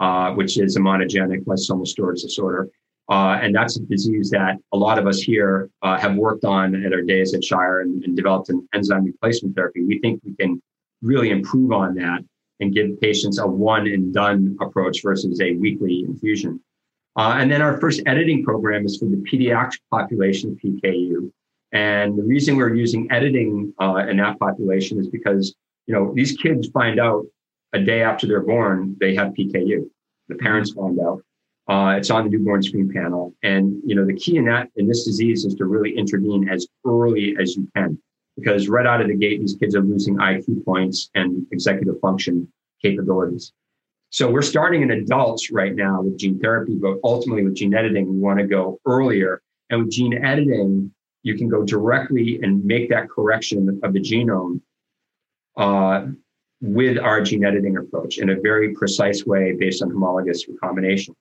uh, 0.00 0.32
which 0.32 0.58
is 0.58 0.74
a 0.74 0.80
monogenic 0.80 1.44
lysosomal 1.44 1.86
storage 1.86 2.22
disorder. 2.22 2.68
Uh, 3.10 3.40
and 3.42 3.52
that's 3.52 3.76
a 3.76 3.80
disease 3.80 4.30
that 4.30 4.56
a 4.72 4.76
lot 4.76 4.96
of 4.96 5.06
us 5.08 5.20
here 5.20 5.68
uh, 5.82 5.98
have 5.98 6.14
worked 6.14 6.44
on 6.44 6.84
at 6.84 6.92
our 6.92 7.02
days 7.02 7.34
at 7.34 7.44
Shire 7.44 7.80
and, 7.80 8.04
and 8.04 8.16
developed 8.16 8.50
an 8.50 8.66
enzyme 8.72 9.04
replacement 9.04 9.56
therapy. 9.56 9.82
We 9.84 9.98
think 9.98 10.20
we 10.24 10.34
can 10.36 10.62
really 11.02 11.30
improve 11.30 11.72
on 11.72 11.94
that 11.96 12.20
and 12.60 12.72
give 12.72 13.00
patients 13.00 13.38
a 13.40 13.46
one 13.46 13.88
and 13.88 14.14
done 14.14 14.56
approach 14.60 15.02
versus 15.02 15.40
a 15.40 15.54
weekly 15.54 16.04
infusion. 16.04 16.60
Uh, 17.16 17.36
and 17.38 17.50
then 17.50 17.62
our 17.62 17.80
first 17.80 18.00
editing 18.06 18.44
program 18.44 18.86
is 18.86 18.96
for 18.96 19.06
the 19.06 19.16
pediatric 19.16 19.80
population 19.90 20.50
of 20.52 20.58
PKU. 20.58 21.32
And 21.72 22.16
the 22.16 22.22
reason 22.22 22.56
we're 22.56 22.74
using 22.74 23.10
editing 23.10 23.72
uh, 23.80 24.06
in 24.08 24.18
that 24.18 24.38
population 24.38 25.00
is 25.00 25.08
because, 25.08 25.54
you 25.86 25.94
know, 25.94 26.12
these 26.14 26.36
kids 26.36 26.68
find 26.68 27.00
out 27.00 27.24
a 27.72 27.80
day 27.80 28.02
after 28.02 28.26
they're 28.26 28.40
born, 28.40 28.96
they 29.00 29.14
have 29.16 29.32
PKU. 29.32 29.88
The 30.28 30.34
parents 30.36 30.72
find 30.72 30.98
out. 31.00 31.22
Uh, 31.70 31.94
it's 31.96 32.10
on 32.10 32.24
the 32.24 32.30
newborn 32.30 32.60
screen 32.60 32.92
panel. 32.92 33.32
And, 33.44 33.80
you 33.86 33.94
know, 33.94 34.04
the 34.04 34.14
key 34.14 34.38
in 34.38 34.44
that, 34.46 34.70
in 34.74 34.88
this 34.88 35.04
disease 35.04 35.44
is 35.44 35.54
to 35.54 35.66
really 35.66 35.96
intervene 35.96 36.48
as 36.48 36.66
early 36.84 37.36
as 37.40 37.54
you 37.56 37.68
can 37.76 37.96
because 38.36 38.68
right 38.68 38.86
out 38.86 39.00
of 39.00 39.06
the 39.06 39.14
gate, 39.14 39.38
these 39.38 39.54
kids 39.54 39.76
are 39.76 39.82
losing 39.82 40.16
IQ 40.16 40.64
points 40.64 41.10
and 41.14 41.46
executive 41.52 42.00
function 42.00 42.50
capabilities. 42.82 43.52
So 44.08 44.28
we're 44.28 44.42
starting 44.42 44.82
in 44.82 44.90
adults 44.90 45.52
right 45.52 45.72
now 45.72 46.02
with 46.02 46.18
gene 46.18 46.40
therapy, 46.40 46.74
but 46.74 46.96
ultimately 47.04 47.44
with 47.44 47.54
gene 47.54 47.72
editing, 47.72 48.12
we 48.12 48.18
want 48.18 48.40
to 48.40 48.46
go 48.48 48.80
earlier. 48.84 49.40
And 49.70 49.84
with 49.84 49.92
gene 49.92 50.24
editing, 50.24 50.92
you 51.22 51.36
can 51.36 51.48
go 51.48 51.62
directly 51.62 52.40
and 52.42 52.64
make 52.64 52.90
that 52.90 53.08
correction 53.08 53.78
of 53.84 53.92
the 53.92 54.00
genome 54.00 54.60
uh, 55.56 56.06
with 56.60 56.98
our 56.98 57.20
gene 57.20 57.44
editing 57.44 57.76
approach 57.76 58.18
in 58.18 58.30
a 58.30 58.40
very 58.40 58.74
precise 58.74 59.24
way 59.24 59.52
based 59.52 59.82
on 59.84 59.90
homologous 59.90 60.48
recombination. 60.48 61.14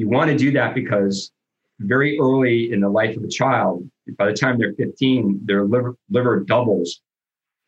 You 0.00 0.08
want 0.08 0.30
to 0.30 0.36
do 0.38 0.50
that 0.52 0.74
because 0.74 1.30
very 1.78 2.18
early 2.18 2.72
in 2.72 2.80
the 2.80 2.88
life 2.88 3.18
of 3.18 3.22
a 3.22 3.28
child, 3.28 3.86
by 4.16 4.28
the 4.28 4.32
time 4.32 4.58
they're 4.58 4.72
15, 4.72 5.42
their 5.44 5.66
liver, 5.66 5.94
liver 6.08 6.40
doubles 6.40 7.02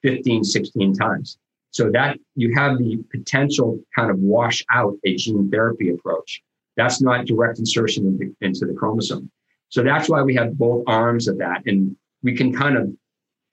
15, 0.00 0.42
16 0.42 0.94
times. 0.94 1.36
So 1.72 1.90
that 1.90 2.18
you 2.34 2.54
have 2.54 2.78
the 2.78 3.04
potential 3.10 3.78
kind 3.94 4.10
of 4.10 4.18
wash 4.18 4.64
out 4.72 4.94
a 5.04 5.14
gene 5.16 5.50
therapy 5.50 5.90
approach. 5.90 6.42
That's 6.78 7.02
not 7.02 7.26
direct 7.26 7.58
insertion 7.58 8.06
into, 8.06 8.34
into 8.40 8.64
the 8.64 8.72
chromosome. 8.72 9.30
So 9.68 9.82
that's 9.82 10.08
why 10.08 10.22
we 10.22 10.34
have 10.36 10.56
both 10.56 10.84
arms 10.86 11.28
of 11.28 11.36
that. 11.36 11.66
And 11.66 11.94
we 12.22 12.34
can 12.34 12.50
kind 12.50 12.78
of 12.78 12.90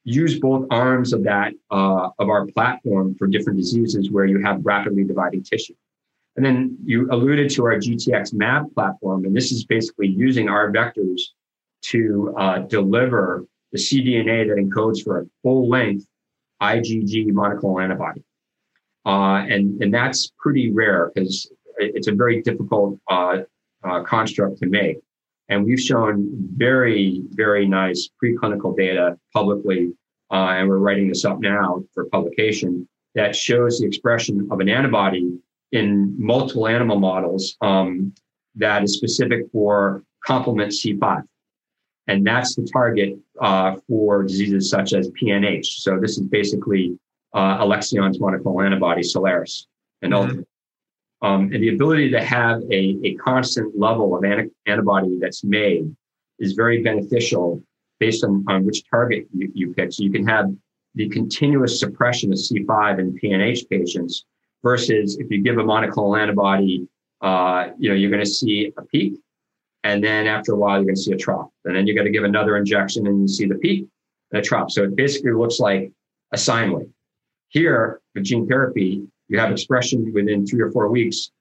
use 0.05 0.39
both 0.39 0.65
arms 0.71 1.11
of 1.11 1.25
that, 1.25 1.51
uh, 1.69 2.11
of 2.17 2.29
our 2.29 2.45
platform 2.45 3.15
for 3.15 3.27
different 3.27 3.59
diseases 3.59 4.09
where 4.09 4.23
you 4.23 4.41
have 4.41 4.65
rapidly 4.65 5.03
dividing 5.03 5.43
tissue. 5.43 5.75
And 6.35 6.45
then 6.45 6.77
you 6.85 7.09
alluded 7.11 7.49
to 7.51 7.65
our 7.65 7.75
GTX 7.75 8.33
MAB 8.33 8.73
platform, 8.73 9.25
and 9.25 9.35
this 9.35 9.51
is 9.51 9.65
basically 9.65 10.07
using 10.07 10.47
our 10.47 10.71
vectors 10.71 11.21
to 11.81 12.33
uh, 12.37 12.59
deliver 12.59 13.45
the 13.71 13.77
cDNA 13.77 14.47
that 14.47 14.57
encodes 14.57 15.03
for 15.03 15.21
a 15.21 15.25
full 15.43 15.69
length 15.69 16.05
IgG 16.61 17.27
monoclonal 17.31 17.83
antibody. 17.83 18.23
Uh, 19.05 19.45
and, 19.49 19.81
and 19.81 19.93
that's 19.93 20.31
pretty 20.39 20.71
rare 20.71 21.11
because 21.13 21.49
it's 21.77 22.07
a 22.07 22.13
very 22.13 22.41
difficult 22.41 22.99
uh, 23.09 23.39
uh, 23.83 24.03
construct 24.03 24.59
to 24.59 24.67
make. 24.67 24.97
And 25.47 25.65
we've 25.65 25.79
shown 25.79 26.29
very, 26.55 27.23
very 27.31 27.67
nice 27.67 28.09
preclinical 28.23 28.75
data 28.77 29.17
publicly, 29.33 29.93
uh, 30.31 30.49
and 30.49 30.69
we're 30.69 30.77
writing 30.77 31.07
this 31.07 31.25
up 31.25 31.39
now 31.39 31.83
for 31.93 32.05
publication 32.05 32.87
that 33.15 33.35
shows 33.35 33.79
the 33.79 33.87
expression 33.87 34.47
of 34.51 34.59
an 34.59 34.69
antibody 34.69 35.39
in 35.71 36.15
multiple 36.17 36.67
animal 36.67 36.99
models 36.99 37.55
um, 37.61 38.13
that 38.55 38.83
is 38.83 38.95
specific 38.95 39.45
for 39.51 40.03
complement 40.25 40.71
C5. 40.71 41.23
And 42.07 42.25
that's 42.25 42.55
the 42.55 42.67
target 42.73 43.17
uh, 43.39 43.75
for 43.87 44.23
diseases 44.23 44.69
such 44.69 44.93
as 44.93 45.11
PNH. 45.11 45.65
So 45.65 45.99
this 45.99 46.17
is 46.17 46.23
basically 46.23 46.97
uh, 47.33 47.57
Alexion's 47.59 48.17
monoclonal 48.17 48.65
antibody, 48.65 49.01
Soliris, 49.01 49.65
and 50.01 50.13
mm-hmm. 50.13 50.41
Um, 51.21 51.51
and 51.51 51.61
the 51.61 51.73
ability 51.75 52.11
to 52.11 52.23
have 52.23 52.61
a, 52.71 52.97
a 53.03 53.15
constant 53.15 53.77
level 53.77 54.15
of 54.15 54.23
an- 54.23 54.51
antibody 54.65 55.17
that's 55.19 55.43
made 55.43 55.93
is 56.39 56.53
very 56.53 56.81
beneficial 56.81 57.61
based 57.99 58.23
on, 58.23 58.45
on 58.47 58.65
which 58.65 58.89
target 58.89 59.27
you, 59.35 59.51
you 59.53 59.73
pick. 59.73 59.91
So 59.91 60.03
you 60.03 60.11
can 60.11 60.25
have 60.27 60.49
the 60.95 61.09
continuous 61.09 61.79
suppression 61.79 62.31
of 62.31 62.39
C5 62.39 62.99
in 62.99 63.19
PNH 63.19 63.69
patients 63.69 64.25
versus 64.63 65.17
if 65.17 65.29
you 65.29 65.41
give 65.41 65.57
a 65.57 65.63
monoclonal 65.63 66.19
antibody, 66.19 66.87
uh, 67.21 67.67
you 67.77 67.89
know, 67.89 67.95
you're 67.95 68.11
going 68.11 68.23
to 68.23 68.29
see 68.29 68.71
a 68.77 68.81
peak. 68.83 69.13
And 69.83 70.03
then 70.03 70.27
after 70.27 70.53
a 70.53 70.55
while, 70.55 70.77
you're 70.77 70.85
going 70.85 70.95
to 70.95 71.01
see 71.01 71.13
a 71.13 71.17
trough. 71.17 71.49
And 71.65 71.75
then 71.75 71.87
you 71.87 71.95
got 71.95 72.03
to 72.03 72.09
give 72.09 72.23
another 72.23 72.57
injection 72.57 73.07
and 73.07 73.21
you 73.21 73.27
see 73.27 73.45
the 73.45 73.55
peak 73.55 73.87
and 74.31 74.39
a 74.39 74.43
trough. 74.43 74.71
So 74.71 74.83
it 74.83 74.95
basically 74.95 75.31
looks 75.31 75.59
like 75.59 75.91
a 76.31 76.37
sine 76.37 76.71
wave. 76.71 76.89
Here 77.49 78.01
with 78.13 78.25
gene 78.25 78.47
therapy, 78.47 79.07
you 79.27 79.39
have 79.39 79.51
expression 79.51 80.11
within 80.13 80.45
three 80.45 80.61
or 80.61 80.71
four 80.71 80.89
weeks 80.89 81.31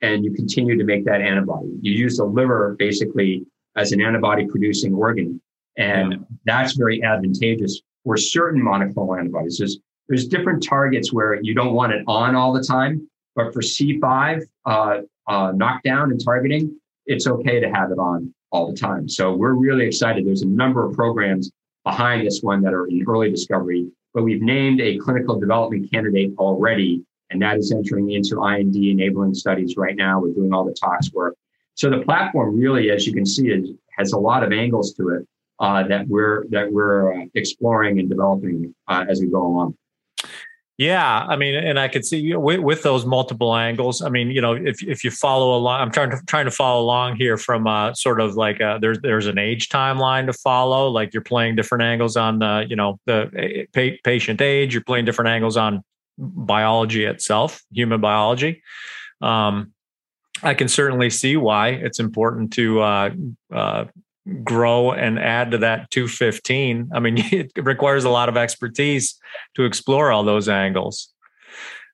and 0.00 0.24
you 0.24 0.32
continue 0.32 0.76
to 0.76 0.84
make 0.84 1.04
that 1.04 1.20
antibody. 1.20 1.68
You 1.80 1.92
use 1.92 2.16
the 2.16 2.24
liver 2.24 2.76
basically 2.78 3.46
as 3.76 3.92
an 3.92 4.00
antibody 4.00 4.46
producing 4.46 4.94
organ. 4.94 5.40
And 5.76 6.12
yeah. 6.12 6.18
that's 6.44 6.74
very 6.74 7.02
advantageous 7.02 7.80
for 8.04 8.16
certain 8.16 8.62
monoclonal 8.62 9.18
antibodies. 9.18 9.58
There's 9.58 9.78
there's 10.08 10.26
different 10.26 10.62
targets 10.62 11.12
where 11.12 11.40
you 11.42 11.54
don't 11.54 11.74
want 11.74 11.92
it 11.92 12.02
on 12.06 12.34
all 12.34 12.52
the 12.52 12.62
time, 12.62 13.08
but 13.34 13.52
for 13.52 13.60
C5 13.60 14.42
uh, 14.66 14.98
uh, 15.26 15.52
knockdown 15.54 16.10
and 16.10 16.22
targeting, 16.22 16.78
it's 17.06 17.26
okay 17.26 17.60
to 17.60 17.70
have 17.70 17.90
it 17.90 17.98
on 17.98 18.32
all 18.50 18.70
the 18.70 18.76
time. 18.76 19.08
So 19.08 19.32
we're 19.34 19.54
really 19.54 19.86
excited. 19.86 20.26
There's 20.26 20.42
a 20.42 20.46
number 20.46 20.86
of 20.86 20.94
programs 20.94 21.50
behind 21.84 22.26
this 22.26 22.40
one 22.42 22.62
that 22.62 22.74
are 22.74 22.86
in 22.86 23.04
early 23.08 23.30
discovery, 23.30 23.88
but 24.14 24.22
we've 24.22 24.42
named 24.42 24.80
a 24.80 24.98
clinical 24.98 25.38
development 25.38 25.90
candidate 25.90 26.32
already, 26.38 27.02
and 27.30 27.40
that 27.42 27.56
is 27.56 27.72
entering 27.72 28.10
into 28.10 28.44
IND 28.44 28.76
enabling 28.76 29.34
studies 29.34 29.76
right 29.76 29.96
now. 29.96 30.20
We're 30.20 30.34
doing 30.34 30.52
all 30.52 30.64
the 30.64 30.74
tox 30.74 31.12
work. 31.12 31.34
So 31.74 31.88
the 31.88 32.00
platform 32.00 32.58
really, 32.58 32.90
as 32.90 33.06
you 33.06 33.14
can 33.14 33.24
see, 33.24 33.48
is, 33.48 33.70
has 33.96 34.12
a 34.12 34.18
lot 34.18 34.42
of 34.42 34.52
angles 34.52 34.92
to 34.94 35.08
it 35.08 35.26
uh, 35.58 35.84
that 35.84 36.06
we're 36.08 36.44
that 36.50 36.70
we're 36.70 37.14
uh, 37.14 37.24
exploring 37.34 37.98
and 37.98 38.08
developing 38.08 38.74
uh, 38.88 39.04
as 39.08 39.20
we 39.20 39.28
go 39.28 39.46
along. 39.46 39.76
Yeah, 40.78 41.26
I 41.28 41.36
mean, 41.36 41.54
and 41.54 41.78
I 41.78 41.88
could 41.88 42.04
see 42.04 42.34
with, 42.34 42.60
with, 42.60 42.82
those 42.82 43.04
multiple 43.04 43.54
angles. 43.54 44.00
I 44.00 44.08
mean, 44.08 44.30
you 44.30 44.40
know, 44.40 44.54
if 44.54 44.82
if 44.82 45.04
you 45.04 45.10
follow 45.10 45.54
along, 45.54 45.80
I'm 45.80 45.90
trying 45.90 46.10
to 46.10 46.20
trying 46.26 46.46
to 46.46 46.50
follow 46.50 46.82
along 46.82 47.16
here 47.16 47.36
from 47.36 47.66
uh, 47.66 47.92
sort 47.92 48.20
of 48.20 48.36
like 48.36 48.58
a, 48.60 48.66
uh, 48.66 48.78
there's 48.78 48.98
there's 49.00 49.26
an 49.26 49.38
age 49.38 49.68
timeline 49.68 50.26
to 50.26 50.32
follow. 50.32 50.88
Like 50.88 51.12
you're 51.12 51.22
playing 51.22 51.56
different 51.56 51.84
angles 51.84 52.16
on 52.16 52.38
the 52.38 52.64
you 52.66 52.74
know 52.74 52.98
the 53.04 53.30
eh, 53.36 53.64
pa- 53.74 53.98
patient 54.02 54.40
age. 54.40 54.72
You're 54.72 54.82
playing 54.82 55.04
different 55.04 55.28
angles 55.28 55.58
on 55.58 55.84
biology 56.16 57.04
itself, 57.04 57.62
human 57.70 58.00
biology. 58.00 58.62
Um, 59.20 59.72
I 60.42 60.54
can 60.54 60.68
certainly 60.68 61.10
see 61.10 61.36
why 61.36 61.68
it's 61.68 62.00
important 62.00 62.54
to 62.54 62.80
uh, 62.80 63.10
uh, 63.52 63.84
grow 64.44 64.92
and 64.92 65.18
add 65.18 65.50
to 65.50 65.58
that 65.58 65.90
215 65.90 66.90
i 66.94 67.00
mean 67.00 67.14
it 67.32 67.50
requires 67.56 68.04
a 68.04 68.10
lot 68.10 68.28
of 68.28 68.36
expertise 68.36 69.18
to 69.54 69.64
explore 69.64 70.12
all 70.12 70.24
those 70.24 70.48
angles 70.48 71.12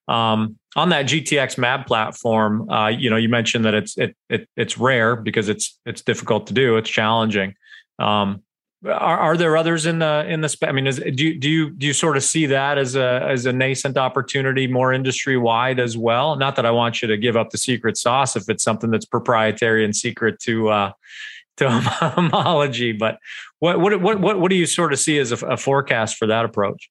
Um, 0.08 0.58
on 0.74 0.88
that 0.88 1.06
GTX 1.06 1.58
Mab 1.58 1.86
platform, 1.86 2.70
uh, 2.70 2.88
you 2.88 3.10
know, 3.10 3.16
you 3.16 3.28
mentioned 3.28 3.64
that 3.66 3.74
it's 3.74 3.98
it, 3.98 4.16
it 4.30 4.48
it's 4.56 4.78
rare 4.78 5.16
because 5.16 5.48
it's 5.48 5.78
it's 5.84 6.02
difficult 6.02 6.46
to 6.46 6.54
do. 6.54 6.78
It's 6.78 6.88
challenging. 6.88 7.54
Um, 7.98 8.42
are, 8.86 9.18
are 9.18 9.36
there 9.36 9.56
others 9.56 9.86
in 9.86 9.98
the 9.98 10.24
in 10.28 10.40
the? 10.40 10.56
I 10.62 10.72
mean, 10.72 10.86
is, 10.86 10.98
do 10.98 11.24
you 11.24 11.38
do 11.38 11.50
you 11.50 11.70
do 11.70 11.86
you 11.86 11.92
sort 11.92 12.16
of 12.16 12.22
see 12.22 12.46
that 12.46 12.78
as 12.78 12.94
a 12.94 13.26
as 13.28 13.44
a 13.44 13.52
nascent 13.52 13.98
opportunity, 13.98 14.66
more 14.66 14.92
industry 14.92 15.36
wide 15.36 15.80
as 15.80 15.98
well? 15.98 16.36
Not 16.36 16.56
that 16.56 16.64
I 16.64 16.70
want 16.70 17.02
you 17.02 17.08
to 17.08 17.16
give 17.16 17.36
up 17.36 17.50
the 17.50 17.58
secret 17.58 17.96
sauce 17.96 18.36
if 18.36 18.48
it's 18.48 18.62
something 18.62 18.90
that's 18.90 19.06
proprietary 19.06 19.84
and 19.84 19.94
secret 19.94 20.38
to 20.40 20.68
uh, 20.68 20.92
to 21.58 21.70
homology, 21.70 22.92
but 22.92 23.18
what 23.58 23.80
what 23.80 24.00
what 24.20 24.40
what 24.40 24.50
do 24.50 24.56
you 24.56 24.66
sort 24.66 24.92
of 24.92 24.98
see 24.98 25.18
as 25.18 25.32
a, 25.32 25.46
a 25.46 25.56
forecast 25.56 26.16
for 26.16 26.26
that 26.26 26.44
approach? 26.44 26.90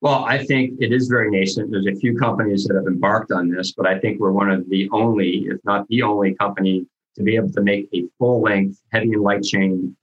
Well, 0.00 0.24
I 0.24 0.42
think 0.44 0.80
it 0.80 0.92
is 0.92 1.08
very 1.08 1.30
nascent. 1.30 1.70
There's 1.70 1.86
a 1.86 1.94
few 1.94 2.16
companies 2.16 2.64
that 2.64 2.74
have 2.74 2.86
embarked 2.86 3.32
on 3.32 3.50
this, 3.50 3.72
but 3.72 3.86
I 3.86 3.98
think 3.98 4.18
we're 4.18 4.32
one 4.32 4.50
of 4.50 4.68
the 4.70 4.88
only, 4.92 5.46
if 5.48 5.58
not 5.64 5.86
the 5.88 6.02
only 6.02 6.34
company 6.34 6.86
to 7.16 7.22
be 7.22 7.36
able 7.36 7.52
to 7.52 7.60
make 7.60 7.88
a 7.92 8.04
full 8.18 8.40
length 8.40 8.80
heavy 8.92 9.12
and 9.12 9.22
light 9.22 9.42
chain 9.42 9.94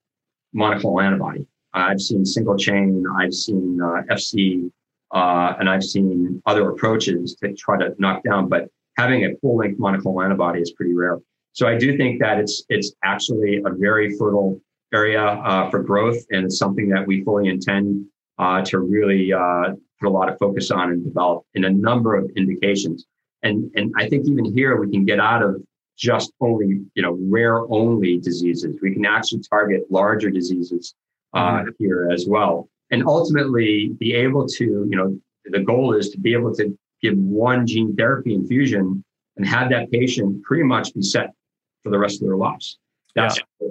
monoclonal 0.55 1.03
antibody. 1.03 1.47
I've 1.73 2.01
seen 2.01 2.25
single 2.25 2.57
chain, 2.57 3.05
I've 3.17 3.33
seen 3.33 3.79
uh, 3.81 4.03
FC, 4.11 4.71
uh, 5.11 5.53
and 5.59 5.69
I've 5.69 5.83
seen 5.83 6.41
other 6.45 6.69
approaches 6.69 7.35
to 7.35 7.53
try 7.53 7.77
to 7.77 7.95
knock 7.97 8.23
down, 8.23 8.49
but 8.49 8.69
having 8.97 9.25
a 9.25 9.35
full 9.37 9.57
length 9.57 9.79
monoclonal 9.79 10.23
antibody 10.23 10.61
is 10.61 10.71
pretty 10.71 10.93
rare. 10.93 11.19
So 11.57 11.65
I 11.65 11.75
do 11.75 11.97
think 11.97 12.19
that 12.19 12.37
it's 12.37 12.63
it's 12.69 12.93
actually 13.03 13.63
a 13.65 13.71
very 13.71 14.15
fertile 14.15 14.61
area 14.93 15.23
uh, 15.23 15.71
for 15.71 15.81
growth, 15.81 16.23
and 16.29 16.45
it's 16.45 16.59
something 16.59 16.87
that 16.89 17.07
we 17.07 17.23
fully 17.23 17.49
intend 17.49 18.05
uh, 18.37 18.61
to 18.65 18.77
really 18.77 19.33
uh, 19.33 19.73
put 19.99 20.07
a 20.07 20.09
lot 20.11 20.29
of 20.29 20.37
focus 20.37 20.69
on 20.69 20.91
and 20.91 21.03
develop 21.03 21.45
in 21.55 21.63
a 21.65 21.69
number 21.71 22.15
of 22.15 22.29
indications. 22.35 23.07
And 23.41 23.71
and 23.73 23.91
I 23.97 24.07
think 24.07 24.27
even 24.27 24.45
here 24.45 24.79
we 24.79 24.91
can 24.91 25.03
get 25.03 25.19
out 25.19 25.41
of 25.41 25.55
just 25.97 26.31
only 26.41 26.81
you 26.93 27.01
know 27.01 27.17
rare 27.19 27.61
only 27.71 28.19
diseases. 28.19 28.77
We 28.79 28.93
can 28.93 29.07
actually 29.07 29.41
target 29.49 29.81
larger 29.89 30.29
diseases 30.29 30.93
uh, 31.33 31.39
mm-hmm. 31.39 31.69
here 31.79 32.11
as 32.13 32.27
well, 32.27 32.69
and 32.91 33.03
ultimately 33.07 33.95
be 33.97 34.13
able 34.13 34.45
to 34.59 34.63
you 34.63 34.95
know 34.95 35.19
the 35.45 35.61
goal 35.61 35.95
is 35.95 36.11
to 36.11 36.19
be 36.19 36.33
able 36.33 36.53
to 36.53 36.77
give 37.01 37.17
one 37.17 37.65
gene 37.65 37.95
therapy 37.95 38.35
infusion 38.35 39.03
and 39.37 39.47
have 39.47 39.71
that 39.71 39.89
patient 39.91 40.43
pretty 40.43 40.63
much 40.63 40.93
be 40.93 41.01
set 41.01 41.31
for 41.87 41.91
the 41.91 41.99
rest 41.99 42.21
of 42.21 42.27
their 42.27 42.37
lives. 42.37 42.77
That's 43.15 43.39
yeah. 43.61 43.69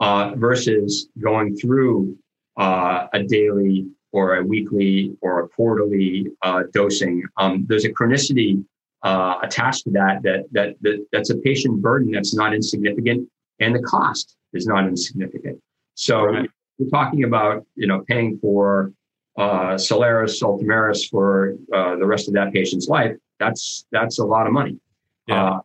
uh, 0.00 0.34
versus 0.36 1.08
going 1.18 1.56
through 1.56 2.16
uh, 2.58 3.06
a 3.12 3.22
daily 3.22 3.86
or 4.12 4.36
a 4.36 4.42
weekly 4.44 5.16
or 5.22 5.44
a 5.44 5.48
quarterly 5.48 6.28
uh, 6.42 6.64
dosing. 6.72 7.24
Um, 7.38 7.64
there's 7.68 7.84
a 7.84 7.92
chronicity 7.92 8.64
uh, 9.02 9.38
attached 9.42 9.84
to 9.84 9.90
that, 9.90 10.22
that, 10.22 10.44
that 10.52 10.76
that 10.82 11.06
that's 11.12 11.30
a 11.30 11.36
patient 11.38 11.82
burden 11.82 12.12
that's 12.12 12.34
not 12.34 12.54
insignificant, 12.54 13.28
and 13.60 13.74
the 13.74 13.82
cost 13.82 14.36
is 14.52 14.66
not 14.66 14.86
insignificant. 14.86 15.60
So 15.94 16.26
right. 16.26 16.50
we're 16.78 16.88
talking 16.88 17.24
about 17.24 17.66
you 17.74 17.86
know 17.86 18.04
paying 18.06 18.38
for 18.38 18.92
uh, 19.36 19.74
Soliris, 19.74 20.42
Ultomiris 20.42 21.10
for 21.10 21.56
uh, 21.74 21.96
the 21.96 22.06
rest 22.06 22.28
of 22.28 22.34
that 22.34 22.52
patient's 22.52 22.88
life. 22.88 23.16
That's 23.40 23.86
that's 23.90 24.18
a 24.20 24.24
lot 24.24 24.46
of 24.46 24.52
money. 24.52 24.78
Yeah. 25.26 25.44
Uh, 25.44 25.60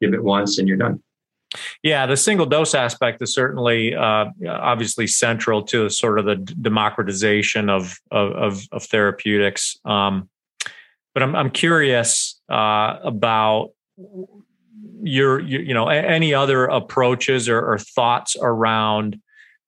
give 0.00 0.14
it 0.14 0.22
once 0.22 0.58
and 0.58 0.68
you're 0.68 0.76
done. 0.76 1.02
Yeah, 1.82 2.06
the 2.06 2.16
single 2.16 2.46
dose 2.46 2.74
aspect 2.74 3.22
is 3.22 3.32
certainly 3.32 3.94
uh, 3.94 4.26
obviously 4.48 5.06
central 5.06 5.62
to 5.64 5.88
sort 5.88 6.18
of 6.18 6.24
the 6.24 6.36
democratization 6.36 7.70
of 7.70 7.96
of, 8.10 8.60
of 8.72 8.82
therapeutics. 8.84 9.76
Um, 9.84 10.28
but 11.14 11.22
I'm 11.22 11.36
I'm 11.36 11.50
curious 11.50 12.40
uh, 12.50 12.98
about 13.04 13.70
your, 15.02 15.40
your, 15.40 15.62
you 15.62 15.74
know 15.74 15.88
any 15.88 16.34
other 16.34 16.64
approaches 16.64 17.48
or, 17.48 17.60
or 17.60 17.78
thoughts 17.78 18.36
around 18.40 19.20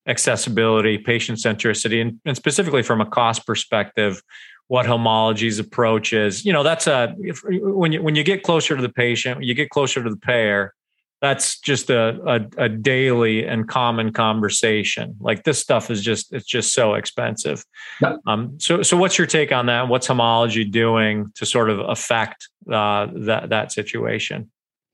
accessibility, 0.08 0.98
patient 0.98 1.38
centricity, 1.38 2.00
and, 2.00 2.20
and, 2.24 2.36
specifically 2.36 2.82
from 2.82 3.00
a 3.00 3.06
cost 3.06 3.44
perspective, 3.44 4.22
what 4.68 4.86
homology's 4.86 5.58
approach 5.58 6.12
is. 6.12 6.44
You 6.44 6.52
know, 6.52 6.62
that's 6.62 6.86
a 6.86 7.14
if, 7.18 7.42
when 7.44 7.92
you 7.92 8.02
when 8.02 8.14
you 8.14 8.24
get 8.24 8.42
closer 8.42 8.76
to 8.76 8.82
the 8.82 8.88
patient, 8.88 9.44
you 9.44 9.54
get 9.54 9.70
closer 9.70 10.02
to 10.02 10.10
the 10.10 10.16
payer 10.16 10.74
that's 11.22 11.58
just 11.60 11.88
a, 11.88 12.20
a, 12.26 12.64
a, 12.64 12.68
daily 12.68 13.46
and 13.46 13.66
common 13.66 14.12
conversation. 14.12 15.16
Like 15.18 15.44
this 15.44 15.58
stuff 15.58 15.90
is 15.90 16.02
just 16.02 16.32
it's 16.32 16.44
just 16.44 16.74
so 16.74 16.94
expensive. 16.94 17.64
Yeah. 18.02 18.16
Um, 18.26 18.58
so 18.60 18.82
so 18.82 18.96
what's 18.96 19.16
your 19.16 19.26
take 19.26 19.50
on 19.50 19.66
that? 19.66 19.88
What's 19.88 20.06
homology 20.06 20.64
doing 20.64 21.32
to 21.36 21.46
sort 21.46 21.70
of 21.70 21.80
affect 21.80 22.48
uh, 22.70 23.08
that 23.14 23.48
that 23.48 23.72
situation? 23.72 24.50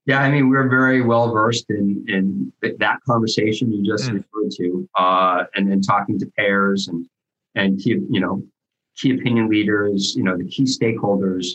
Yeah, 0.07 0.21
I 0.21 0.31
mean 0.31 0.49
we're 0.49 0.69
very 0.69 1.03
well 1.03 1.33
versed 1.33 1.71
in 1.71 2.05
in 2.09 2.53
that 2.79 2.99
conversation 3.07 3.73
you 3.73 3.85
just 3.85 4.09
mm. 4.09 4.15
referred 4.15 4.51
to, 4.59 4.89
uh, 4.97 5.45
and 5.55 5.71
then 5.71 5.81
talking 5.81 6.19
to 6.21 6.27
payers 6.37 6.87
and 6.87 7.07
and 7.57 7.85
you 7.85 8.21
know 8.21 8.43
key 8.97 9.15
opinion 9.15 9.49
leaders, 9.49 10.15
you 10.17 10.23
know 10.23 10.37
the 10.37 10.47
key 10.47 10.65
stakeholders 10.65 11.47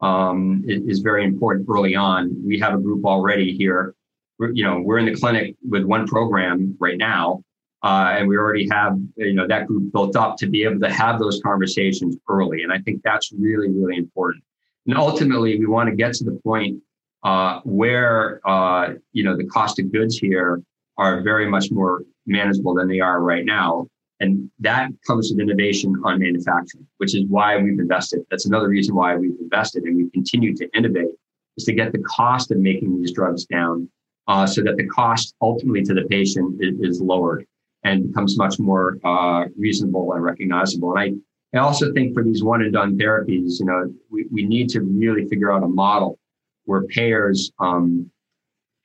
um, 0.00 0.62
is, 0.66 1.00
very 1.00 1.24
important 1.24 1.66
early 1.68 1.94
on. 1.94 2.36
We 2.44 2.58
have 2.58 2.74
a 2.74 2.78
group 2.78 3.04
already 3.04 3.56
here 3.56 3.94
we're, 4.38 4.50
you 4.50 4.64
know, 4.64 4.80
we're 4.80 4.98
in 4.98 5.06
the 5.06 5.14
clinic 5.14 5.54
with 5.68 5.84
one 5.84 6.06
program 6.06 6.76
right 6.80 6.98
now, 6.98 7.42
uh, 7.82 8.14
and 8.16 8.28
we 8.28 8.36
already 8.36 8.68
have, 8.70 8.98
you 9.16 9.34
know, 9.34 9.46
that 9.46 9.66
group 9.66 9.92
built 9.92 10.16
up 10.16 10.36
to 10.38 10.46
be 10.48 10.64
able 10.64 10.80
to 10.80 10.92
have 10.92 11.18
those 11.18 11.40
conversations 11.42 12.16
early. 12.28 12.62
And 12.62 12.72
I 12.72 12.78
think 12.78 13.02
that's 13.04 13.32
really, 13.32 13.70
really 13.70 13.96
important. 13.96 14.42
And 14.86 14.96
ultimately, 14.96 15.58
we 15.58 15.66
want 15.66 15.88
to 15.88 15.96
get 15.96 16.14
to 16.14 16.24
the 16.24 16.38
point 16.44 16.82
uh, 17.22 17.60
where, 17.64 18.40
uh, 18.46 18.94
you 19.12 19.22
know, 19.22 19.36
the 19.36 19.46
cost 19.46 19.78
of 19.78 19.92
goods 19.92 20.18
here 20.18 20.62
are 20.98 21.22
very 21.22 21.48
much 21.48 21.70
more 21.70 22.02
manageable 22.26 22.74
than 22.74 22.88
they 22.88 23.00
are 23.00 23.20
right 23.20 23.44
now. 23.44 23.86
And 24.20 24.50
that 24.60 24.90
comes 25.06 25.30
with 25.30 25.40
innovation 25.40 25.94
on 26.04 26.20
manufacturing, 26.20 26.86
which 26.98 27.14
is 27.14 27.24
why 27.28 27.56
we've 27.56 27.78
invested. 27.78 28.20
That's 28.30 28.46
another 28.46 28.68
reason 28.68 28.94
why 28.94 29.16
we've 29.16 29.38
invested 29.40 29.84
and 29.84 29.96
we 29.96 30.10
continue 30.10 30.54
to 30.56 30.68
innovate 30.76 31.10
is 31.56 31.64
to 31.64 31.72
get 31.72 31.92
the 31.92 31.98
cost 31.98 32.50
of 32.50 32.58
making 32.58 33.00
these 33.00 33.12
drugs 33.12 33.44
down 33.46 33.88
uh, 34.28 34.46
so 34.46 34.62
that 34.62 34.76
the 34.76 34.86
cost 34.86 35.34
ultimately 35.40 35.82
to 35.82 35.94
the 35.94 36.04
patient 36.08 36.58
is, 36.60 36.78
is 36.80 37.00
lowered 37.00 37.46
and 37.82 38.08
becomes 38.08 38.38
much 38.38 38.58
more 38.58 38.98
uh, 39.04 39.44
reasonable 39.56 40.12
and 40.12 40.22
recognizable. 40.22 40.96
And 40.96 41.22
I, 41.54 41.58
I 41.58 41.60
also 41.60 41.92
think 41.92 42.14
for 42.14 42.22
these 42.22 42.42
one 42.42 42.62
and 42.62 42.72
done 42.72 42.96
therapies, 42.96 43.60
you 43.60 43.66
know, 43.66 43.92
we, 44.10 44.26
we 44.32 44.44
need 44.44 44.70
to 44.70 44.80
really 44.80 45.28
figure 45.28 45.52
out 45.52 45.62
a 45.62 45.68
model 45.68 46.18
where 46.64 46.84
payers 46.84 47.52
um, 47.58 48.10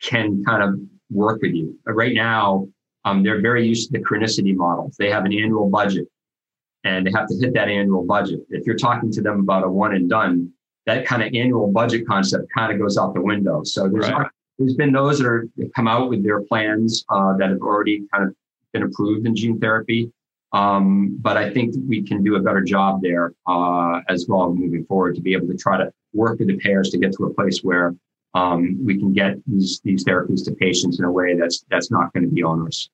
can 0.01 0.43
kind 0.43 0.63
of 0.63 0.79
work 1.09 1.41
with 1.41 1.53
you. 1.53 1.77
Right 1.85 2.13
now, 2.13 2.67
um, 3.09 3.23
they're 3.23 3.41
very 3.41 3.67
used 3.67 3.91
to 3.91 3.97
the 3.97 4.05
chronicity 4.05 4.55
models. 4.55 4.95
They 4.97 5.09
have 5.09 5.25
an 5.25 5.33
annual 5.33 5.69
budget 5.69 6.07
and 6.83 7.05
they 7.05 7.11
have 7.11 7.27
to 7.27 7.35
hit 7.35 7.53
that 7.53 7.67
annual 7.67 8.05
budget. 8.05 8.41
If 8.49 8.65
you're 8.65 8.77
talking 8.77 9.11
to 9.11 9.21
them 9.21 9.39
about 9.39 9.63
a 9.63 9.69
one 9.69 9.95
and 9.95 10.09
done, 10.09 10.51
that 10.85 11.05
kind 11.05 11.21
of 11.21 11.33
annual 11.33 11.71
budget 11.71 12.07
concept 12.07 12.47
kind 12.55 12.71
of 12.71 12.79
goes 12.79 12.97
out 12.97 13.13
the 13.13 13.21
window. 13.21 13.63
So 13.63 13.87
there's 13.87 14.09
right 14.09 14.27
there's 14.59 14.75
been 14.75 14.91
those 14.91 15.19
that 15.19 15.25
are 15.25 15.47
come 15.75 15.87
out 15.87 16.09
with 16.09 16.23
their 16.23 16.41
plans 16.41 17.05
uh, 17.09 17.35
that 17.37 17.49
have 17.49 17.61
already 17.61 18.05
kind 18.13 18.25
of 18.25 18.35
been 18.73 18.83
approved 18.83 19.25
in 19.25 19.35
gene 19.35 19.59
therapy. 19.59 20.11
Um, 20.51 21.17
but 21.21 21.37
I 21.37 21.51
think 21.51 21.75
we 21.87 22.01
can 22.01 22.23
do 22.23 22.35
a 22.35 22.39
better 22.39 22.61
job 22.61 23.01
there 23.01 23.33
uh, 23.47 24.01
as 24.09 24.25
well 24.27 24.53
moving 24.53 24.83
forward 24.85 25.15
to 25.15 25.21
be 25.21 25.33
able 25.33 25.47
to 25.47 25.55
try 25.55 25.77
to 25.77 25.91
work 26.13 26.39
with 26.39 26.49
the 26.49 26.57
payers 26.57 26.89
to 26.89 26.97
get 26.97 27.13
to 27.13 27.25
a 27.25 27.33
place 27.33 27.59
where 27.63 27.95
um, 28.33 28.83
we 28.83 28.97
can 28.97 29.13
get 29.13 29.37
these 29.47 29.79
these 29.83 30.03
therapies 30.03 30.43
to 30.45 30.51
patients 30.51 30.99
in 30.99 31.05
a 31.05 31.11
way 31.11 31.35
that's 31.35 31.65
that's 31.69 31.89
not 31.89 32.11
going 32.13 32.23
to 32.23 32.29
be 32.29 32.43
onerous. 32.43 32.89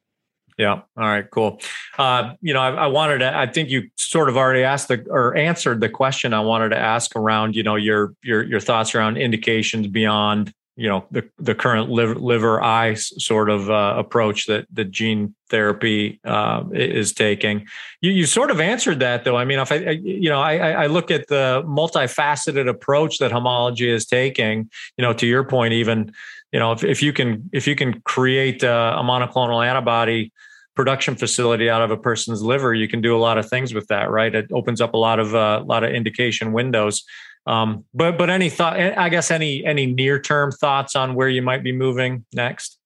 Yeah. 0.57 0.73
All 0.73 0.83
right. 0.97 1.29
Cool. 1.29 1.59
Uh, 1.97 2.33
you 2.41 2.53
know, 2.53 2.61
I, 2.61 2.71
I, 2.71 2.87
wanted 2.87 3.17
to. 3.19 3.37
I 3.37 3.45
think 3.45 3.69
you 3.69 3.89
sort 3.95 4.29
of 4.29 4.37
already 4.37 4.63
asked 4.63 4.87
the 4.87 5.05
or 5.09 5.35
answered 5.35 5.81
the 5.81 5.89
question 5.89 6.33
I 6.33 6.39
wanted 6.39 6.69
to 6.69 6.77
ask 6.77 7.13
around. 7.15 7.55
You 7.55 7.63
know, 7.63 7.75
your 7.75 8.13
your 8.23 8.43
your 8.43 8.61
thoughts 8.61 8.95
around 8.95 9.17
indications 9.17 9.87
beyond 9.87 10.53
you 10.77 10.89
know 10.89 11.05
the 11.11 11.27
the 11.39 11.55
current 11.55 11.89
liver, 11.89 12.15
liver 12.15 12.61
eye 12.61 12.93
sort 12.95 13.49
of 13.49 13.69
uh, 13.69 13.95
approach 13.97 14.45
that 14.47 14.67
the 14.71 14.83
gene 14.83 15.33
therapy 15.49 16.19
uh, 16.25 16.63
is 16.73 17.13
taking. 17.13 17.65
You 18.01 18.11
you 18.11 18.25
sort 18.25 18.51
of 18.51 18.59
answered 18.59 18.99
that 18.99 19.23
though. 19.23 19.37
I 19.37 19.45
mean, 19.45 19.59
if 19.59 19.71
I, 19.71 19.75
you 19.75 20.29
know 20.29 20.41
I, 20.41 20.83
I 20.83 20.87
look 20.87 21.11
at 21.11 21.27
the 21.27 21.63
multifaceted 21.65 22.69
approach 22.69 23.19
that 23.19 23.31
homology 23.31 23.89
is 23.89 24.05
taking. 24.05 24.69
You 24.97 25.03
know, 25.03 25.13
to 25.13 25.25
your 25.25 25.45
point, 25.45 25.73
even 25.73 26.11
you 26.51 26.59
know 26.59 26.73
if, 26.73 26.83
if 26.83 27.01
you 27.01 27.13
can 27.13 27.49
if 27.53 27.67
you 27.67 27.75
can 27.75 28.01
create 28.01 28.61
a, 28.63 28.97
a 28.97 29.03
monoclonal 29.03 29.65
antibody 29.65 30.33
production 30.75 31.15
facility 31.15 31.69
out 31.69 31.81
of 31.81 31.91
a 31.91 31.97
person's 31.97 32.41
liver, 32.41 32.73
you 32.73 32.87
can 32.87 33.01
do 33.01 33.15
a 33.15 33.19
lot 33.19 33.37
of 33.37 33.49
things 33.49 33.73
with 33.73 33.87
that, 33.87 34.09
right? 34.09 34.33
It 34.33 34.51
opens 34.51 34.81
up 34.81 34.93
a 34.93 34.97
lot 34.97 35.19
of 35.19 35.33
a 35.33 35.37
uh, 35.37 35.63
lot 35.63 35.83
of 35.83 35.91
indication 35.91 36.51
windows. 36.51 37.03
Um, 37.47 37.85
but 37.93 38.17
but 38.17 38.29
any 38.29 38.49
thought? 38.49 38.79
I 38.79 39.09
guess 39.09 39.31
any 39.31 39.63
any 39.65 39.85
near 39.85 40.19
term 40.19 40.51
thoughts 40.51 40.95
on 40.95 41.15
where 41.15 41.29
you 41.29 41.41
might 41.41 41.63
be 41.63 41.71
moving 41.71 42.25
next? 42.33 42.79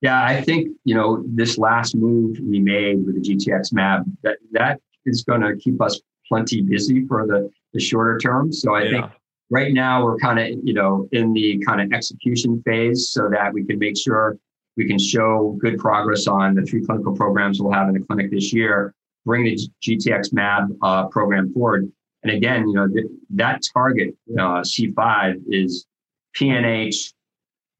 Yeah, 0.00 0.24
I 0.24 0.40
think 0.42 0.68
you 0.84 0.94
know 0.94 1.22
this 1.26 1.58
last 1.58 1.94
move 1.94 2.38
we 2.40 2.58
made 2.58 3.04
with 3.04 3.14
the 3.14 3.20
GTX 3.20 3.72
Mab 3.72 4.04
that 4.22 4.38
that 4.52 4.80
is 5.06 5.22
going 5.22 5.42
to 5.42 5.56
keep 5.56 5.80
us 5.80 6.00
plenty 6.28 6.62
busy 6.62 7.06
for 7.06 7.26
the 7.26 7.50
the 7.72 7.80
shorter 7.80 8.18
term. 8.18 8.52
So 8.52 8.74
I 8.74 8.82
yeah. 8.82 8.90
think 8.90 9.12
right 9.50 9.72
now 9.72 10.04
we're 10.04 10.16
kind 10.16 10.38
of 10.38 10.48
you 10.64 10.74
know 10.74 11.08
in 11.12 11.32
the 11.32 11.62
kind 11.64 11.80
of 11.80 11.92
execution 11.92 12.62
phase 12.66 13.10
so 13.10 13.28
that 13.30 13.52
we 13.52 13.64
can 13.64 13.78
make 13.78 13.96
sure 13.96 14.38
we 14.80 14.86
can 14.86 14.98
show 14.98 15.58
good 15.60 15.78
progress 15.78 16.26
on 16.26 16.54
the 16.54 16.62
three 16.62 16.82
clinical 16.82 17.14
programs 17.14 17.60
we'll 17.60 17.70
have 17.70 17.88
in 17.88 17.94
the 17.94 18.00
clinic 18.00 18.30
this 18.30 18.50
year 18.50 18.94
bring 19.26 19.44
the 19.44 19.58
gtx 19.82 20.32
mab 20.32 20.64
uh, 20.82 21.06
program 21.08 21.52
forward 21.52 21.92
and 22.22 22.32
again 22.32 22.66
you 22.66 22.72
know 22.72 22.88
th- 22.88 23.04
that 23.28 23.60
target 23.74 24.16
uh, 24.38 24.62
c5 24.62 25.36
is 25.50 25.86
pnh 26.34 27.12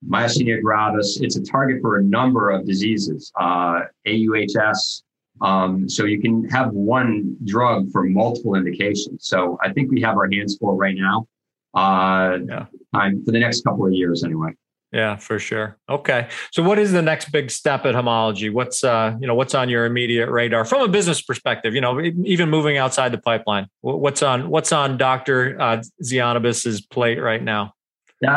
myasthenia 0.07 0.61
gravis 0.61 1.21
it's 1.23 1.37
a 1.37 1.43
target 1.43 1.81
for 1.81 1.97
a 1.97 2.03
number 2.03 2.51
of 2.51 2.67
diseases 2.67 3.33
uh, 3.41 3.81
auhs 4.07 5.03
um, 5.41 5.89
so 5.89 6.05
you 6.05 6.21
can 6.21 6.47
have 6.51 6.71
one 6.73 7.35
drug 7.45 7.91
for 7.91 8.05
multiple 8.05 8.57
indications 8.57 9.27
so 9.27 9.59
i 9.63 9.73
think 9.73 9.91
we 9.91 10.03
have 10.03 10.17
our 10.19 10.29
hands 10.31 10.59
full 10.59 10.77
right 10.77 10.97
now 10.97 11.27
uh, 11.75 12.39
yeah. 12.47 12.67
time 12.93 13.25
for 13.25 13.33
the 13.33 13.39
next 13.39 13.63
couple 13.63 13.87
of 13.87 13.93
years 13.93 14.25
anyway. 14.25 14.51
Yeah, 14.93 15.17
for 15.17 15.39
sure. 15.39 15.79
Okay. 15.89 16.29
So 16.51 16.65
what 16.65 16.79
is 16.79 16.91
the 16.91 17.03
next 17.03 17.31
big 17.31 17.51
step 17.51 17.87
at 17.87 17.95
homology? 17.95 18.51
What's 18.51 18.83
uh, 18.83 19.17
you 19.21 19.27
know, 19.27 19.37
what's 19.37 19.55
on 19.55 19.69
your 19.69 19.85
immediate 19.85 20.31
radar 20.31 20.65
from 20.65 20.83
a 20.83 20.89
business 20.89 21.23
perspective, 21.23 21.75
you 21.75 21.81
know, 21.81 22.01
even 22.01 22.51
moving 22.51 22.77
outside 22.77 23.13
the 23.13 23.19
pipeline? 23.19 23.69
What's 23.83 24.23
on 24.23 24.51
what's 24.51 24.73
on 24.73 24.97
Dr. 24.97 25.61
Uh, 25.61 25.83
plate 26.91 27.21
right 27.21 27.43
now? 27.43 27.75
Uh, 28.27 28.31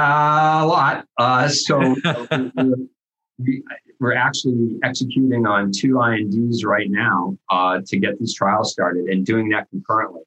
a 0.64 0.68
lot. 0.68 1.06
Uh, 1.18 1.48
so 1.48 1.80
we, 3.40 3.64
we're 4.00 4.14
actually 4.14 4.78
executing 4.84 5.48
on 5.48 5.72
two 5.72 6.02
INDs 6.02 6.64
right 6.64 6.90
now 6.90 7.36
uh, 7.50 7.82
to 7.88 7.98
get 7.98 8.20
these 8.20 8.34
trials 8.34 8.72
started 8.72 9.06
and 9.06 9.26
doing 9.26 9.50
that 9.50 9.70
concurrently. 9.72 10.22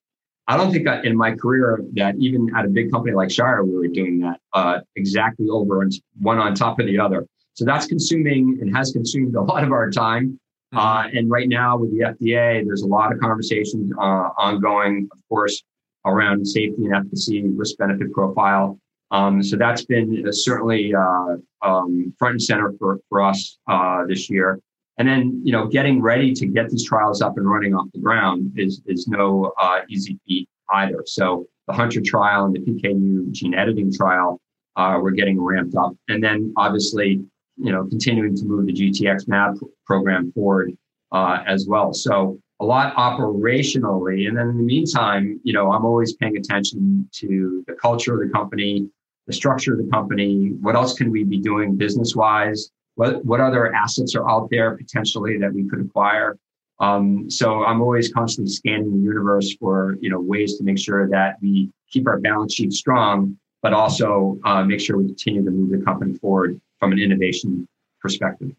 I 0.49 0.57
don't 0.57 0.71
think 0.71 0.87
in 1.05 1.17
my 1.17 1.33
career 1.33 1.81
that 1.95 2.15
even 2.19 2.55
at 2.57 2.65
a 2.65 2.69
big 2.69 2.93
company 2.93 3.15
like 3.15 3.31
Shire, 3.31 3.65
we 3.65 3.75
were 3.75 3.89
doing 3.89 4.21
that 4.21 4.41
uh, 4.53 4.81
exactly 4.95 5.49
over 5.49 5.83
and 5.83 5.93
one 6.21 6.39
on 6.39 6.55
top 6.55 6.79
of 6.79 6.87
the 6.87 6.99
other. 6.99 7.27
So 7.55 7.65
that's 7.65 7.87
consuming 7.87 8.59
and 8.61 8.77
has 8.77 8.93
consumed 8.93 9.35
a 9.35 9.41
lot 9.53 9.65
of 9.65 9.73
our 9.73 9.91
time. 9.91 10.39
Mm-hmm. 10.75 10.79
Uh, 10.79 11.19
and 11.19 11.31
right 11.31 11.49
now 11.49 11.77
with 11.77 11.91
the 11.91 12.05
FDA, 12.05 12.65
there's 12.65 12.83
a 12.83 12.87
lot 12.87 13.13
of 13.13 13.19
conversations 13.19 13.93
uh, 13.99 14.31
ongoing, 14.39 15.09
of 15.13 15.19
course, 15.29 15.63
around 16.05 16.47
safety 16.47 16.85
and 16.85 16.95
efficacy, 16.95 17.43
risk 17.49 17.77
benefit 17.79 18.13
profile. 18.13 18.79
Um, 19.11 19.43
so 19.43 19.57
that's 19.57 19.85
been 19.85 20.25
uh, 20.27 20.33
certainly 20.33 20.95
uh, 20.95 21.37
um, 21.63 22.13
front 22.19 22.33
and 22.33 22.43
center 22.43 22.73
for, 22.79 22.99
for 23.09 23.23
us 23.23 23.59
uh, 23.69 24.05
this 24.07 24.29
year. 24.29 24.61
And 24.99 25.07
then, 25.07 25.41
you 25.45 25.53
know, 25.53 25.67
getting 25.67 26.01
ready 26.01 26.33
to 26.33 26.47
get 26.47 26.71
these 26.71 26.85
trials 26.85 27.21
up 27.21 27.37
and 27.37 27.49
running 27.49 27.75
off 27.75 27.87
the 27.93 28.01
ground 28.01 28.53
is 28.57 28.81
is 28.87 29.07
no 29.09 29.53
uh, 29.59 29.81
easy 29.89 30.19
feat 30.27 30.49
either. 30.73 31.03
So 31.07 31.47
the 31.67 31.75
Hunter 31.75 32.01
trial 32.01 32.47
and 32.47 32.55
the 32.55 32.61
PKU 32.61 33.31
gene 33.33 33.55
editing 33.55 33.93
trial, 33.93 34.41
uh, 34.77 34.99
we're 35.01 35.11
getting 35.11 35.41
ramped 35.41 35.77
up, 35.77 35.95
and 36.09 36.23
then 36.23 36.53
obviously, 36.57 37.23
you 37.57 37.73
know, 37.73 37.85
continuing 37.87 38.37
to 38.37 38.45
move 38.45 38.67
the 38.67 38.73
GTX 38.73 39.29
MAP 39.29 39.57
program 39.85 40.33
forward 40.33 40.77
uh, 41.13 41.43
as 41.47 41.67
well. 41.67 41.93
So 41.93 42.39
a 42.61 42.65
lot 42.65 42.95
operationally, 42.97 44.29
and 44.29 44.37
then 44.37 44.49
in 44.49 44.57
the 44.57 44.63
meantime, 44.63 45.41
you 45.45 45.53
know, 45.53 45.73
I'm 45.73 45.85
always 45.85 46.15
paying 46.15 46.37
attention 46.39 47.09
to 47.17 47.65
the 47.67 47.75
culture 47.75 48.15
of 48.15 48.27
the 48.27 48.33
company, 48.33 48.89
the 49.27 49.33
structure 49.33 49.73
of 49.75 49.85
the 49.85 49.91
company. 49.91 50.53
What 50.61 50.75
else 50.75 50.95
can 50.95 51.11
we 51.11 51.25
be 51.25 51.39
doing 51.39 51.77
business 51.77 52.17
wise? 52.17 52.71
What 52.97 53.25
what 53.25 53.41
other 53.41 53.73
assets 53.73 54.15
are 54.17 54.29
out 54.29 54.49
there 54.51 54.77
potentially 54.77 55.39
that 55.39 55.53
we 55.53 55.69
could 55.69 55.81
acquire. 55.81 56.37
Um, 56.79 57.31
so 57.31 57.65
I'm 57.65 57.81
always 57.81 58.13
constantly 58.13 58.53
scanning 58.53 58.93
the 58.93 59.05
universe 59.05 59.55
for 59.59 59.97
you 60.01 60.11
know 60.11 60.21
ways 60.21 60.59
to 60.59 60.65
make 60.65 60.79
sure 60.79 61.09
that 61.09 61.37
we 61.41 61.71
keep 61.91 62.07
our 62.07 62.19
balance 62.19 62.55
sheet 62.55 62.73
strong, 62.73 63.39
but 63.63 63.73
also 63.73 64.39
uh, 64.45 64.65
make 64.65 64.81
sure 64.81 64.99
we 64.99 65.07
continue 65.07 65.45
to 65.45 65.51
move 65.51 65.71
the 65.71 65.85
company 65.85 66.19
forward 66.19 66.61
from 66.81 66.93
an 66.93 66.99
innovation 66.99 67.69
perspective. 68.01 68.53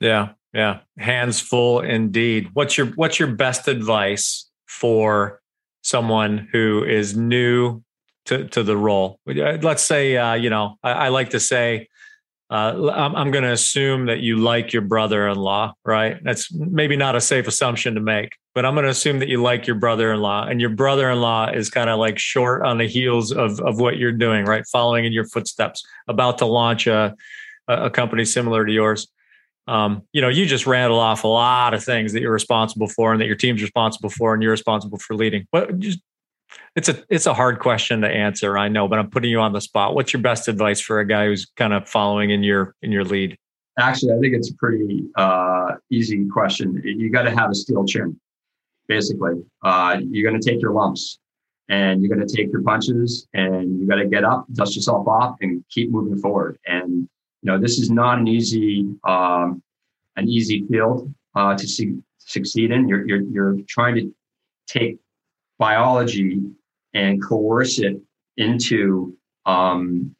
Yeah, 0.00 0.30
yeah, 0.52 0.80
hands 0.98 1.40
full 1.40 1.80
indeed. 1.80 2.50
What's 2.54 2.76
your 2.76 2.88
what's 2.88 3.18
your 3.18 3.28
best 3.28 3.68
advice 3.68 4.50
for 4.66 5.40
someone 5.82 6.48
who 6.52 6.84
is 6.84 7.16
new 7.16 7.82
to 8.26 8.48
to 8.48 8.62
the 8.62 8.76
role? 8.76 9.20
Let's 9.26 9.82
say 9.82 10.16
uh, 10.16 10.34
you 10.34 10.50
know 10.50 10.76
I, 10.82 10.92
I 10.92 11.08
like 11.08 11.30
to 11.30 11.40
say 11.40 11.88
uh, 12.52 12.92
I'm, 12.92 13.16
I'm 13.16 13.30
going 13.30 13.44
to 13.44 13.52
assume 13.52 14.04
that 14.06 14.20
you 14.20 14.36
like 14.36 14.74
your 14.74 14.82
brother-in-law, 14.82 15.72
right? 15.86 16.22
That's 16.22 16.52
maybe 16.52 16.96
not 16.96 17.16
a 17.16 17.20
safe 17.20 17.48
assumption 17.48 17.94
to 17.94 18.00
make, 18.02 18.36
but 18.54 18.66
I'm 18.66 18.74
going 18.74 18.84
to 18.84 18.90
assume 18.90 19.20
that 19.20 19.28
you 19.30 19.40
like 19.40 19.66
your 19.66 19.76
brother-in-law, 19.76 20.48
and 20.48 20.60
your 20.60 20.68
brother-in-law 20.68 21.52
is 21.54 21.70
kind 21.70 21.88
of 21.88 21.98
like 21.98 22.18
short 22.18 22.62
on 22.62 22.76
the 22.76 22.86
heels 22.86 23.32
of 23.32 23.58
of 23.60 23.80
what 23.80 23.96
you're 23.96 24.12
doing, 24.12 24.44
right? 24.44 24.66
Following 24.70 25.06
in 25.06 25.12
your 25.12 25.24
footsteps, 25.24 25.82
about 26.08 26.36
to 26.38 26.46
launch 26.46 26.86
a 26.86 27.16
a 27.68 27.88
company 27.88 28.26
similar 28.26 28.66
to 28.66 28.72
yours. 28.72 29.08
Um, 29.66 30.02
you 30.12 30.20
know, 30.20 30.28
you 30.28 30.44
just 30.44 30.66
rattle 30.66 30.98
off 30.98 31.24
a 31.24 31.28
lot 31.28 31.72
of 31.72 31.82
things 31.82 32.12
that 32.12 32.20
you're 32.20 32.32
responsible 32.32 32.88
for, 32.88 33.12
and 33.12 33.20
that 33.22 33.26
your 33.26 33.36
team's 33.36 33.62
responsible 33.62 34.10
for, 34.10 34.34
and 34.34 34.42
you're 34.42 34.52
responsible 34.52 34.98
for 34.98 35.16
leading. 35.16 35.46
What 35.52 35.78
just 35.78 36.00
it's 36.74 36.88
a 36.88 37.02
it's 37.08 37.26
a 37.26 37.34
hard 37.34 37.58
question 37.58 38.00
to 38.00 38.08
answer, 38.08 38.56
I 38.56 38.68
know, 38.68 38.88
but 38.88 38.98
I'm 38.98 39.10
putting 39.10 39.30
you 39.30 39.40
on 39.40 39.52
the 39.52 39.60
spot. 39.60 39.94
What's 39.94 40.12
your 40.12 40.22
best 40.22 40.48
advice 40.48 40.80
for 40.80 41.00
a 41.00 41.06
guy 41.06 41.26
who's 41.26 41.46
kind 41.56 41.72
of 41.72 41.88
following 41.88 42.30
in 42.30 42.42
your 42.42 42.74
in 42.82 42.92
your 42.92 43.04
lead? 43.04 43.36
Actually, 43.78 44.12
I 44.12 44.18
think 44.20 44.34
it's 44.34 44.50
a 44.50 44.54
pretty 44.54 45.04
uh, 45.16 45.72
easy 45.90 46.26
question. 46.28 46.80
You 46.84 47.10
got 47.10 47.22
to 47.22 47.30
have 47.30 47.50
a 47.50 47.54
steel 47.54 47.84
chin, 47.86 48.18
basically. 48.86 49.42
Uh, 49.62 49.98
you're 50.10 50.28
going 50.28 50.40
to 50.40 50.46
take 50.46 50.60
your 50.60 50.72
lumps, 50.72 51.18
and 51.68 52.02
you're 52.02 52.14
going 52.14 52.26
to 52.26 52.36
take 52.36 52.52
your 52.52 52.62
punches, 52.62 53.26
and 53.32 53.80
you 53.80 53.86
got 53.86 53.96
to 53.96 54.06
get 54.06 54.24
up, 54.24 54.46
dust 54.52 54.76
yourself 54.76 55.06
off, 55.08 55.36
and 55.40 55.64
keep 55.70 55.90
moving 55.90 56.18
forward. 56.18 56.58
And 56.66 57.08
you 57.42 57.50
know, 57.50 57.58
this 57.58 57.78
is 57.78 57.90
not 57.90 58.18
an 58.18 58.28
easy 58.28 58.88
um, 59.04 59.62
an 60.16 60.28
easy 60.28 60.66
field 60.70 61.12
uh, 61.34 61.56
to 61.56 61.66
see, 61.66 61.98
succeed 62.18 62.70
in. 62.70 62.88
You're, 62.88 63.06
you're 63.06 63.22
you're 63.22 63.56
trying 63.68 63.94
to 63.96 64.14
take 64.66 64.98
biology 65.62 66.40
and 66.92 67.22
coerce 67.22 67.78
it 67.78 67.96
into 68.36 69.16
um, 69.46 70.12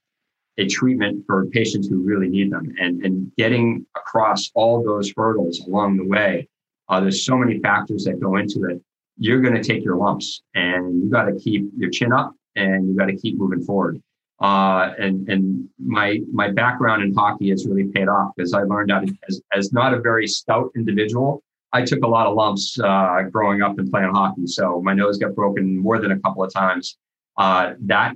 a 0.57 0.69
treatment 0.69 1.25
for 1.27 1.47
patients 1.47 1.89
who 1.89 2.01
really 2.01 2.29
need 2.29 2.53
them 2.53 2.73
and, 2.79 3.05
and 3.05 3.33
getting 3.37 3.85
across 3.97 4.53
all 4.55 4.85
those 4.85 5.13
hurdles 5.17 5.59
along 5.67 5.97
the 5.97 6.05
way. 6.05 6.49
Uh, 6.89 7.01
there's 7.01 7.27
so 7.27 7.37
many 7.37 7.59
factors 7.59 8.05
that 8.05 8.21
go 8.21 8.37
into 8.37 8.67
it. 8.67 8.81
You're 9.19 9.41
going 9.41 9.55
to 9.61 9.65
take 9.65 9.83
your 9.85 9.97
lumps 9.97 10.43
and 10.55 11.03
you 11.03 11.11
got 11.11 11.25
to 11.25 11.37
keep 11.37 11.69
your 11.77 11.91
chin 11.91 12.13
up 12.13 12.33
and 12.55 12.87
you 12.87 12.97
got 12.97 13.07
to 13.07 13.17
keep 13.17 13.37
moving 13.37 13.65
forward. 13.65 14.01
Uh, 14.41 14.93
and 14.99 15.29
and 15.29 15.69
my 15.79 16.21
my 16.33 16.51
background 16.51 17.03
in 17.03 17.13
hockey 17.15 17.51
has 17.51 17.67
really 17.67 17.89
paid 17.89 18.09
off 18.09 18.31
because 18.37 18.55
I 18.55 18.63
learned 18.63 18.91
that 18.91 19.05
as, 19.29 19.41
as 19.53 19.73
not 19.73 19.93
a 19.93 20.01
very 20.01 20.29
stout 20.29 20.71
individual, 20.77 21.43
I 21.73 21.83
took 21.83 22.03
a 22.05 22.09
lot 22.09 22.27
of 22.27 22.35
lumps 22.35 22.79
uh, 22.79 23.23
growing 23.31 23.63
up 23.63 23.79
and 23.79 23.91
playing 23.91 24.11
hockey, 24.13 24.47
so 24.47 24.81
my 24.83 24.93
nose 24.93 25.19
got 25.19 25.35
broken 25.35 25.79
more 25.79 25.99
than 25.99 26.13
a 26.13 26.21
couple 26.21 26.45
of 26.45 26.53
times. 26.53 26.99
Uh, 27.37 27.75
that 27.81 28.15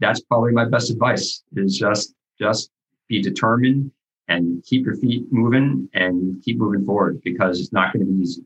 that's 0.00 0.20
probably 0.20 0.52
my 0.52 0.64
best 0.64 0.90
advice: 0.90 1.42
is 1.56 1.76
just 1.76 2.14
just 2.40 2.70
be 3.08 3.20
determined 3.20 3.90
and 4.28 4.62
keep 4.64 4.84
your 4.84 4.96
feet 4.96 5.24
moving 5.30 5.88
and 5.94 6.42
keep 6.44 6.58
moving 6.58 6.84
forward 6.84 7.20
because 7.22 7.60
it's 7.60 7.72
not 7.72 7.92
going 7.92 8.06
to 8.06 8.12
be 8.12 8.22
easy. 8.22 8.44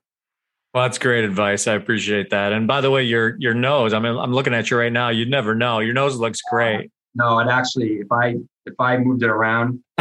Well, 0.72 0.84
that's 0.84 0.99
great 0.99 1.24
advice. 1.24 1.66
I 1.66 1.74
appreciate 1.74 2.30
that. 2.30 2.53
And 2.53 2.66
by 2.66 2.80
the 2.80 2.90
way, 2.90 3.03
your 3.03 3.36
your 3.38 3.55
nose, 3.55 3.93
I 3.93 3.99
mean, 3.99 4.16
I'm 4.16 4.32
looking 4.32 4.55
at 4.55 4.70
you 4.70 4.78
right 4.78 4.93
now. 4.93 5.11
You'd 5.11 5.28
never 5.30 5.55
know. 5.55 5.80
Your 5.80 5.93
nose 5.93 6.16
looks 6.16 6.40
great. 6.51 6.86
Uh, 6.86 6.88
no, 7.14 7.38
it 7.40 7.49
actually, 7.49 7.97
if 7.97 8.11
I 8.11 8.36
if 8.64 8.74
I 8.78 8.97
moved 8.97 9.22
it 9.22 9.28
around, 9.28 9.80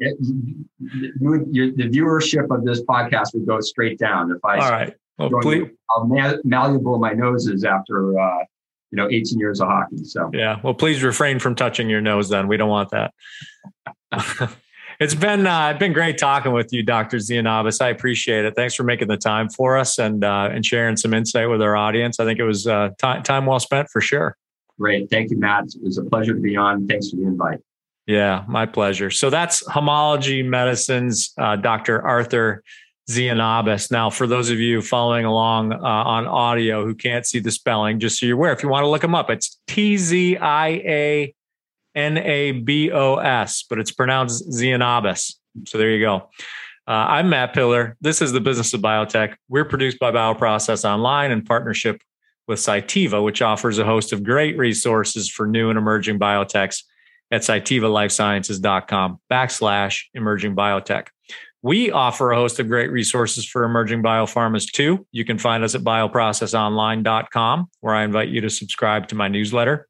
the 0.00 1.90
viewership 1.92 2.54
of 2.54 2.64
this 2.64 2.82
podcast 2.82 3.34
would 3.34 3.46
go 3.46 3.60
straight 3.60 3.98
down 3.98 4.30
if 4.30 4.44
I. 4.44 4.58
All 4.58 4.70
right. 4.70 4.94
Well, 5.18 5.30
please. 5.42 5.68
How 5.90 6.08
malleable 6.44 6.98
my 6.98 7.12
nose 7.12 7.46
is 7.46 7.64
after 7.64 8.18
uh, 8.18 8.38
you 8.90 8.96
know 8.96 9.08
18 9.10 9.38
years 9.38 9.60
of 9.60 9.68
hockey. 9.68 10.04
So 10.04 10.30
yeah. 10.32 10.60
Well, 10.62 10.74
please 10.74 11.02
refrain 11.02 11.38
from 11.38 11.54
touching 11.54 11.88
your 11.88 12.00
nose. 12.00 12.28
Then 12.28 12.48
we 12.48 12.56
don't 12.56 12.70
want 12.70 12.90
that. 12.90 13.12
it's 15.00 15.14
been 15.14 15.46
uh, 15.46 15.74
been 15.74 15.92
great 15.92 16.18
talking 16.18 16.52
with 16.52 16.72
you, 16.72 16.82
Dr. 16.82 17.18
Xianobis. 17.18 17.80
I 17.80 17.88
appreciate 17.88 18.44
it. 18.44 18.54
Thanks 18.56 18.74
for 18.74 18.84
making 18.84 19.08
the 19.08 19.16
time 19.16 19.48
for 19.48 19.76
us 19.76 19.98
and 19.98 20.24
uh, 20.24 20.48
and 20.52 20.64
sharing 20.64 20.96
some 20.96 21.12
insight 21.12 21.50
with 21.50 21.62
our 21.62 21.76
audience. 21.76 22.18
I 22.20 22.24
think 22.24 22.38
it 22.38 22.44
was 22.44 22.66
uh, 22.66 22.90
t- 22.98 23.22
time 23.22 23.46
well 23.46 23.60
spent 23.60 23.88
for 23.90 24.00
sure. 24.00 24.36
Great. 24.78 25.10
Thank 25.10 25.30
you, 25.30 25.38
Matt. 25.38 25.64
It 25.74 25.82
was 25.82 25.98
a 25.98 26.04
pleasure 26.04 26.34
to 26.34 26.40
be 26.40 26.56
on. 26.56 26.86
Thanks 26.86 27.10
for 27.10 27.16
the 27.16 27.24
invite. 27.24 27.60
Yeah, 28.10 28.42
my 28.48 28.66
pleasure. 28.66 29.08
So 29.08 29.30
that's 29.30 29.64
Homology 29.68 30.42
Medicine's 30.42 31.32
uh, 31.38 31.54
Dr. 31.54 32.02
Arthur 32.04 32.64
Xianobis. 33.08 33.92
Now, 33.92 34.10
for 34.10 34.26
those 34.26 34.50
of 34.50 34.58
you 34.58 34.82
following 34.82 35.24
along 35.24 35.72
uh, 35.72 35.76
on 35.76 36.26
audio 36.26 36.84
who 36.84 36.96
can't 36.96 37.24
see 37.24 37.38
the 37.38 37.52
spelling, 37.52 38.00
just 38.00 38.18
so 38.18 38.26
you're 38.26 38.36
aware, 38.36 38.52
if 38.52 38.64
you 38.64 38.68
want 38.68 38.82
to 38.82 38.88
look 38.88 39.04
him 39.04 39.14
up, 39.14 39.30
it's 39.30 39.60
T 39.68 39.96
Z 39.96 40.38
I 40.38 40.68
A 40.68 41.34
N 41.94 42.18
A 42.18 42.50
B 42.50 42.90
O 42.90 43.14
S, 43.14 43.64
but 43.70 43.78
it's 43.78 43.92
pronounced 43.92 44.50
Xianobis. 44.50 45.36
So 45.68 45.78
there 45.78 45.90
you 45.90 46.04
go. 46.04 46.30
Uh, 46.88 47.06
I'm 47.14 47.28
Matt 47.28 47.54
Pillar. 47.54 47.96
This 48.00 48.20
is 48.20 48.32
the 48.32 48.40
Business 48.40 48.74
of 48.74 48.80
Biotech. 48.80 49.36
We're 49.48 49.64
produced 49.64 50.00
by 50.00 50.10
Bioprocess 50.10 50.84
Online 50.84 51.30
in 51.30 51.44
partnership 51.44 52.02
with 52.48 52.58
Cytiva, 52.58 53.22
which 53.24 53.40
offers 53.40 53.78
a 53.78 53.84
host 53.84 54.12
of 54.12 54.24
great 54.24 54.58
resources 54.58 55.30
for 55.30 55.46
new 55.46 55.70
and 55.70 55.78
emerging 55.78 56.18
biotechs 56.18 56.82
at 57.30 57.42
cytivalifesciences.com 57.42 59.20
backslash 59.30 60.02
emerging 60.14 60.56
biotech. 60.56 61.08
We 61.62 61.90
offer 61.90 62.32
a 62.32 62.36
host 62.36 62.58
of 62.58 62.68
great 62.68 62.90
resources 62.90 63.44
for 63.44 63.64
emerging 63.64 64.02
biopharmas 64.02 64.70
too. 64.70 65.06
You 65.12 65.24
can 65.24 65.38
find 65.38 65.62
us 65.62 65.74
at 65.74 65.82
bioprocessonline.com, 65.82 67.70
where 67.80 67.94
I 67.94 68.04
invite 68.04 68.28
you 68.30 68.40
to 68.40 68.50
subscribe 68.50 69.08
to 69.08 69.14
my 69.14 69.28
newsletter. 69.28 69.86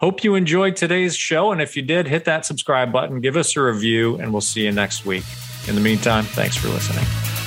Hope 0.00 0.22
you 0.22 0.34
enjoyed 0.34 0.76
today's 0.76 1.16
show. 1.16 1.50
And 1.50 1.60
if 1.60 1.76
you 1.76 1.82
did, 1.82 2.06
hit 2.06 2.24
that 2.26 2.44
subscribe 2.44 2.92
button, 2.92 3.20
give 3.20 3.36
us 3.36 3.56
a 3.56 3.62
review, 3.62 4.16
and 4.16 4.32
we'll 4.32 4.40
see 4.42 4.64
you 4.64 4.72
next 4.72 5.06
week. 5.06 5.24
In 5.66 5.74
the 5.74 5.80
meantime, 5.80 6.24
thanks 6.24 6.56
for 6.56 6.68
listening. 6.68 7.37